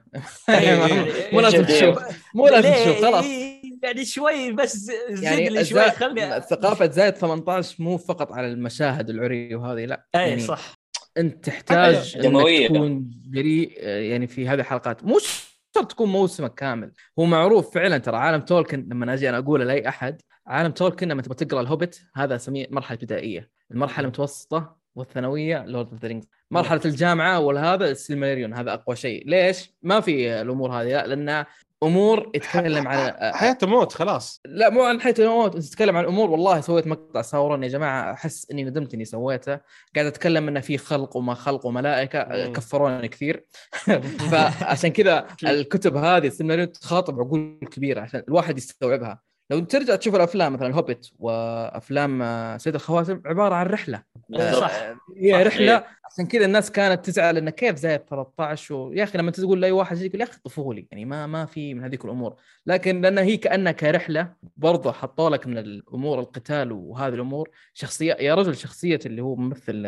[1.33, 1.99] مو لازم تشوف.
[2.35, 3.25] مو لازم تشوف خلاص.
[3.83, 9.11] يعني شوي بس زد يعني لي شوي خلني ثقافة زايد 18 مو فقط على المشاهد
[9.11, 10.07] العري وهذه لا.
[10.15, 10.75] اي يعني صح.
[11.17, 15.05] أنت تحتاج إنك تكون جريء يعني في هذه الحلقات.
[15.05, 15.46] مش
[15.77, 16.93] شرط تكون موسمك كامل.
[17.19, 21.23] هو معروف فعلا ترى عالم تولكن لما أجي أنا أقوله لأي أحد عالم تولكن لما
[21.23, 23.51] تبغى تقرأ الهوبت هذا اسميه مرحلة بدائية.
[23.71, 29.29] المرحلة المتوسطة والثانوية Lord of the Rings مرحلة الجامعة وهذا السيلماريليون هذا أقوى شيء.
[29.29, 31.45] ليش؟ ما في الأمور هذه لا لأن
[31.83, 34.41] أمور يتكلم عن حياة موت خلاص.
[34.45, 36.31] لا مو عن حياة موت انت تتكلم عن أمور.
[36.31, 39.61] والله سويت مقطع ساورون يا جماعة أحس إني ندمت إني سويته.
[39.95, 42.53] قاعد أتكلم إنه في خلق وما خلق وملائكة.
[42.53, 43.45] كفروني كثير.
[44.31, 49.21] فعشان كذا الكتب هذه السيناريو تخاطب عقول كبيرة عشان الواحد يستوعبها.
[49.51, 52.23] لو ترجع تشوف الأفلام مثلا هوبيت وأفلام
[52.59, 54.03] سيد الخواتم عبارة عن رحلة.
[54.53, 54.73] صح.
[55.17, 55.85] هي رحلة
[56.17, 60.03] عشان كذا الناس كانت تزعل انه كيف زايد 13 ويا أخي لما تقول لأي واحد
[60.03, 62.37] يقول يا أخي طفولي يعني ما ما في من هذيك الأمور.
[62.67, 67.51] لكن لأن هي كأنها كرحلة برضه حطوا لك من الأمور القتال وهذه الأمور.
[67.75, 69.83] شخصية يا رجل شخصية اللي هو ممثل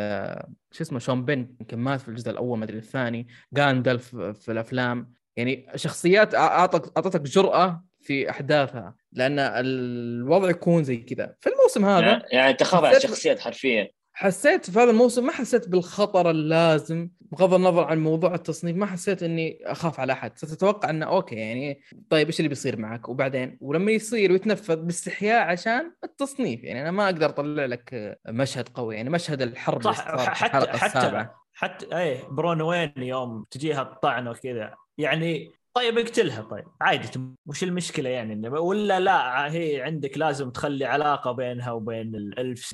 [0.70, 3.28] شو اسمه شون بن يمكن مات في الجزء الأول ما أدري الثاني.
[3.52, 5.12] جاندلف في الأفلام.
[5.36, 11.34] يعني شخصيات اعطتك أعطتك جرأة في أحداثها لأن الوضع يكون زي كذا.
[11.40, 13.97] في الموسم هذا يعني, يعني تخاف على الشخصيات حرفيا.
[14.20, 19.22] حسيت في هذا الموسم ما حسيت بالخطر اللازم بغض النظر عن موضوع التصنيف ما حسيت
[19.22, 20.38] إني أخاف على أحد.
[20.38, 21.80] ستتوقع إنه أوكي يعني
[22.10, 27.04] طيب إيش اللي بيصير معك؟ وبعدين؟ ولما يصير ويتنفذ باستحياء عشان التصنيف يعني أنا ما
[27.04, 32.92] أقدر أطلع لك مشهد قوي يعني مشهد الحرب صح حتى حتى حتى اي برون وين
[32.96, 34.74] يوم تجيها الطعنة وكذا.
[34.98, 36.64] يعني طيب اقتلها طيب.
[36.80, 42.72] عادي وش المشكلة يعني؟ ولا لا هي عندك لازم تخلي علاقة بينها وبين الألف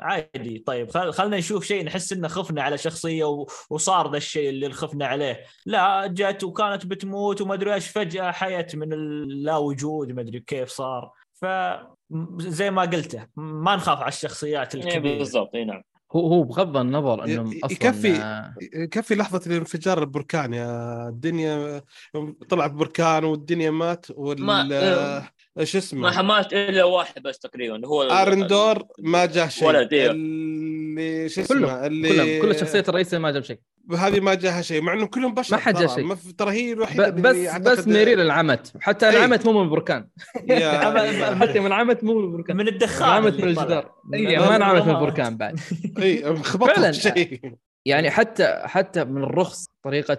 [0.00, 0.58] عادي.
[0.66, 5.44] طيب خلنا نشوف شيء نحس إنه خفنا على شخصية وصار ذا الشيء اللي خفنا عليه.
[5.66, 10.68] لا جت وكانت بتموت وما أدري إيش فجأة حيت من اللا وجود ما أدري كيف
[10.68, 11.10] صار.
[11.34, 11.46] ف
[12.38, 15.18] زي ما قلته ما نخاف على الشخصيات إيه، الكبيرة.
[15.18, 15.82] بالضبط إي نعم.
[16.12, 21.82] هو هو بغض النظر إنه أصلا يكفي يكفي لحظة الانفجار البركان يا الدنيا
[22.48, 24.44] طلع بركان والدنيا مات وال
[25.58, 29.68] إيش اسمه؟ ما مات إلا واحد بس تقريبا هو أرندور ما جاه شيء.
[29.68, 30.10] ولد إيه.
[30.10, 33.58] اللي شو اسمه؟ اللي كلهم كل الشخصيات الرئيسية ما جاب شيء.
[33.98, 36.14] هذه ما جاها شيء مع انهم كلهم بشر ما حد جا شيء.
[36.14, 40.08] ترى هي الوحيدة بس بس ميريل انعمت حتى انعمت مو من البركان
[41.40, 43.92] حتى من انعمت مو من البركان من الدخان انعمت من الجدار.
[44.14, 45.60] اي ما انعمت من البركان بعد.
[45.98, 47.40] اي خبطت شيء
[47.86, 50.18] يعني حتى حتى من الرخص طريقة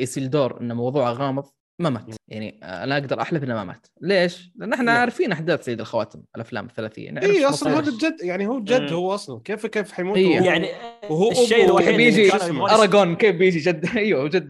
[0.00, 1.44] إيسيلدور انه موضوع غامض.
[1.80, 2.14] ما مات.
[2.28, 3.86] يعني أنا أقدر أحلف إنه ما مات.
[4.00, 4.98] ليش؟ لأن إحنا لا.
[4.98, 7.22] عارفين أحداث سيد الخواتم الأفلام الثلاثية.
[7.22, 10.40] اي أصلا هذا الجد يعني هو جد هو أصلا كيف كيف حيموت؟ إيه.
[10.40, 10.68] يعني
[11.10, 14.48] وهو الشيء الوحيد بيجي اراجورن كيف بيجي جد؟ أيوه جد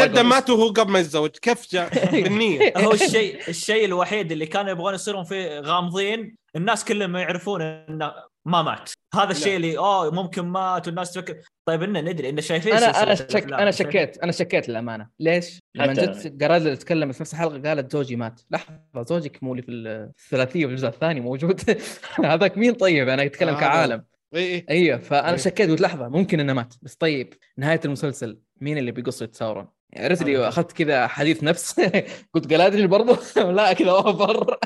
[0.00, 1.30] جده مات وهو قبل ما يتزوج.
[1.30, 1.90] كيف جاء
[2.22, 7.62] بالنيه هو الشيء الشيء الوحيد اللي كانوا يبغون يصيرون فيه غامضين الناس كلهم ما يعرفون
[7.62, 8.12] إنه
[8.50, 8.90] ما مات.
[9.14, 13.14] هذا الشيء اللي اوه ممكن مات والناس تفكر طيب إنه ندري إنه شايفين أنا أنا
[13.14, 15.08] شك أنا شكيت أنا شكيت للأمانة.
[15.20, 18.40] ليش؟ لما جت قراد تتكلم في نفس الحلقة قالت زوجي مات.
[18.50, 19.72] لحظة زوجك مو اللي في
[20.18, 21.60] الثلاثيه في الجزء الثاني موجود.
[22.24, 24.04] هذاك مين طيب؟ أنا أتكلم آه كعالم.
[24.34, 24.66] إي إي.
[24.70, 26.74] أيوه فأنا شكيت قلت لحظة ممكن إنه مات.
[26.82, 31.80] بس طيب نهاية المسلسل مين اللي بيقص يتساورون؟ عرفت لي أخذت كذا حديث نفس.
[32.34, 34.58] قلت جلادريل برضو؟ لا كذا أوفر.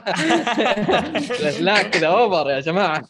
[1.61, 3.09] لا كذا أوفر يا جماعة.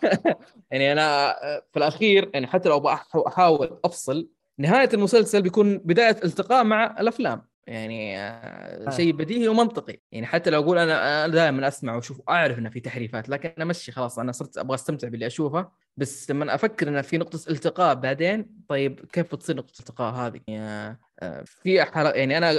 [0.71, 1.37] يعني أنا
[1.73, 2.89] في الأخير يعني حتى لو
[3.27, 4.29] أحاول أفصل
[4.59, 7.43] نهاية المسلسل بيكون بداية التقاء مع الأفلام.
[7.67, 8.91] يعني آه.
[8.91, 10.01] شيء بديهي ومنطقي.
[10.13, 14.19] يعني حتى لو أقول أنا دائما أسمع وأشوف اعرف إنه في تحريفات لكن أمشي خلاص.
[14.19, 15.69] أنا صرت أبغى أستمتع باللي أشوفه.
[15.97, 20.99] بس لما أفكر إنه في نقطة التقاء بعدين طيب كيف بتصير نقطة التقاء هذه؟ يعني
[21.45, 22.53] في حلقة يعني أنا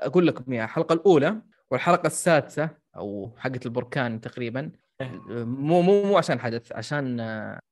[0.00, 0.64] أقول لكم إياها.
[0.64, 1.36] الحلقة الأولى
[1.70, 4.70] والحلقة السادسة أو حقه البركان تقريبا
[5.30, 7.20] مو مو مو عشان حدث عشان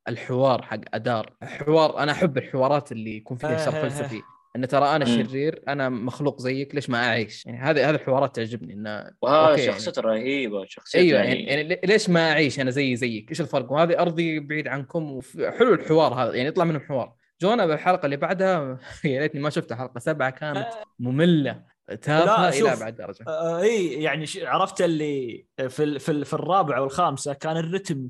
[0.09, 1.37] الحوار حق أدار.
[1.43, 4.23] حوار أنا أحب الحوارات اللي يكون فيها شر فلسفي.
[4.57, 8.73] إن ترى أنا شرير أنا مخلوق زيك ليش ما أعيش؟ يعني هذه هذه الحوارات تعجبني.
[8.73, 10.21] انه وهذا شخصيته يعني...
[10.21, 11.45] رهيبة شخصيته أيوه يعني...
[11.45, 15.21] يعني ليش ما أعيش أنا زي زيك؟ إيش الفرق؟ وهذه أرضي بعيد عنكم
[15.59, 17.20] حلو الحوار هذا يعني يطلع منه حوار.
[17.43, 20.85] جونا بالحلقة اللي بعدها يا ريتني ما شفتها حلقة سبعة كانت آه.
[20.99, 21.63] مملة
[21.97, 23.25] تافهة إلى ابعد درجة.
[23.29, 28.09] آه إي يعني عرفت اللي في في, في الرابعة والخامسة كان الرتم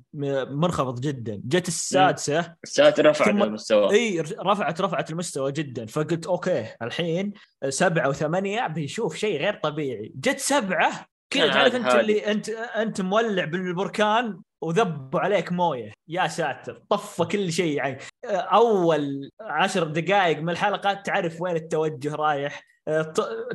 [0.50, 1.40] منخفض جدا.
[1.44, 3.90] جت السادسة السادسة رفعت المستوى.
[3.90, 5.86] إي رفعت رفعت المستوى جدا.
[5.86, 7.32] فقلت okay الحين
[7.68, 10.12] سبعة وثمانية بيشوف شيء غير طبيعي.
[10.14, 15.92] جت سبعة كذا تعرف انت اللي انت انت مولع بالبركان وذبوا عليك مويه.
[16.08, 17.98] يا ساتر طفى كل شيء يعني.
[18.26, 22.62] اول عشر دقائق من الحلقة تعرف وين التوجه رايح.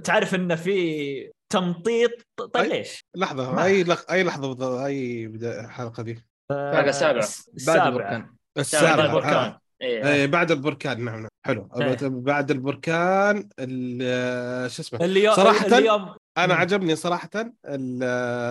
[0.04, 2.12] تعرف انه في تمطيط.
[2.54, 3.98] طيب ليش؟ لحظة أي لح...
[4.12, 7.28] أي لحظة أي الحلقة دي؟ الحلقة السابعه
[7.68, 8.36] بعد البركان.
[8.58, 8.96] السابعة.
[8.96, 9.58] بعد البركان.
[9.82, 10.08] إيه.
[10.08, 11.06] إيه بعد البركان.
[11.06, 11.30] نعم نعم.
[11.46, 11.70] حلو.
[11.82, 11.98] إيه.
[12.02, 13.50] بعد البركان
[14.70, 16.60] شو اسمه؟ اليوم صراحة اليوم أنا مم.
[16.60, 17.30] عجبني صراحة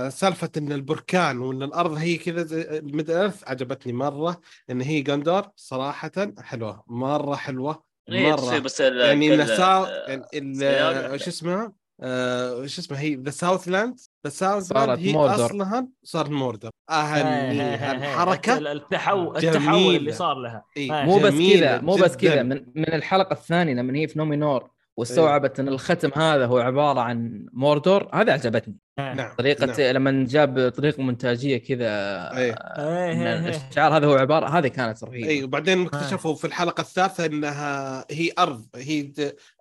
[0.08, 4.40] سالفة إن البركان وإن الأرض هي كذا الميدل ايرث عجبتني مرة
[4.70, 8.58] إن هي جندور صراحة حلوة مرة حلوة إيه، مرة.
[8.58, 15.12] بس يعني النساء يعني شو اسمها؟ آه شو اسمه هي the Southlands the Southlands هي
[15.12, 15.46] موردور.
[15.46, 20.64] اصلها صار موردور اهني الحركة التحول التحول اللي صار لها.
[20.76, 24.70] إيه؟ مو بس كذا مو بس كذا من, من الحلقة الثانية لما هي في نومينور.
[24.96, 29.34] واستوعبت إن الختم هذا هو عبارة عن موردور هذا عجبتني نعم.
[29.38, 29.80] طريقة نعم.
[29.80, 31.88] لما جاب طريقة مونتاجيه كذا
[32.36, 33.48] أيه.
[33.48, 35.28] الشعار هذا هو عبارة هذه كانت رهيبة.
[35.28, 39.12] اي وبعدين اكتشفوا في الحلقة الثالثة إنها هي أرض هي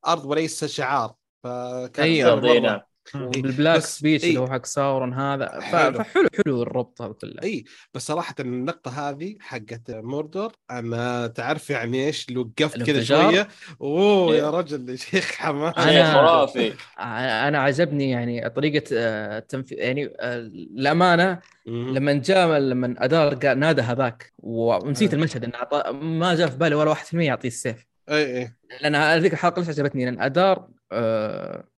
[0.08, 2.84] أرض وليس شعار فكان أيوه
[3.16, 7.44] بال Black Speech اللي هو حق ساورون هذا فحلو حلو الربط هذا كله.
[7.44, 7.64] إي
[7.94, 13.48] بس صراحة النقطة هذه حقت موردور أنا تعرف يعني إيش لو وقفت كذا شوية.
[13.82, 15.74] أوه يا رجل يا شيخ حماس.
[15.78, 16.74] أنا خرافي.
[17.00, 20.38] أنا عجبني يعني طريقة التنفيذ آه، يعني آه،
[20.78, 25.14] الأمانة لما جاء لما ادار نادى هذاك ونسيت.
[25.14, 27.86] المشهد إنه ما جاء في بالي ولا 1% يعطيه السيف.
[28.10, 28.54] إي إي.
[28.82, 31.73] لأن هذيك الحلقة ليش عجبتني؟ لأن ادار آه.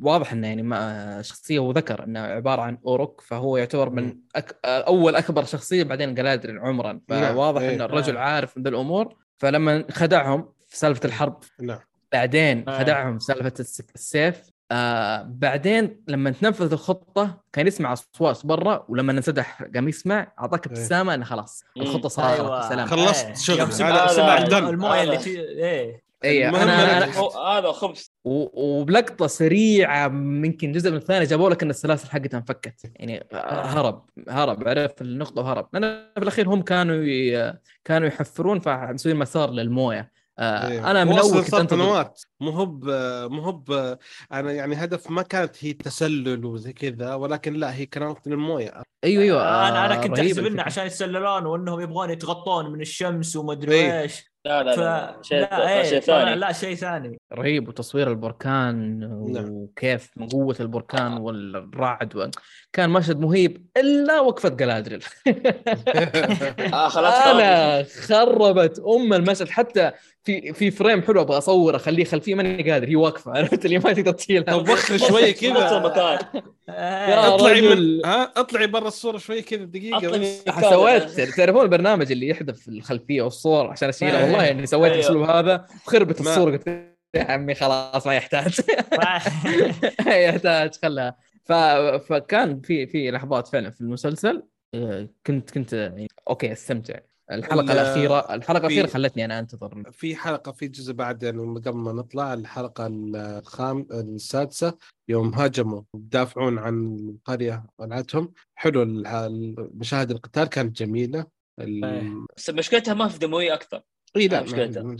[0.00, 4.56] واضح إنه يعني ما شخصية وذكر إنه عبارة عن أوروك فهو يعتبر من أك...
[4.64, 7.00] أول أكبر شخصية بعدين جلادرين عمرا.
[7.08, 7.84] نعم، فواضح إن إيه.
[7.84, 8.22] الرجل نعم.
[8.22, 9.16] عارف من ذا الأمور.
[9.38, 11.78] فلما خدعهم في سالفة الحرب نعم.
[12.12, 12.78] بعدين آه.
[12.78, 13.52] خدعهم في سالفة
[13.94, 20.66] السيف آه بعدين لما تنفذ الخطة كان يسمع أصوات برا ولما انسدح قام يسمع أعطاك
[20.66, 20.72] إيه.
[20.72, 22.68] ابتسامة إنه خلاص الخطة صارت أيوة.
[22.68, 22.86] سلام.
[22.86, 24.38] خلصت شغل سمع
[24.68, 25.18] الموية اللي
[25.64, 26.05] إيه.
[26.24, 27.04] اي أنا, أنا
[27.58, 32.92] هذا خبز وبلقطة سريعة يمكن جزء من الثاني جابوا لك ان السلاسل حقتها انفكت.
[32.94, 35.68] يعني هرب هرب عرف النقطة وهرب.
[35.72, 35.82] لأن
[36.14, 37.52] في الأخير هم كانوا
[37.84, 40.12] كانوا يحفرون فمسويين مسار للموية.
[40.38, 40.90] آه إيه.
[40.90, 42.22] أنا من أول كنت سنوات.
[42.40, 42.66] مو هو
[43.28, 43.98] مو هو
[44.32, 48.82] أنا يعني هدف ما كانت هي تسلل وزي كذا ولكن لا هي كانت للموية.
[49.04, 49.42] أيوه أيوه.
[49.42, 53.74] آه أنا أنا كنت أحسب إنه عشان يتسللون وإنهم يبغون يتغطون من الشمس وما أدري
[53.74, 54.00] إيه.
[54.00, 54.76] إيش لا لا.
[54.76, 58.98] لا شيء لا, إيه ثاني لا شيء ثاني رهيب وتصوير البركان
[59.32, 59.50] نعم.
[59.50, 62.28] وكيف من قوة البركان والرعد و...
[62.72, 65.04] كان مشهد مهيب إلا وقفة جلادريل.
[66.74, 69.92] آه خلاص أنا خربت أم المشهد حتى
[70.24, 73.92] في في frame حلو أبغى اصوره أخليه خلفيه ماني قادر هي واقفة عرفت اللي ما
[73.92, 74.58] تقدر تشيلها.
[74.58, 75.76] طب وخر شوي كذا.
[76.68, 83.22] اطلعي من ها اطلعي برا الصورة شوي كذا دقيقه سويت تعرفون البرنامج اللي يحذف الخلفية
[83.22, 85.04] والصور عشان أشيلها؟ والله يعني سويت أيوه.
[85.04, 88.60] الأسلوب هذا خربت الصورة قلت يا عمي خلاص ما يحتاج.
[90.06, 91.16] يحتاج خلها.
[91.44, 91.52] ف...
[92.08, 94.42] فكان في في لحظات فعلا في المسلسل
[94.74, 96.98] آه، كنت كنت يعني أوكي استمتع.
[97.30, 99.90] الحلقة الأخيرة الحلقة الأخيرة خلتني أنا أنتظر.
[99.92, 104.78] في حلقة في جزء بعد يعني قبل ما نطلع الحلقة الخام السادسة
[105.08, 108.32] يوم هاجموا يدافعون عن القرية ولعتهم.
[108.54, 108.84] حلو
[109.74, 111.26] مشاهد القتال كانت جميلة.
[111.60, 112.26] ال...
[112.36, 113.82] بس مشكلتها ما في دموية أكثر.
[114.16, 114.96] اي لا مشكلتها؟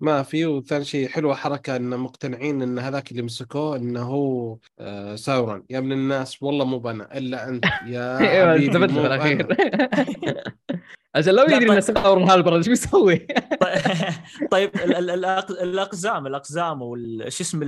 [0.00, 5.16] ما في وثاني شيء حلوة حركة إن مقتنعين إن هذاك اللي مسكوه إنه هو آه
[5.16, 7.64] ساورون يا ابن الناس والله مو بنا إلا أنت.
[7.86, 8.18] يا
[8.54, 9.46] حبيبي مو في الأخير.
[11.16, 13.26] عشان لو يدري ان ساورون هالبرد إيش بيسوي؟
[14.52, 14.70] طيب
[15.50, 17.60] الأقزام الأقزام وش اسم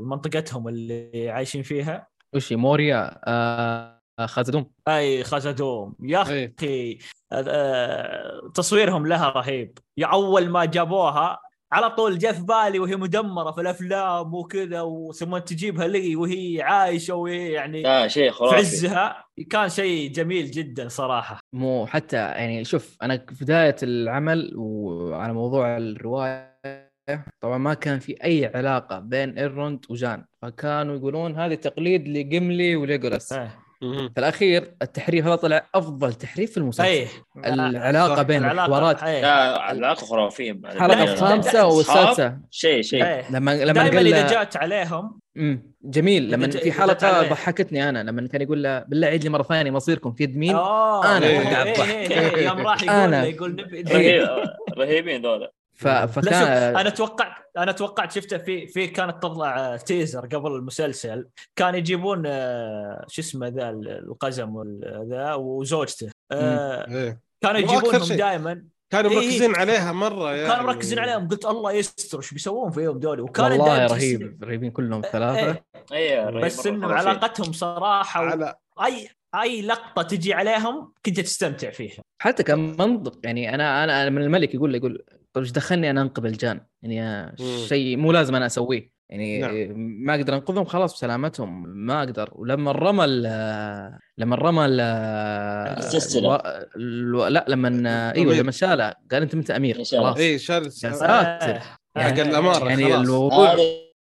[0.00, 6.98] منطقتهم اللي عايشين فيها؟ وش موريا آه خازدوم أي خازدوم يا أخي
[7.32, 9.78] آه تصويرهم لها رهيب.
[9.96, 14.84] يا أول ما جابوها على طول جاء في بالي وهي مدمرة في الأفلام وكذا
[15.14, 18.54] ثم تجيبها لي وهي عايشة وهي يعني لا شيء خرافي.
[18.54, 19.24] في عزها.
[19.50, 21.40] كان شيء جميل جدا صراحة.
[21.52, 26.58] مو حتى يعني شوف أنا في بداية العمل وعلى موضوع الرواية
[27.40, 30.24] طبعا ما كان في أي علاقة بين ايلروند ودورين.
[30.42, 33.34] فكانوا يقولون هذه تقليد لجيملي وليجولاس
[33.82, 34.08] آه.
[34.14, 36.88] في الاخير التحريف هذا طلع أفضل تحريف في المسلسل.
[36.88, 37.06] أيه.
[37.46, 39.02] العلاقة بين الحوارات.
[39.02, 40.52] لا العلاقة خرافية.
[40.52, 42.38] الحلقة الخامسه والسادسة.
[42.50, 43.24] شيء شيء.
[43.30, 45.20] لما لما دائما إذا جات عليهم.
[45.36, 46.30] امم جميل.
[46.30, 48.02] لما في حلقة ضحكتني أنا.
[48.02, 51.40] لما كان يقول له بالله عيد لي مرة ثانية مصيركم في يد مين؟ أنا إيه
[51.40, 53.14] قاعد إيه إيه يوم راح يقول.
[53.14, 54.26] يقول نبي.
[54.78, 55.52] رهيبين ذولا.
[55.78, 55.88] ف...
[55.88, 61.28] فكان أنا توقعت أنا توقعت شفته في في كانت تطلع تيزر قبل المسلسل.
[61.56, 64.80] كان يجيبون آه، شو اسمه ذا القزم
[65.10, 66.10] ذا وزوجته.
[66.32, 67.20] آه، إيه.
[67.40, 70.48] كانوا يجيبونهم دائما كانوا إيه، مركزين إيه عليها مرة يعني.
[70.48, 71.28] كانوا مركزين عليهم.
[71.28, 75.62] قلت الله يستر إيش بيسوون فيهم دول وكان والله رهيب رهيبين كلهم ثلاثة.
[75.92, 76.30] إيه.
[76.30, 78.54] بس إنه علاقتهم صراحة على...
[78.84, 82.02] أي أي لقطة تجي عليهم كنت تستمتع فيها.
[82.18, 86.24] حتى كان منطق يعني أنا أنا من الملك يقول يقول طيب إيش دخلني أنا أنقذ
[86.24, 87.36] الجان؟ يعني
[87.66, 88.98] شيء مو لازم أنا أسويه.
[89.10, 89.54] يعني نعم.
[89.76, 92.30] ما أقدر أنقذهم خلاص بسلامتهم ما أقدر.
[92.32, 93.06] ولما رمى
[94.18, 96.28] لما رمى السلسلة.
[96.28, 97.26] و...
[97.26, 100.16] لا لما أيوه لما شاله قال أنت انت أمير؟ خلاص.
[100.16, 101.60] اي شال ساتر.
[101.96, 103.56] يعني الأمارة يعني الموضوع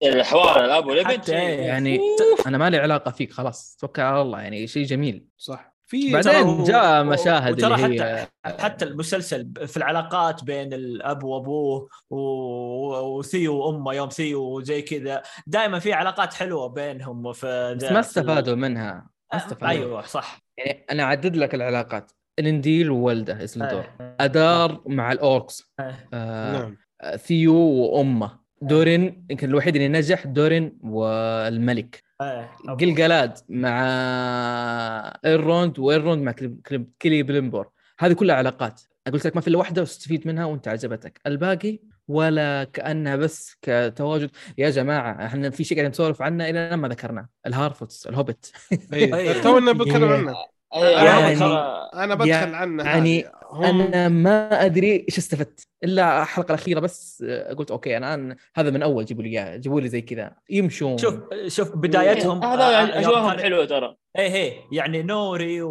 [0.03, 1.33] الحوار الأب والابن.
[1.33, 2.01] يعني
[2.47, 3.77] أنا ما لي علاقة فيك خلاص.
[3.81, 5.27] توكل على الله يعني شيء جميل.
[5.37, 5.78] صح.
[5.89, 8.29] في بعدين جاء مشاهد وترى اللي هي...
[8.45, 15.79] حتى حتى المسلسل في العلاقات بين الأب وأبوه وثيو وأمه يوم ثيو وزي كذا دائما
[15.79, 18.93] في علاقات حلوة بينهم في بس ما استفادوا منها.
[18.93, 19.69] ما آه، استفادوا.
[19.69, 20.39] أيوه صح.
[20.59, 22.13] يعني أنا أعدد لك العلاقات.
[22.39, 24.17] ايلينديل وولده إيسيلدور آه.
[24.21, 25.73] أدار مع الأوركس.
[25.81, 25.95] آه.
[26.15, 26.53] آه.
[26.53, 26.77] نعم.
[27.17, 28.39] ثيو وأمه.
[28.63, 32.03] دورين يمكن الوحيد اللي نجح دورين والملك.
[32.81, 33.83] قلقلاد إيه، مع
[35.25, 36.35] ايلروند وايلروند مع
[37.03, 38.81] كليبريمبور هذه كلها علاقات.
[39.13, 41.21] قلت لك ما في إلا واحدة واستفيد منها وأنت عجبتك.
[41.27, 41.79] الباقي
[42.09, 44.31] ولا كأنها بس كتواجد.
[44.59, 47.29] يا جماعة إحنا في شيء قاعدين نسولف عنه إلى ما ذكرناه.
[47.47, 48.53] الهارفوتس الهوبت
[48.93, 50.35] إيه، تونا بنتكلم عنه.
[50.75, 51.45] يعني
[51.95, 53.65] أنا بدخل يعني عنه يعني هم...
[53.65, 55.61] أنا ما أدري إيش استفدت.
[55.85, 57.25] إلا الحلقة الأخيرة بس
[57.57, 60.35] قلت okay الان هذا من أول جيبوا لي إياه جيبوا لي زي كذا.
[60.51, 60.99] يمشون.
[60.99, 61.15] شوف
[61.47, 63.97] شوف بدايتهم هذا أجواءهم حلوة ترى.
[64.19, 65.63] إيه إيه يعني نوري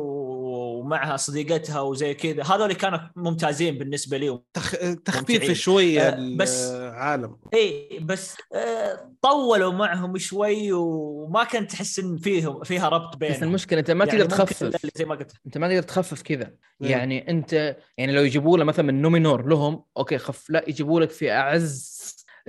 [0.88, 2.43] ومعها صديقتها وزي كذا.
[2.43, 4.76] هذول كانوا ممتازين بالنسبة لي تخ...
[5.05, 7.38] تخفيف شوية آه بس العالم.
[7.53, 13.38] إي بس آه طولوا معهم شوي وما كنت تحس إن فيهم فيها ربط بينهم.
[13.38, 14.88] بس المشكلة أنت ما يعني تقدر تخفف.
[14.95, 15.31] زي ما قلت.
[15.45, 16.51] أنت ما تقدر تخفف كذا.
[16.80, 21.09] يعني أنت يعني لو يجيبوا له مثلا من نومينور لهم okay خف لا يجيبوا لك
[21.09, 21.97] في أعز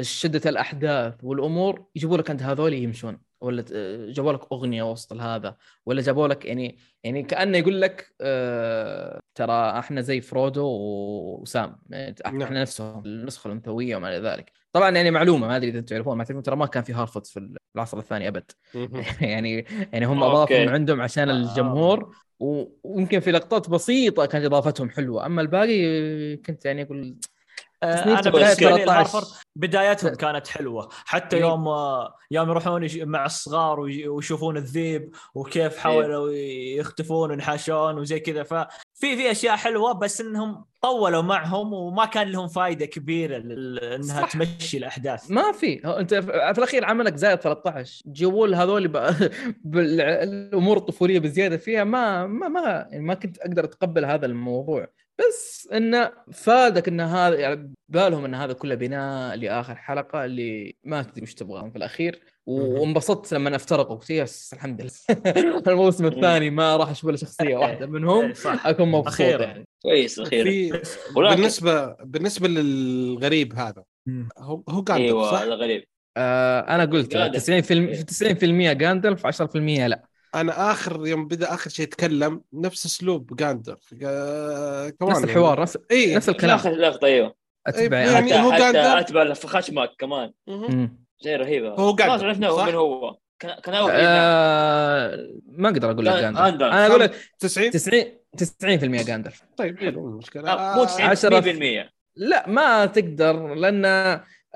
[0.00, 3.27] شدة الأحداث والأمور يجيبوا لك أنت هذول يمشون.
[3.40, 3.64] ولا
[4.10, 5.56] جابوا لك أغنية وسط هذا
[5.86, 10.66] ولا جابوا لك يعني يعني كأنه يقول لك آه ترى إحنا زي فرودو
[11.42, 12.54] وسام يعني إحنا نعم.
[12.54, 14.52] نفسهم النسخة الأنثوية وما إلى ذلك.
[14.72, 17.54] طبعا يعني معلومة ما أدري إذا تعرفون ما تعرفون ترى ما كان في هارفوت في
[17.76, 18.50] العصر الثاني أبد.
[19.20, 25.26] يعني يعني هم أضافوا من عندهم عشان الجمهور ويمكن في لقطات بسيطة كانت إضافتهم حلوة.
[25.26, 27.37] أما الباقي كنت يعني أقول آه،
[27.82, 29.06] أنا بالنسبة لي
[29.56, 31.42] بدايتهم كانت حلوة حتى إيه.
[31.42, 31.68] يوم
[32.30, 35.80] يوم يروحون مع الصغار ويشوفون الذيب وكيف إيه.
[35.80, 36.32] حاولوا
[36.78, 38.68] يختفون وينحاشون وزي كذا ففي
[39.16, 44.32] في أشياء حلوة بس إنهم طولوا معهم وما كان لهم فائده كبيرة إنها صح.
[44.32, 48.88] تمشي الأحداث ما في أنت في الأخير عملك زائد 13 جوول هذول
[49.64, 54.88] بالامور الطفولية بزيادة فيها ما ما ما, يعني ما كنت أقدر أتقبل هذا الموضوع
[55.18, 61.02] بس انه فادك إن هذا يعني بالهم إن هذا كله بناء لآخر حلقة اللي ما
[61.02, 62.20] تدري وش تبغى في الأخير.
[62.46, 68.24] وانبسطت لما افترقوا يس الحمد لله الموسم الثاني ما راح أشوف إلا شخصية واحدة منهم.
[68.24, 69.66] إيه، أكون مبسوط يعني.
[69.82, 70.80] كويس أخيرا.
[71.16, 73.84] بالنسبة بالنسبة للغريب هذا
[74.38, 75.84] هو هو قاعد أيوه هذا غريب
[76.16, 80.07] آه أنا قلت 90% 90% جاندلف 10% لا.
[80.34, 83.78] أنا آخر يوم بدأ آخر شيء يتكلم نفس أسلوب جاندلف
[85.00, 85.62] كمان نفس الحوار يعني.
[85.62, 86.54] نفس إيه؟ نفس الكلام.
[86.56, 87.34] اخر لقطة أيوه.
[87.66, 90.32] اتبع يعني حتى, هو حتى أتبع خشمك كمان.
[91.20, 93.16] زي رهيبه هو جاندلف خلاص عرفنا من هو.
[93.38, 98.04] كان كان آه ما أقدر أقول لك جاندلف أنا أقول لك 90 90
[98.36, 103.84] 90% جاندلف طيب حلو المشكلة مو 90% لا ما تقدر لأن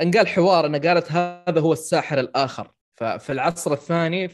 [0.01, 2.71] أنقال حوار أنه قالت هذا هو الساحر الآخر.
[2.95, 4.31] ففي العصر الثاني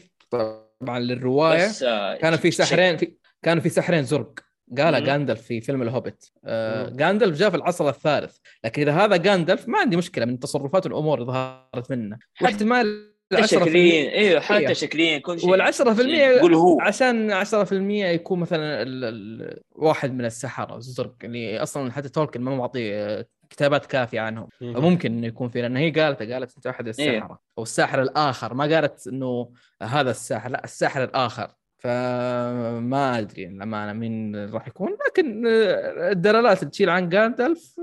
[0.79, 1.69] طبعا للرواية.
[1.85, 4.39] آه، كانوا في سحرين في كانوا في سحرين زرق.
[4.77, 8.37] قالها جاندلف في فيلم الهوبت آه جاندلف جاء في العصر الثالث.
[8.63, 12.17] لكن إذا هذا جاندلف ما عندي مشكلة من تصرفات الأمور اللي ظهرت منه.
[12.41, 13.13] واحتمال
[13.45, 14.73] شكليا إيوه حتى إيه.
[14.73, 16.81] شكليا كل شيء وال 10% يقول هو.
[16.81, 22.55] عشان 10% يكون مثلا ال ال واحد من السحرة الزرق اللي أصلا حتى تولكن ما
[22.55, 24.47] معطي آه، كتابات كافية عنهم.
[24.59, 28.53] فممكن إنه يكون في لأن هي قالت قالت إنت احد السحره إيه؟ أو الساحر الآخر.
[28.53, 29.51] ما قالت إنه
[29.81, 31.51] هذا الساحر لا الساحر الآخر.
[31.77, 34.97] فما أدري للأمانة مين راح يكون.
[35.07, 37.75] لكن آه، الدلالات تشيل عن جاندلف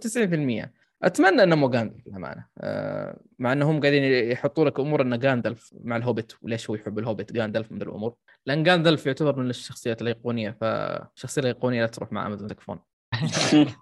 [0.00, 0.70] 90% آه،
[1.02, 2.46] أتمنى إنه مو جاندلف للأمانة.
[2.58, 7.32] آه، مع إنهم قاعدين يحطوا لك أمور انه جاندلف مع الهوبت وليش هو يحب الهوبت
[7.32, 8.14] جاندلف من الأمور.
[8.46, 10.56] لأن جاندلف يعتبر من الشخصيات الأيقونية.
[10.60, 12.78] فالشخصية الأيقونية لا تروح مع أمازون تكفون.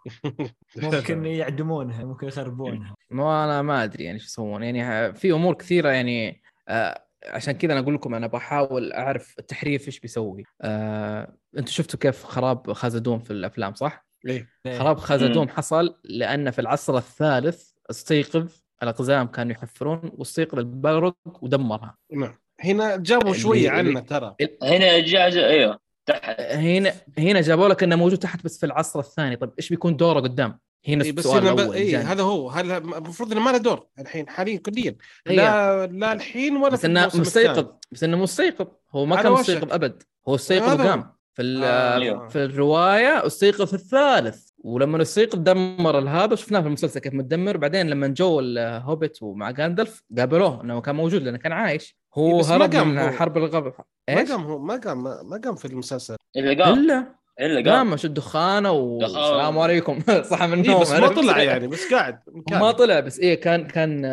[0.77, 2.95] ممكن يعدمونها ممكن يخربونها.
[3.11, 4.63] ما أنا ما أدري يعني شو يسوون.
[4.63, 9.87] يعني في أمور كثيرة يعني آه عشان كذا أنا أقول لكم أنا بحاول أعرف التحريف
[9.87, 10.45] إيش بيسوي.
[10.63, 14.49] آه أنتم شفتوا كيف خراب خازدوم في الأفلام صح؟ إيه.
[14.79, 18.53] خراب خازدوم حصل لأن في العصر الثالث استيقظ
[18.83, 21.97] الأقزام كانوا يحفرون واستيقظ البلرق ودمرها.
[22.13, 22.35] نعم.
[22.61, 24.35] هنا جابوا شوية عنه ترى.
[24.63, 25.79] هنا جاء أيوه.
[26.09, 26.41] تحت.
[26.41, 29.37] هنا هنا جابوا لك إنه موجود تحت بس في العصر الثاني.
[29.37, 32.49] طيب إيش بيكون دوره قدام؟ هي نفس السؤال الأول إيه هذا هو.
[32.49, 34.97] هذا المفروض إنه ما له دور الحين حاليا كليا.
[35.27, 37.67] لا لا الحين ولا بس إنه مستيقظ.
[37.93, 38.67] بس إنه مستيقظ.
[38.93, 40.03] هو ما كان مستيقظ أبد.
[40.29, 41.13] هو استيقظ وقام.
[41.35, 42.29] في آه.
[42.29, 44.49] في الرواية استيقظ في الثالث.
[44.59, 47.57] ولما استيقظ دمر هذا شفناه في المسلسل كيف متدمر.
[47.57, 51.98] بعدين لما جو الهوبت ومع جاندلف قابلوه إنه كان موجود لأنه كان عايش.
[52.15, 53.73] هو إيه، هرب من حرب الغابه
[54.11, 56.17] ما قام هو ما قام ما قام في المسلسل.
[56.37, 56.79] إلا قام.
[56.79, 57.97] إلا؟ إلا قام.
[57.97, 59.99] شد دخانه والسلام عليكم.
[60.31, 62.19] صح من النوم إيه بس ما طلع يعني بس قاعد
[62.51, 64.05] ما طلع بس إيه كان كان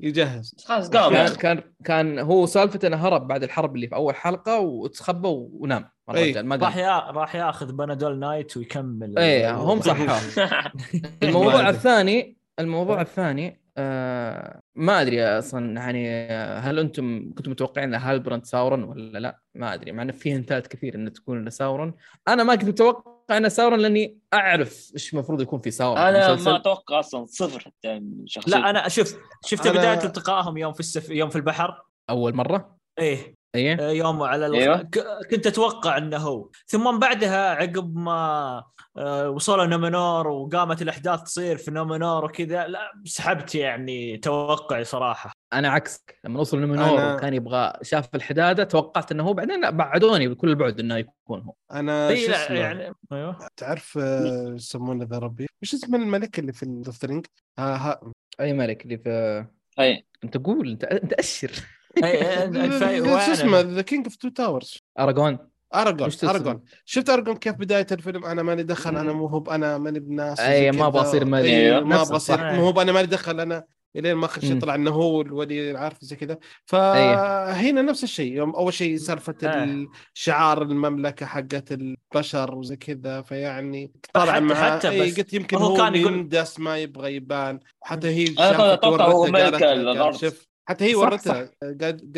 [0.00, 0.54] يجهز.
[0.64, 1.12] خلاص قام.
[1.12, 5.90] كان, كان كان هو سالفة إنه هرب بعد الحرب اللي في أول حلقة وتخبى ونام.
[6.14, 6.42] أيه.
[6.42, 6.98] ما راح يا...
[6.98, 9.18] راح ياخذ بنادول نايت ويكمل.
[9.18, 9.96] إيه هم صح
[11.22, 16.28] الموضوع الثاني الموضوع الثاني آه ما أدري أصلا يعني
[16.58, 20.66] هل أنتم كنتم متوقعين ان هالبراند ساورن ولا لا؟ ما أدري مع انه في هنتات
[20.66, 21.94] كثير انه تكون إنه ساورن
[22.28, 26.50] أنا ما كنت متوقع إنه ساورن لأني أعرف إيش المفروض يكون في ساورن أنا مسلسل.
[26.50, 29.78] ما أتوقع أصلا صفر حتى شخصيا لا أنا شفت شفت أنا...
[29.78, 31.10] بداية التقائهم يوم في السف...
[31.10, 34.56] يوم في البحر أول مرة؟ إيه إيه؟ آه، يوم على الخ...
[34.56, 34.90] أيوه.
[35.30, 36.48] كنت أتوقع إنه هو.
[36.66, 38.64] ثم بعدها عقب ما
[38.98, 45.32] آه، وصلوا نومينور وقامت الأحداث تصير في نومينور وكذا لا سحبت يعني توقعي صراحة.
[45.52, 46.18] أنا عكسك.
[46.24, 47.14] لما وصل نومينور أنا...
[47.14, 51.54] وكان يبغى شاف الحدادة توقعت إنه هو بعدين لا بعدوني بكل البعد إنه يكون هو.
[51.72, 53.48] أنا شو يعني أيوه.
[53.56, 57.26] تعرف آه، يسمونه ذا ربي؟ وش اسم الملك اللي في الدفترينج؟
[57.58, 58.00] ها ها.
[58.40, 59.44] أي ملك اللي في
[59.78, 60.06] أي.
[60.24, 61.50] أنت قول أنت أنت أشر.
[63.26, 65.38] شو اسمه؟ ذا كينج اوف تو تاورز اراجون
[65.74, 70.00] اراجون اراجون شفت اراجون كيف بداية الفيلم؟ أنا مالي دخل أنا مو هو أنا ماني
[70.00, 72.52] بناس اي ما بصير مالي إيه، ما بصير.
[72.52, 73.64] مو هو أنا مالي دخل أنا
[73.96, 76.38] إلين ما اخر شيء طلع إنه هو الولي العارف زي كذا.
[76.64, 78.32] فهنا نفس الشيء.
[78.32, 79.86] يوم أول شيء سالفة آه.
[80.14, 83.22] شعار المملكة حقت البشر وزي كذا.
[83.22, 87.60] فيعني طلع معاه حتى بس قلت يمكن هو, هو كان يندس ما يبغى يبان.
[87.80, 90.32] حتى هي أتوقع هو ملك الأرض
[90.68, 92.12] حتى هي ورتها قال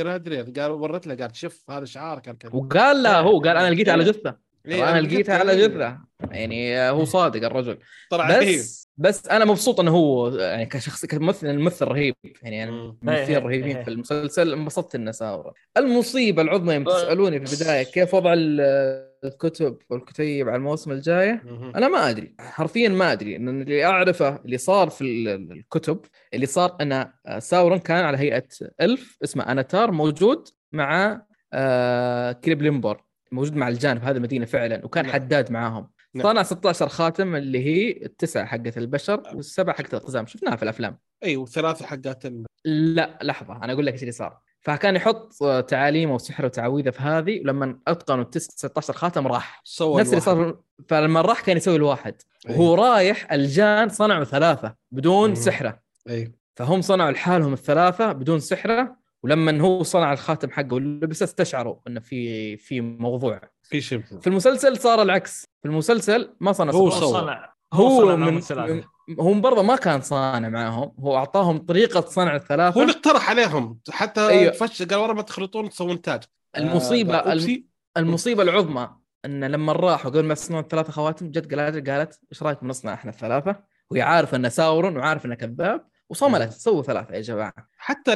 [0.56, 4.04] قال ورت له قال شوف هذا شعارك كان وقال لا هو قال أنا لقيتها على
[4.04, 4.48] جثة.
[4.66, 5.98] إيه أنا لقيتها على جثة.
[6.30, 7.78] يعني هو صادق الرجل.
[8.10, 8.62] طلع بس إيه.
[8.96, 12.14] بس أنا مبسوط إنه هو يعني كشخص كممثل الممثل رهيب.
[12.42, 13.84] يعني أنا الممثلين إيه، رهيبين إيه.
[13.84, 14.52] في المسلسل.
[14.52, 15.54] انبسطت إنه ساورة.
[15.76, 18.34] المصيبة العظمى يوم تسألوني في البداية كيف وضع
[19.24, 21.42] الكتب والكتيب على الموسم الجايه
[21.76, 25.04] أنا ما أدري حرفيا ما أدري إن اللي أعرفه اللي صار في
[25.34, 26.00] الكتب
[26.34, 28.48] اللي صار أن ساورون كان على هيئة
[28.80, 31.22] إلف اسمه أناتار موجود مع
[31.52, 32.40] آه
[33.32, 35.12] موجود مع الجان في هذه المدينة فعلا وكان نعم.
[35.12, 36.26] حداد معاهم نعم.
[36.26, 39.22] صنع 16 خاتم اللي هي التسعة حقت البشر.
[39.34, 42.46] والسبعة حقت القزام شفناها في الأفلام إي وثلاثه حقات ال...
[42.64, 44.38] لا لحظة أنا أقول لك إيش اللي صار
[44.68, 45.32] فكان يحط
[45.68, 49.60] تعاليمه وسحره وتعويذه في هذه ولما اتقنوا 16 خاتم راح.
[49.64, 50.58] سوى نفس اللي صار
[50.88, 52.22] فلما راح كان يسوي الواحد.
[52.48, 55.80] وهو رايح الجان صنعوا ثلاثة بدون سحرة.
[56.10, 62.00] اي فهم صنعوا لحالهم الثلاثة بدون سحرة ولما هو صنع الخاتم حقه ولبسه استشعروا انه
[62.00, 63.40] في في موضوع.
[63.62, 64.02] في شيء.
[64.20, 65.44] في المسلسل صار العكس.
[65.62, 67.57] في المسلسل ما صنع هو صنع.
[67.72, 68.82] هو, هو من, من
[69.20, 72.78] هو برضه ما كان صانع معهم هو أعطاهم طريقة صنع الثلاثة.
[72.78, 73.78] هو اللي اقترح عليهم.
[73.90, 74.52] حتى أيوه.
[74.52, 76.22] فش قال ورا ما تخلطون تسوون تاج.
[76.56, 77.38] المصيبة آه
[77.96, 78.90] المصيبة العظمى
[79.24, 83.10] إن لما راحوا قبل ما يصنعون الثلاثة خواتم جت قالت قالت إيش رايكم نصنع إحنا
[83.10, 83.56] الثلاثة؟
[83.90, 86.52] وهي عارفة إنه ساورون وعارف إنه كذاب وصملت.
[86.52, 87.54] سووا ثلاثة يا جماعة.
[87.78, 88.12] حتى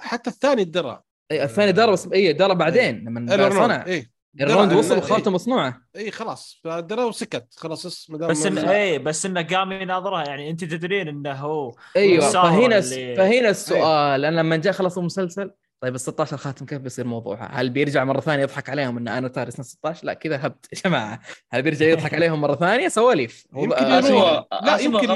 [0.00, 1.00] حتى الثاني درى.
[1.30, 3.86] اي الثاني درى بس اي درى بعدين لما صنع.
[3.86, 5.82] اي إلروند وصل وخاتم مصنوعة.
[5.96, 6.60] اي خلاص.
[6.64, 7.54] فدرى وسكت.
[7.56, 10.24] خلاص بس انه اي بس إنه قام يناظرها.
[10.24, 13.16] يعني أنت تدرين إنه هو أيوه فهنا اللي...
[13.16, 14.24] فهنا السؤال.
[14.24, 15.50] أنا لما جاء خلص المسلسل
[15.80, 19.28] طيب ال 16 خاتم كيف بيصير موضوعها؟ هل بيرجع مرة ثانية يضحك عليهم إن أنا
[19.28, 20.66] تارس 16؟ لا كذا هبت.
[20.72, 21.20] يا جماعة
[21.50, 23.46] هل بيرجع يضحك عليهم مرة ثانية؟ سواليف.
[23.56, 25.10] يمكن هو لا يمكن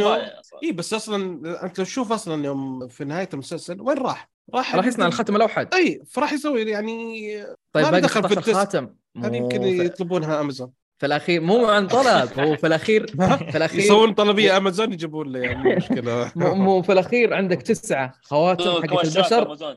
[0.63, 1.17] اي بس أصلا
[1.65, 5.75] أنت لو تشوف أصلا يوم في نهاية المسلسل وين راح؟ راح راح يصنع الختم الأوحد.
[5.75, 7.31] اي فراح يسوي يعني
[7.73, 12.57] طيب باقي دخل في الخاتم هذه يمكن يطلبونها امازون في الأخير مو عن طلب هو
[12.57, 13.07] في الأخير
[13.51, 16.33] في الأخير يسوون طلبية امازون يجيبون لي يعني مو مشكلة.
[16.37, 19.77] مو في الأخير عندك تسعة خواتم حق البشر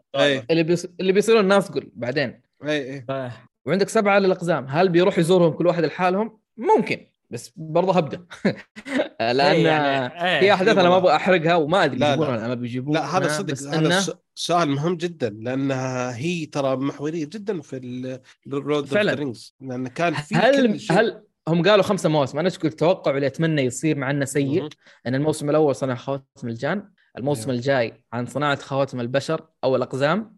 [0.51, 0.85] اللي بيص...
[0.99, 2.41] اللي بيصيرون ناس قل بعدين.
[2.64, 3.31] أي أي.
[3.65, 8.26] وعندك سبعة للأقزام هل بيروح يزورهم كل واحد لحالهم؟ ممكن بس برضه هبدا
[9.19, 12.53] لأن إيه، يعني في إيه، احداث أنا ما أبغى أحرقها وما أدري بيجيبونها ولا ما
[12.53, 13.02] بيجيبونها.
[13.02, 14.03] لا هذا صدق هذا
[14.35, 19.34] سؤال مهم جدا لانها هي ترى محورية جدا في الرود فعلا.
[19.61, 23.61] لأن كان في هل هل هم قالوا خمسة مواسم؟ أنا إيش قلت توقع اللي أتمنى
[23.61, 24.69] يصير معنا سيء
[25.07, 27.60] إن الموسم الأول صنع خواتم الجان الموسم أيوه.
[27.60, 30.35] الجاي عن صناعة خواتم البشر أو الأقزام.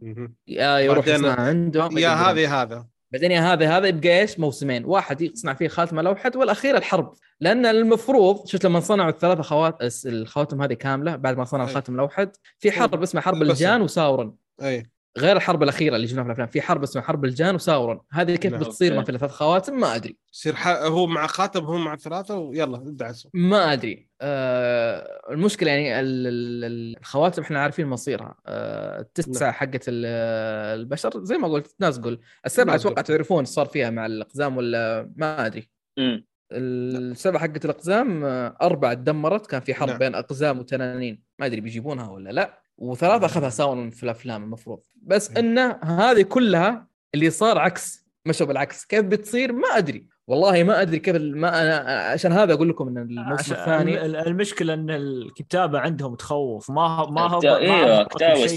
[0.47, 1.97] يا يروح يصنع عندهم.
[1.97, 2.87] يا هذه هذا.
[3.11, 4.85] بعدين هذا هذا يبقى إيش؟ موسمين.
[4.85, 7.13] واحد يصنع فيه خاتمه لوحد والأخير الحرب.
[7.39, 12.31] لأن المفروض شفت لما صنعوا الثلاثه خوات الخواتم هذه كاملة بعد ما صنعوا الخاتم لوحد
[12.59, 14.33] في حرب اسمها حرب الجان وساورن.
[14.61, 14.89] أي.
[15.17, 16.47] غير الحرب الأخيرة اللي شفناها في الأفلام.
[16.47, 17.99] في حرب اسمها حرب الجان وساورون.
[18.11, 18.61] هذه كيف نعم.
[18.61, 20.17] بتصير ما في ثلاث خواتم؟ ما أدري.
[20.33, 20.67] يصير ح...
[20.67, 24.09] هو مع خاتم هو مع ثلاثة ويلا ابدأ ما أدري.
[24.21, 28.35] آه المشكلة يعني الخواتم إحنا عارفين مصيرها.
[28.45, 29.53] آه التسعة نعم.
[29.53, 35.11] حقت البشر زي ما قلت ناس تقول السبعة أتوقع تعرفون صار فيها مع الأقزام ولا
[35.15, 35.69] ما أدري.
[35.99, 36.17] م.
[36.51, 39.47] السبعة حقت الأقزام آه، أربعة تدمرت.
[39.47, 39.97] كان في حرب نعم.
[39.97, 41.23] بين أقزام وتنانين.
[41.39, 42.61] ما أدري بيجيبونها ولا لا.
[42.79, 44.79] وثلاثة أخذها ساون في الأفلام المفروض.
[45.01, 50.07] بس انه هذه كلها اللي صار عكس مشوا بالعكس كيف بتصير؟ ما أدري.
[50.27, 51.75] والله ما أدري كيف ما أنا
[52.11, 56.71] عشان هذا أقول لكم إن الموسم الثاني المشكلة إن الكتابة عندهم تخوف.
[56.71, 58.47] ما هو ما هو أيوه كتابه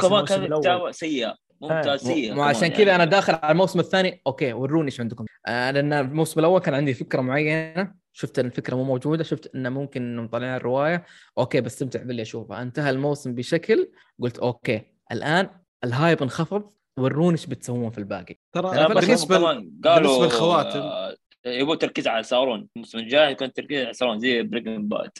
[0.00, 2.94] كمان كانت كتابه سيئة ممتازيه مو عشان كذا يعني.
[2.94, 4.22] أنا داخل على الموسم الثاني.
[4.26, 5.24] أوكي وروني إيش عندكم.
[5.46, 8.03] آه لأن الموسم الأول كان عندي فكرة معينة.
[8.16, 11.04] شفت إن الفكرة مو موجودة شفت إنه ممكن مطلعين الرواية.
[11.38, 12.62] أوكي بستمتع باللي أشوفه.
[12.62, 14.82] انتهى الموسم بشكل قلت أوكي.
[15.12, 15.50] الآن
[15.84, 20.78] ال hype انخفض وروني إيش بتسوون في الباقي؟ ترى بالنسبة قالوا بالنسبة للخواتم.
[20.78, 21.16] آه،
[21.46, 25.10] يبغوا تركيز على سارون الموسم الجاي يكون تركيز على سارون زي Breaking Bad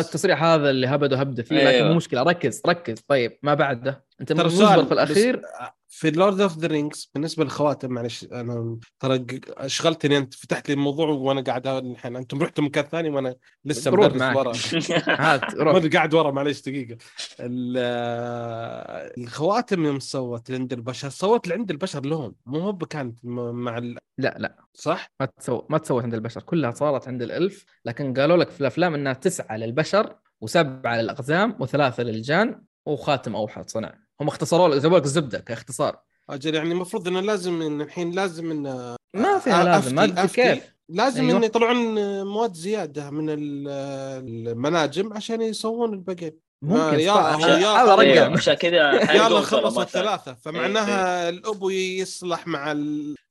[0.00, 1.72] التصريح هذا اللي هبده هبدة فيه أيوه.
[1.72, 2.22] لكن مو مشكلة.
[2.22, 3.00] ركز ركز.
[3.00, 4.04] طيب ما بعده.
[4.20, 5.42] أنت مجبر في الأخير.
[5.94, 11.08] في Lord of the Rings بالنسبة للخواتم معلش أنا ترى أشغلتني أنت فتحت لي الموضوع
[11.08, 14.52] وأنا قاعد الحين أنتم رحتوا مكان ثاني وأنا لسه بدرس ورا.
[15.26, 16.96] هات قاعد ورا معلش دقيقة.
[19.18, 23.98] الخواتم يوم صوت عند البشر صوت عند البشر لهم مو هو كانت مع ال...
[24.18, 24.64] لا لا.
[24.74, 28.60] صح؟ ما تسوى ما تسوت عند البشر كلها صارت عند الألف لكن قالوا لك في
[28.60, 34.01] الأفلام إنها تسعة للبشر وسبعة للأقزام وثلاثة للجان وخاتم أوحد صنع.
[34.22, 35.98] هم اختصروا لك زي الزبدة كاختصار.
[36.30, 40.72] أجل يعني المفروض إنه لازم إن الحين لازم إن ما فيها لازم ما أدري كيف.
[40.88, 41.36] لازم أيوه.
[41.36, 46.32] انه يطلعون مواد زيادة من المناجم عشان يسوون الباقي
[46.62, 48.32] ممكن يا هذا رقم.
[48.32, 50.34] عشان كذا يلا خلصوا الثلاثة.
[50.34, 52.72] فمعناها الأبو يصلح مع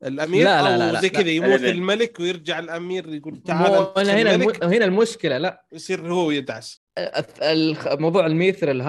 [0.04, 4.86] الأمير لا لا لا أو زي كذا يموت الملك ويرجع الأمير يقول تعال هنا هنا
[4.86, 5.66] المشكلة لا.
[5.74, 6.82] يصير هو يدعس.
[7.88, 8.82] موضوع الميثرل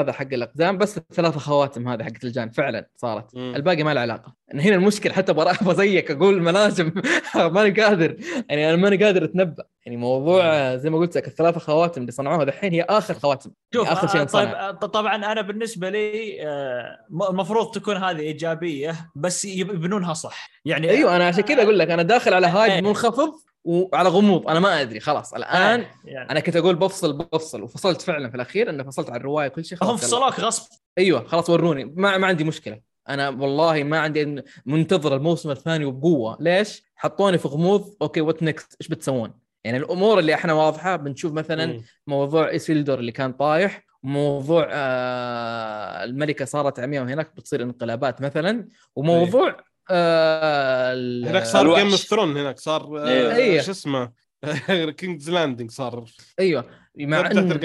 [0.00, 3.36] هذا حق الاقدام بس الثلاثه خواتم هذه حقت الجان فعلا صارت.
[3.36, 3.52] مم.
[3.56, 4.34] الباقي ما له علاقة.
[4.54, 6.92] هنا المشكلة حتى أبغى زيك أقول مناجم
[7.54, 8.16] ماني قادر.
[8.48, 9.64] يعني أنا ماني قادر أتنبأ.
[9.86, 13.50] يعني موضوع زي ما قلت لك الثلاثه خواتم اللي صنعوها دحين هي آخر خواتم.
[13.74, 19.44] شوف آخر شيء طيب آه، طبعا أنا بالنسبة لي آه، المفروض تكون هذه إيجابية بس
[19.44, 20.50] يبنونها صح.
[20.64, 22.80] يعني أيوه أنا عشان كذا أقول لك أنا داخل على hype إيه.
[22.80, 23.32] منخفض.
[23.64, 25.34] وعلى غموض أنا ما أدري خلاص.
[25.34, 26.30] الآن آه يعني.
[26.30, 29.78] أنا كنت أقول بفصل بفصل وفصلت فعلا في الأخير إنه فصلت على الرواية كل شيء
[29.82, 30.68] هم فصلوك غصب.
[30.98, 31.84] أيوه خلاص وروني.
[31.84, 32.80] ما, ما عندي مشكلة.
[33.08, 37.96] أنا والله ما عندي منتظر الموسم الثاني وبقوه ليش؟ حطوني في غموض.
[38.02, 39.32] أوكي what next إيش بتسوون؟
[39.64, 41.82] يعني الأمور اللي إحنا واضحة بنشوف مثلا م.
[42.06, 49.48] موضوع ايسيلدور اللي كان طايح موضوع آه الملكة صارت عمياء وهناك بتصير انقلابات مثلا وموضوع
[49.48, 49.56] إيه.
[49.90, 50.94] آه
[51.24, 53.62] هناك صار Game of Thrones هناك صار أيوه.
[53.62, 54.12] شو اسمه؟
[54.98, 56.04] King's Landing صار.
[56.40, 56.64] أيوه.
[56.98, 57.60] مع أن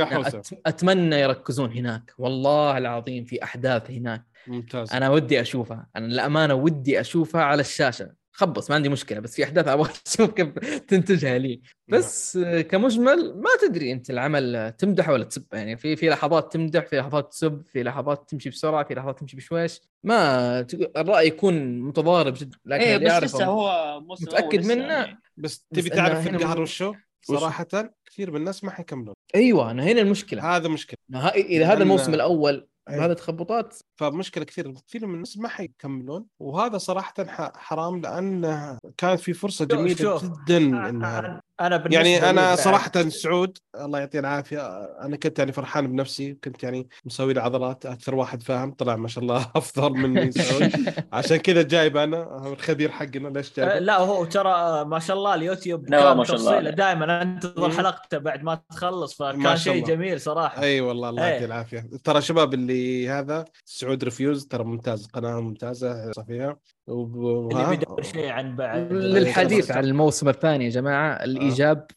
[0.66, 2.14] أتمنى يركزون هناك.
[2.18, 4.26] والله العظيم في أحداث هناك.
[4.48, 4.94] ممتاز.
[4.94, 5.88] أنا ودي أشوفها.
[5.96, 8.19] أنا الامانه ودي أشوفها على الشاشة.
[8.40, 10.50] خبص ما عندي مشكلة بس في أحداث أبغى أشوف كيف
[10.88, 11.62] تنتجها لي.
[11.88, 12.62] بس نعم.
[12.62, 17.32] كمجمل ما تدري أنت العمل تمدح ولا تسب يعني في في لحظات تمدح في لحظات
[17.32, 19.82] تسب في لحظات تمشي بسرعة في لحظات تمشي بشويش.
[20.04, 20.60] ما
[20.98, 25.22] الرأي يكون متضارب جدا لكن إيه بس لسه هو متأكد منه؟ يعني.
[25.38, 27.68] بس تبي تعرف القهر وشو؟ صراحة
[28.06, 29.16] كثير من الناس ما حيكملون.
[29.36, 30.56] أيوه أنا هنا المشكلة.
[30.56, 30.98] هذا مشكلة.
[31.36, 33.06] إذا هذا الموسم الأول أيوة.
[33.06, 37.14] هذا تخبطات فمشكلة كثير كثير من الناس ما حيكملون وهذا صراحة
[37.56, 40.24] حرام لأن كانت في فرصة جميلة شوف.
[40.24, 40.58] جدا
[40.90, 44.68] إنها أنا يعني أنا صراحة سعود الله يعطيه العافية
[45.02, 49.08] أنا كنت يعني فرحان بنفسي كنت يعني مسوي لي عضلات أكثر واحد فاهم طلع ما
[49.08, 50.72] شاء الله أفضل مني سعود.
[51.14, 55.90] عشان كذا جايب أنا الخبير حقنا ليش جايب؟ لا هو ترى ما شاء الله اليوتيوب
[55.90, 60.62] كان ما شاء الله دائما أنتظر حلقته بعد ما تخلص فكان شيء جميل صراحة.
[60.62, 61.90] أي أيوة والله الله يعطيه العافية.
[62.04, 66.58] ترى شباب اللي هذا سعود Reviews ترى ممتاز قناة ممتازة فيها
[66.90, 68.94] اللي بيدور شيء عن بعد.
[68.94, 71.88] للحديث عن الموسم الثاني يا جماعة الإيجاب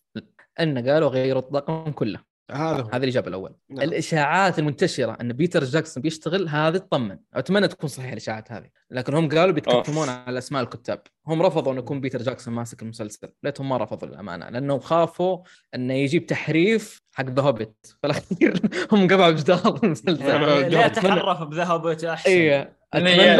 [0.61, 2.33] أن قالوا غيروا الطاقم كله.
[2.51, 3.55] هذا هذا الاجابه الأول.
[3.71, 3.81] نعم.
[3.83, 8.67] الإشاعات المنتشرة أن بيتر جاكسون بيشتغل هذه اطمن أتمنى تكون صحيحه الإشاعات هذه.
[8.91, 11.03] لكن هم قالوا بيتكلمون على أسماء الكتاب.
[11.27, 13.29] هم رفضوا أن يكون بيتر جاكسون ماسك المسلسل.
[13.43, 14.49] ليتهم ما رفضوا للأمانة.
[14.49, 15.39] لأنهم خافوا
[15.75, 18.61] انه يجيب تحريف حق ذا هوبيت فالاخير
[18.93, 20.71] هم قطعوا جدار المسلسل.
[20.73, 22.31] لا تحرف بذا هوبيت أحسن.
[22.31, 23.35] أيوه أتمنى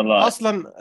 [0.00, 0.26] الله.
[0.26, 0.72] أصلا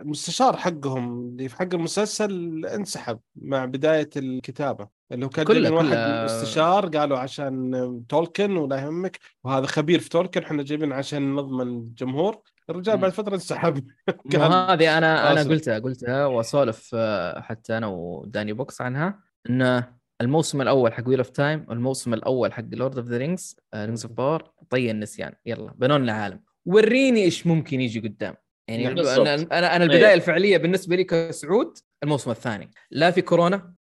[0.00, 4.88] المستشار حقهم اللي في حق المسلسل انسحب مع بداية الكتابة.
[5.12, 6.24] اللي هو كان كله واحد كله...
[6.24, 12.42] استشار قالوا عشان تولكن ولا يهمك وهذا خبير في تولكن إحنا جايبين عشان نضمن الجمهور.
[12.70, 13.86] الرجال بعد فترة انسحب.
[14.34, 20.92] هذه أنا أنا قلتها قلتها وأسولف آه، حتى أنا وداني بوكس عنها إنه الموسم الأول
[20.92, 24.90] حق Wheel of Time والموسم الأول حق Lord of the Rings Rings of Power طي
[24.90, 25.32] النسيان.
[25.46, 28.34] يلا بنون العالم وريني إيش ممكن يجي قدام.
[28.68, 32.70] يعني أنا أنا أنا البداية الفعلية بالنسبة لي كسعود الموسم الثاني.
[32.90, 33.74] لا في كورونا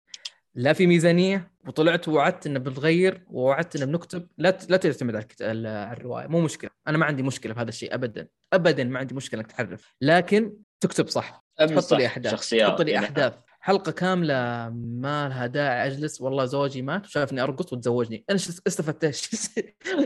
[0.54, 4.28] لا في ميزانية وطلعت ووعدت إنه بنغير ووعدت إنه بنكتب.
[4.38, 6.26] لا لا تعتمد على الرواية.
[6.26, 6.70] مو مشكلة.
[6.88, 8.28] أنا ما عندي مشكلة في هذا الشيء ابدا.
[8.52, 9.94] ابدا ما عندي مشكلة إنك تحرف.
[10.00, 11.44] لكن تكتب صح.
[11.58, 12.50] تحط لي أحداث.
[12.50, 13.34] تحط لي أحداث.
[13.62, 16.20] حلقة كاملة ما لها داعي أجلس.
[16.20, 18.24] والله زوجي مات وشافني أرقص وتزوجني.
[18.30, 19.30] أنا استفدت؟ إيش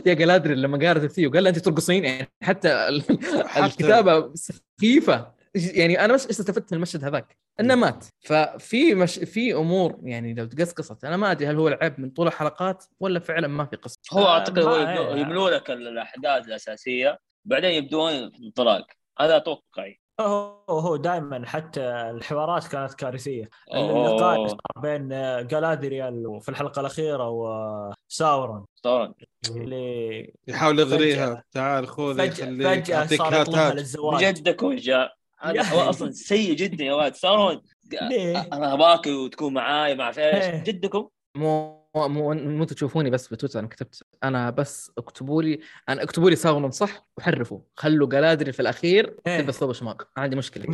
[0.05, 2.87] يا جلادري لما قالت الثيو قال أنت ترقصين؟ يعني حتى
[3.57, 5.35] الكتابة سخيفة.
[5.55, 8.05] يعني أنا بس استفدت من المشهد هذاك إنه مات.
[8.19, 11.05] ففي مش في أمور يعني لو تقصقصت.
[11.05, 13.99] أنا ما أدري هل هو العيب من طول الحلقات ولا فعلا ما في قصة.
[14.13, 18.87] هو أعتقد هو يبنوا لك الاحداث الأساسية بعدين يبدون انطلاق.
[19.19, 23.49] هذا اتوقعي هو هو دائما حتى الحوارات كانت كارثية.
[23.73, 25.07] اللقاء اللي صار بين
[25.47, 29.13] جالادريال في الحلقة الأخيرة وساورون ساورون
[29.49, 31.43] اللي يحاول يغريها.
[31.51, 36.93] تعال خذ فجأة فجأة صار يطلبها للزواج بجدك جاء هذا هو أصلا سيء جدا يا
[36.93, 37.13] ولد.
[37.13, 37.61] ساورون
[38.53, 40.63] أنا اباك وتكون معاي مع إيش.
[40.69, 44.03] جدكم مو مو مو تشوفوني بس بتويتر أنا كتبت.
[44.23, 45.59] أنا بس اكتبوا لي
[45.89, 47.59] أنا اكتبوا لي ساورون صح وحرفوا.
[47.75, 49.41] خلوا قلادريل في الأخير إيه.
[49.41, 49.95] تلبس ثوب شماغ.
[50.17, 50.65] ما عندي مشكلة.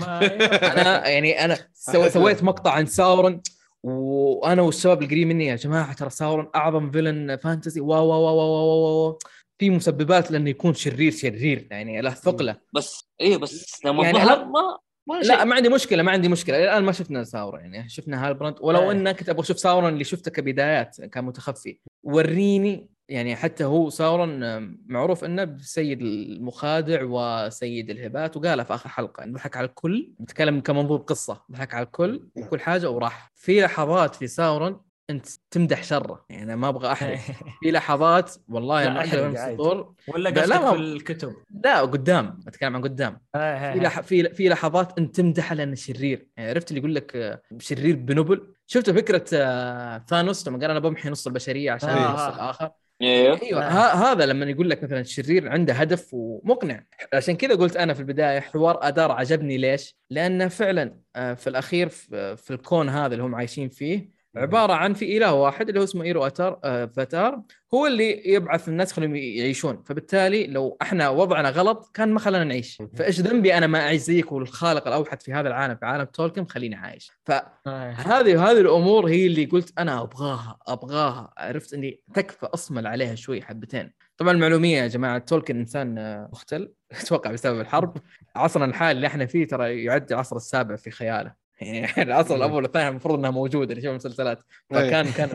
[0.82, 2.10] أنا يعني أنا سو...
[2.10, 3.42] سويت مقطع عن ساورن
[3.84, 9.06] وأنا والشباب القريب مني يا جماعة ترى ساورن أعظم villain fantasy wow wow wow wow,
[9.06, 9.20] wow.
[9.60, 11.68] في مسببات لأنه يكون شرير شرير.
[11.72, 12.58] يعني له ثقلة.
[12.74, 14.80] بس إيه بس لما يعني ظهر ما
[15.24, 16.64] لا ما عندي مشكلة ما عندي مشكلة.
[16.64, 18.92] الآن ما شفنا ساورون يعني شفنا هالبراند ولو إيه.
[18.92, 21.80] إنك كنت أبغى أشوف ساورون اللي شفته كبدايات كان متخفي.
[22.04, 24.40] وريني يعني حتى هو ساورون
[24.86, 30.60] معروف إنه سيد المخادع وسيد الهبات وقالها في آخر حلقة إنه ضحك على الكل بتكلم
[30.60, 33.32] كمنظور قصة ضحك على الكل وكل حاجة وراح.
[33.36, 37.18] في لحظات في ساورون أنت تمدح شرة يعني أنا ما أبغى أحرق.
[37.64, 39.94] في لحظات والله أنا أحرق من السطور.
[40.08, 41.34] ولا قصدك في الكتب؟
[41.64, 43.22] لا قدام أتكلم عن قدام.
[43.34, 44.00] في لح...
[44.00, 46.28] في في لحظات أنت تمدحه لأنه شرير.
[46.38, 50.80] يعني عرفت اللي يقول لك آه، شرير بنبل؟ شفت فكرة آه، ثانوس؟ لما قال أنا
[50.80, 52.14] بمحي نص البشرية عشان آه.
[52.14, 52.72] نص الآخر.
[53.04, 53.68] أيوه, أيوة.
[54.12, 56.84] هذا لما يقول لك مثلا الشرير عنده هدف ومقنع
[57.14, 62.48] عشان كذا قلت أنا في البداية حوار ادار عجبني ليش؟ لأنه فعلا في الأخير في
[62.52, 66.26] الكون هذا اللي هم عايشين فيه عبارة عن في إله واحد اللي هو اسمه إيرو
[66.26, 67.42] أتار آه فاتار.
[67.74, 69.84] هو اللي يبعث الناس خليهم يعيشون.
[69.86, 72.82] فبالتالي لو إحنا وضعنا غلط كان ما خلانا نعيش.
[72.98, 76.76] فإيش ذنبي أنا ما أعيش زيك والخالق الأوحد في هذا العالم في عالم تولكن؟ خليني
[76.76, 77.12] عايش.
[77.26, 81.34] فهذه هذه الأمور هي اللي قلت أنا أبغاها أبغاها.
[81.38, 83.92] عرفت إني تكفى أصمل عليها شوي حبتين.
[84.18, 86.74] طبعا المعلومية يا جماعة تولكن إنسان آه، مختل.
[87.02, 87.98] أتوقع بسبب الحرب.
[88.36, 91.41] عصرنا الحالي اللي إحنا فيه ترى يعد العصر السابع في خياله.
[91.62, 95.30] يعني العصر الأول والثاني المفروض إنها موجودة اللي شوف المسلسلات فكان كان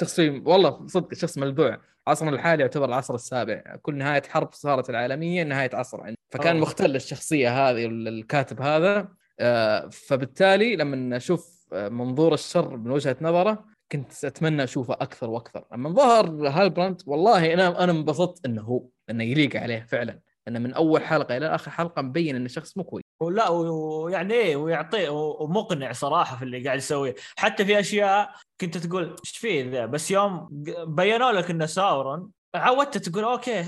[0.00, 1.78] شخص والله صدق شخص ملبوع
[2.08, 3.62] عصرنا الحالي يعتبر العصر السابع.
[3.82, 6.00] كل نهاية حرب صارت العالمية نهاية عصر.
[6.00, 6.62] عندي فكان أوه.
[6.62, 9.08] مختل الشخصية هذه الكاتب هذا.
[9.40, 15.64] آه، فبالتالي لما أشوف آه، منظور الشر من وجهة نظره كنت أتمنى أشوفه أكثر وأكثر.
[15.72, 20.20] لما ظهر هالبراند والله أنا أنا انبسطت إنه هو إنه يليق عليه فعلا.
[20.48, 23.07] إنه من أول حلقة إلى آخر حلقة مبين انه شخص مو كويس.
[23.20, 27.14] ولا ويعني إيه ويعطي ومقنع صراحة في اللي قاعد يسويه.
[27.36, 28.30] حتى في أشياء
[28.60, 30.48] كنت تقول إيش فيه ذا؟ بس يوم
[30.86, 33.64] بينوا لك إنه ساورون عودت تقول okay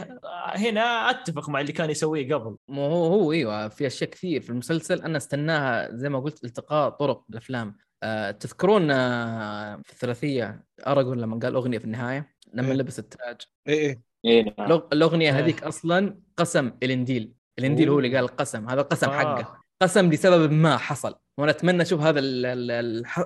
[0.55, 2.57] هنا أتفق مع اللي كان يسويه قبل.
[2.69, 5.03] مو هو هو أيوه في أشياء كثير في المسلسل.
[5.03, 11.39] أنا استناها زي ما قلت التقاء طرق بالافلام أه تذكرون أه في الثلاثية اراجورن لما
[11.43, 12.75] قال أغنية في النهاية؟ لما إيه.
[12.75, 13.37] لبس التاج.
[13.69, 14.55] اي اي إيه.
[14.59, 14.83] نعم.
[14.93, 19.19] الأغنية هذيك أصلا قسم الينديل الينديل هو اللي قال القسم هذا القسم آه.
[19.19, 19.61] حقه.
[19.83, 21.15] قسم لسبب ما حصل.
[21.39, 22.21] وأنا أتمنى أشوف هذا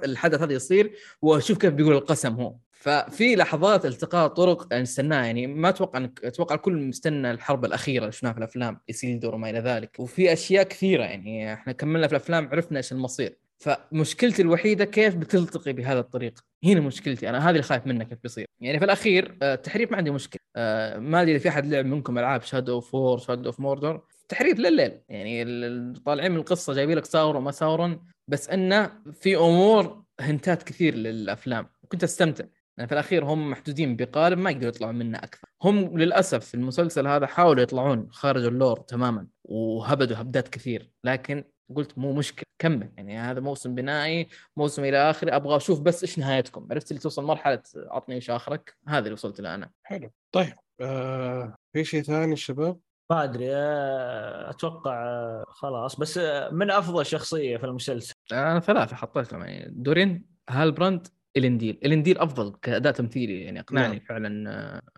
[0.04, 0.92] الحدث هذا يصير
[1.22, 2.54] وأشوف كيف بيقول القسم هو.
[2.70, 8.32] ففي لحظات التقاء طرق نستناها يعني ما أتوقع أتوقع الكل مستنى الحرب الأخيرة اللي شفناها
[8.32, 9.96] في الأفلام ايسيلدور وما إلى ذلك.
[9.98, 13.38] وفي أشياء كثيرة يعني إحنا كملنا في الأفلام عرفنا إيش المصير.
[13.58, 16.40] فمشكلتي الوحيدة كيف بتلتقي بهذا الطريق.
[16.64, 18.46] هنا مشكلتي أنا هذه اللي خايف منها كيف بيصير.
[18.60, 20.40] يعني في الأخير التحريف ما عندي مشكلة.
[20.56, 24.00] آه، ما أدري إذا في أحد لعب منكم ألعاب Shadow of War Shadow of Mordor
[24.28, 25.00] تحريف لليل.
[25.08, 25.44] يعني
[25.92, 31.66] طالعين من القصة جايبين لك ساورون وما ساورون بس انه في أمور هنتات كثير للأفلام
[31.82, 32.44] وكنت أستمتع.
[32.76, 35.48] يعني في الأخير هم محدودين بقالب ما يقدروا يطلعون منه أكثر.
[35.62, 40.90] هم للأسف في المسلسل هذا حاولوا يطلعون خارج اللور تماما وهبدوا هبدات كثير.
[41.04, 41.44] لكن
[41.76, 42.92] قلت مو مشكلة كمل.
[42.96, 46.68] يعني هذا موسم بنائي موسم إلى آخره أبغى أشوف بس إيش نهايتكم.
[46.70, 49.70] عرفت اللي توصل مرحلة عطني وش آخرك؟ هذا اللي وصلت له أنا.
[49.82, 50.10] حلو.
[50.32, 52.78] طيب آه في شيء ثاني شباب؟
[53.10, 56.00] ما أدري آه، أتوقع آه، خلاص.
[56.00, 61.06] بس آه، من أفضل شخصية في المسلسل؟ أنا ثلاثة حطيتهم يعني دورين هالبراند
[61.36, 64.06] النديل النديل أفضل كأداء تمثيلي يعني أقنعني نعم.
[64.08, 64.26] فعلا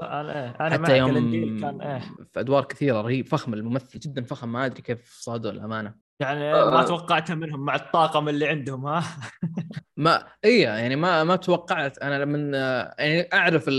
[0.03, 1.15] أنا أنا حتى يوم
[1.61, 2.01] كان إيه.
[2.33, 5.95] في أدوار كثيرة رهيب فخم الممثل جدا فخم ما أدري كيف صادوا الأمانة.
[6.21, 9.03] يعني ما توقعتها منهم مع الطاقم اللي عندهم ها؟
[9.97, 11.99] ما اي يعني ما ما توقعت.
[11.99, 12.59] أنا لما
[12.99, 13.71] يعني أعرف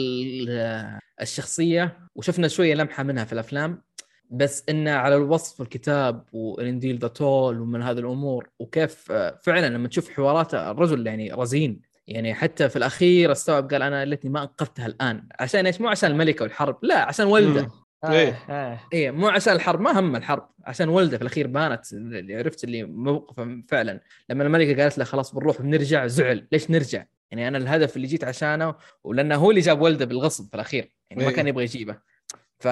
[1.21, 3.86] الشخصية وشفنا شوية لمحة منها في الأفلام.
[4.29, 10.09] بس إنه على الوصف الكتاب والانديل ذا تول ومن هذه الأمور وكيف فعلا لما تشوف
[10.09, 15.27] حواراته الرجل يعني رزين يعني حتى في الأخير استوعب قال أنا ليتني ما أنقذتها الآن.
[15.39, 17.67] عشان إيش؟ مو عشان الملكة والحرب لا عشان ولده.
[18.05, 18.39] إيه.
[18.49, 22.63] إيه إيه مو عشان الحرب ما هم الحرب عشان ولده في الأخير بانت اللي عرفت
[22.63, 24.01] اللي موقفه فعلا.
[24.29, 28.23] لما الملكة قالت له خلاص بنروح بنرجع زعل ليش نرجع؟ يعني أنا الهدف اللي جيت
[28.23, 31.35] عشانه ولأنه هو اللي جاب ولده بالغصب في الأخير يعني ما إيه.
[31.35, 31.97] كان يبغى يجيبه.
[32.59, 32.67] ف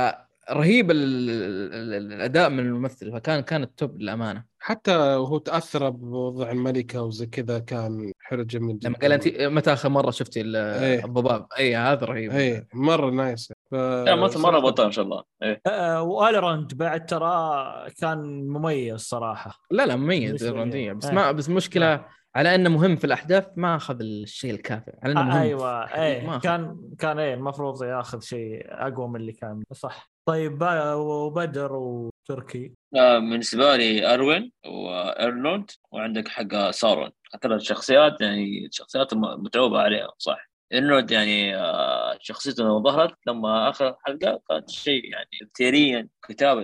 [0.52, 4.44] رهيب الأداء من الممثل فكان كان ال top للأمانة.
[4.60, 9.90] حتى وهو تأثر بوضع الملكة وزي كذا كان حلو جميل لما قال أنت متى آخر
[9.90, 10.42] مرة شفتي.
[10.46, 12.32] الضباب اي هذا رهيب.
[12.32, 13.54] اي مرة nice.
[13.72, 13.76] ف...
[13.76, 15.24] مره بطل إن شاء الله.
[15.44, 15.62] إيه.
[15.68, 17.66] آه والروند بعد ترى
[18.02, 19.60] كان مميز صراحة.
[19.72, 22.06] لا لا مميز بس ما بس مشكلة آه.
[22.36, 24.92] على إنه مهم في الأحداث ما أخذ الشيء الكافي.
[25.04, 25.38] على إنه مهم.
[25.38, 29.64] أيوه إيه كان كان إيه المفروض ياخذ شيء أقوى من اللي كان.
[29.72, 30.15] صح.
[30.26, 30.62] طيب
[30.96, 32.72] وبدر وتركي.
[32.96, 37.12] آه، بالنسبة لي أروين وايرلوند وعندك حق سارون.
[37.44, 40.50] هذول الشخصيات يعني شخصيات متعوبة عليها صح.
[40.74, 46.58] ايرلوند يعني آه، شخصيته لما ظهرت لما آخر حلقة كانت شيء يعني ثيريا كتاب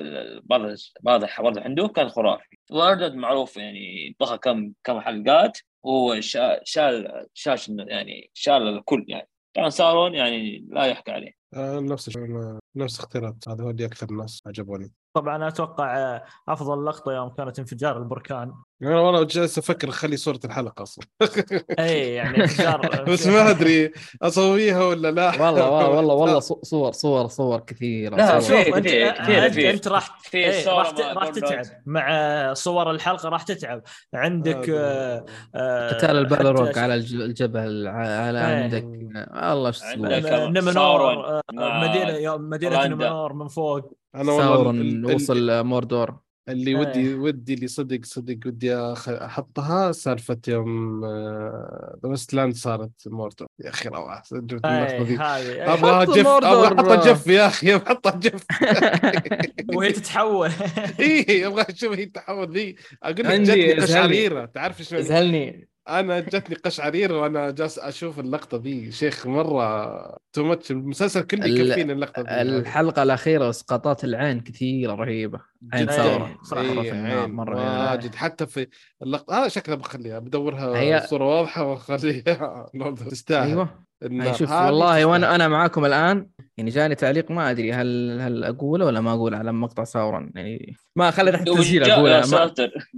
[0.43, 0.61] بعض
[1.01, 1.23] بعض
[1.59, 2.57] عنده كان خرافي.
[2.71, 6.59] وايرلوند معروف يعني ضخ كم كم حلقات هو شال
[7.33, 9.29] شال يعني شال الكل يعني.
[9.53, 11.40] طبعا سارون يعني لا يحكى عليه.
[11.55, 14.91] نفس الشيء نفس اختيارات هذا هو اللي أكثر الناس عجبوني.
[15.13, 18.53] طبعا أتوقع آه، أفضل لقطة يوم كانت انفجار البركان.
[18.81, 21.05] أنا والله جالس أفكر أخلي صورة الحلقة أصلا.
[21.79, 22.43] اي يعني
[23.07, 23.91] بس ما أدري
[24.21, 25.41] اسويها ولا لا.
[25.41, 26.39] والله والله والله
[26.71, 28.15] صور صور صور كثيرة.
[28.15, 28.63] لا صور.
[28.63, 31.65] شوف انت انت, أنت راح إيه راح راح تتعب.
[31.85, 33.81] مع صور الحلقة راح تتعب.
[34.13, 35.25] عندك آه
[35.55, 38.83] آه قتال البالروك على الجبل على عندك.
[39.43, 43.97] الله عندك نومينور مدينه مدينة نومينور من فوق.
[44.15, 46.15] أنا والله وصل موردور
[46.49, 47.15] اللي ودي إيه.
[47.15, 48.75] ودي اللي صدق صدق ودي
[49.07, 56.67] أحطها سالفة يوم the west land صارت موردور يا أخي روعة إيه، أبغى gif أبغى
[56.67, 58.45] احطها gif يا أخي احطها جف.
[59.75, 60.49] وهي تتحول.
[60.99, 62.75] اي أبغى أشوف هي تتحول ذي.
[63.03, 65.67] أقول لك جتني قشعريره تعرف شلون؟ إزهلني.
[65.89, 71.93] أنا جتني قشعرير وأنا جالس أشوف اللقطة دي شيخ مرة تو ماتش المسلسل كله يكفيني
[71.93, 75.50] اللقطة دي الحلقة الأخيرة اسقاطات العين كثيرة رهيبة.
[75.73, 76.37] عين ثورة.
[76.43, 78.67] صراحة في النار مرة واجد حتى في
[79.03, 80.19] اللقطه هذا شكلها بخليها.
[80.19, 81.07] بدورها هي...
[81.09, 82.69] صورة واضحة واخليها
[83.09, 83.47] تستاهل.
[83.47, 83.81] أيوه.
[84.33, 86.27] شوف والله وأنا أنا معاكم الآن.
[86.57, 90.75] يعني جاني تعليق ما أدري هل هل أقوله ولا ما أقول على مقطع ساورا يعني
[90.95, 92.27] ما خلي تحت التسجيل أقوله.
[92.31, 92.53] ما,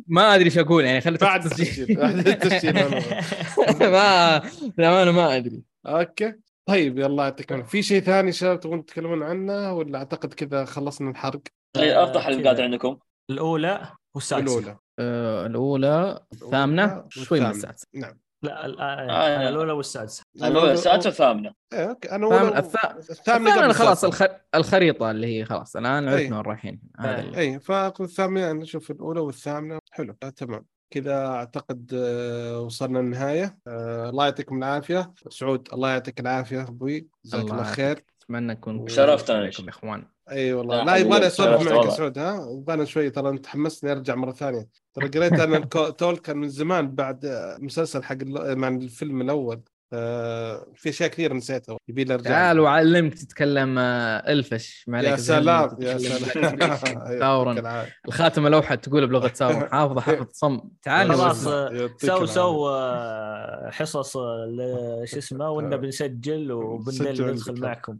[0.07, 0.85] ما أدري إيش أقول.
[0.85, 1.95] يعني خلي بعد التسجيل.
[1.95, 2.73] بعد التسجيل.
[3.93, 4.41] ما
[4.77, 5.63] للامانه ما أدري.
[5.85, 6.33] أوكي.
[6.65, 11.41] طيب يلا يعطيكم في شيء ثاني شباب تبغون تتكلمون عنه؟ ولا أعتقد كذا خلصنا الحرق؟
[11.77, 12.97] افضل حلقات عندكم.
[13.29, 14.59] الأولى والسادسة.
[14.59, 14.77] الأولى.
[14.99, 17.87] آه الأولى الثامنة شوي من السادسة.
[17.93, 18.19] نعم.
[18.43, 20.23] لا آه الأولى والسادسة.
[20.35, 21.53] الأولى والسادسة والثامنة.
[21.73, 22.11] إيه okay.
[22.11, 22.59] أنا
[23.09, 24.23] الثامنة خلاص الخ...
[24.55, 25.75] الخريطة اللي هي خلاص.
[25.75, 29.79] الآن عرفنا وين رايحين اي اي فالثامنه نشوف الأولى والثامنة.
[29.91, 30.65] حلو آه تمام.
[30.93, 33.57] كذا أعتقد آه وصلنا للنهاية.
[33.67, 35.13] آه الله يعطيكم العافية.
[35.29, 37.07] سعود الله يعطيك العافية أبوي.
[37.25, 38.03] جزاك الله خير.
[38.23, 40.07] أتمنى نكون شرفتنا يا إخوان.
[40.31, 40.83] اي والله.
[40.83, 44.67] لا يبغى أسولف معك سعود ها؟ يبغى شوي ترى انت حمسني أرجع مرة ثانية.
[44.93, 45.59] ترى قريت أنا
[45.99, 47.19] تول كان من زمان بعد
[47.59, 49.61] مسلسل حق مع الفيلم الأول.
[49.95, 52.29] آه في أشياء كثير نسيتها يبي لي أرجع.
[52.29, 54.85] تعال وعلمك تتكلم آه، إلفش.
[54.87, 56.57] ما عليك يا سلام يا سلام.
[57.19, 60.59] ثورا الخاتم الأوحد تقول بلغة ثورا حافظه حفظ صم.
[60.83, 61.13] تعال.
[61.13, 61.43] خلاص
[61.97, 62.69] سو سو
[63.69, 67.97] حصص شو اسمه ونا بنسجل وبندخل معكم.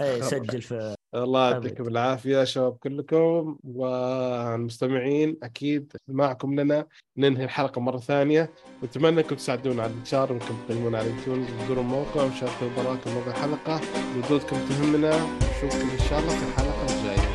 [0.00, 6.86] اي سجل في الله يعطيكم العافية شباب كلكم والمستمعين أكيد معكم لنا
[7.16, 8.50] ننهي الحلقة مرة ثانية.
[8.82, 13.80] واتمنى أنكم تساعدونا على الانتشار وانكم تقيمونا على اليوتيوب تزوروا الموقع وشاركوا براكم موضوع الحلقة.
[14.16, 17.33] ردودكم تهمنا نشوفكم إن شاء الله في الحلقة الجاية.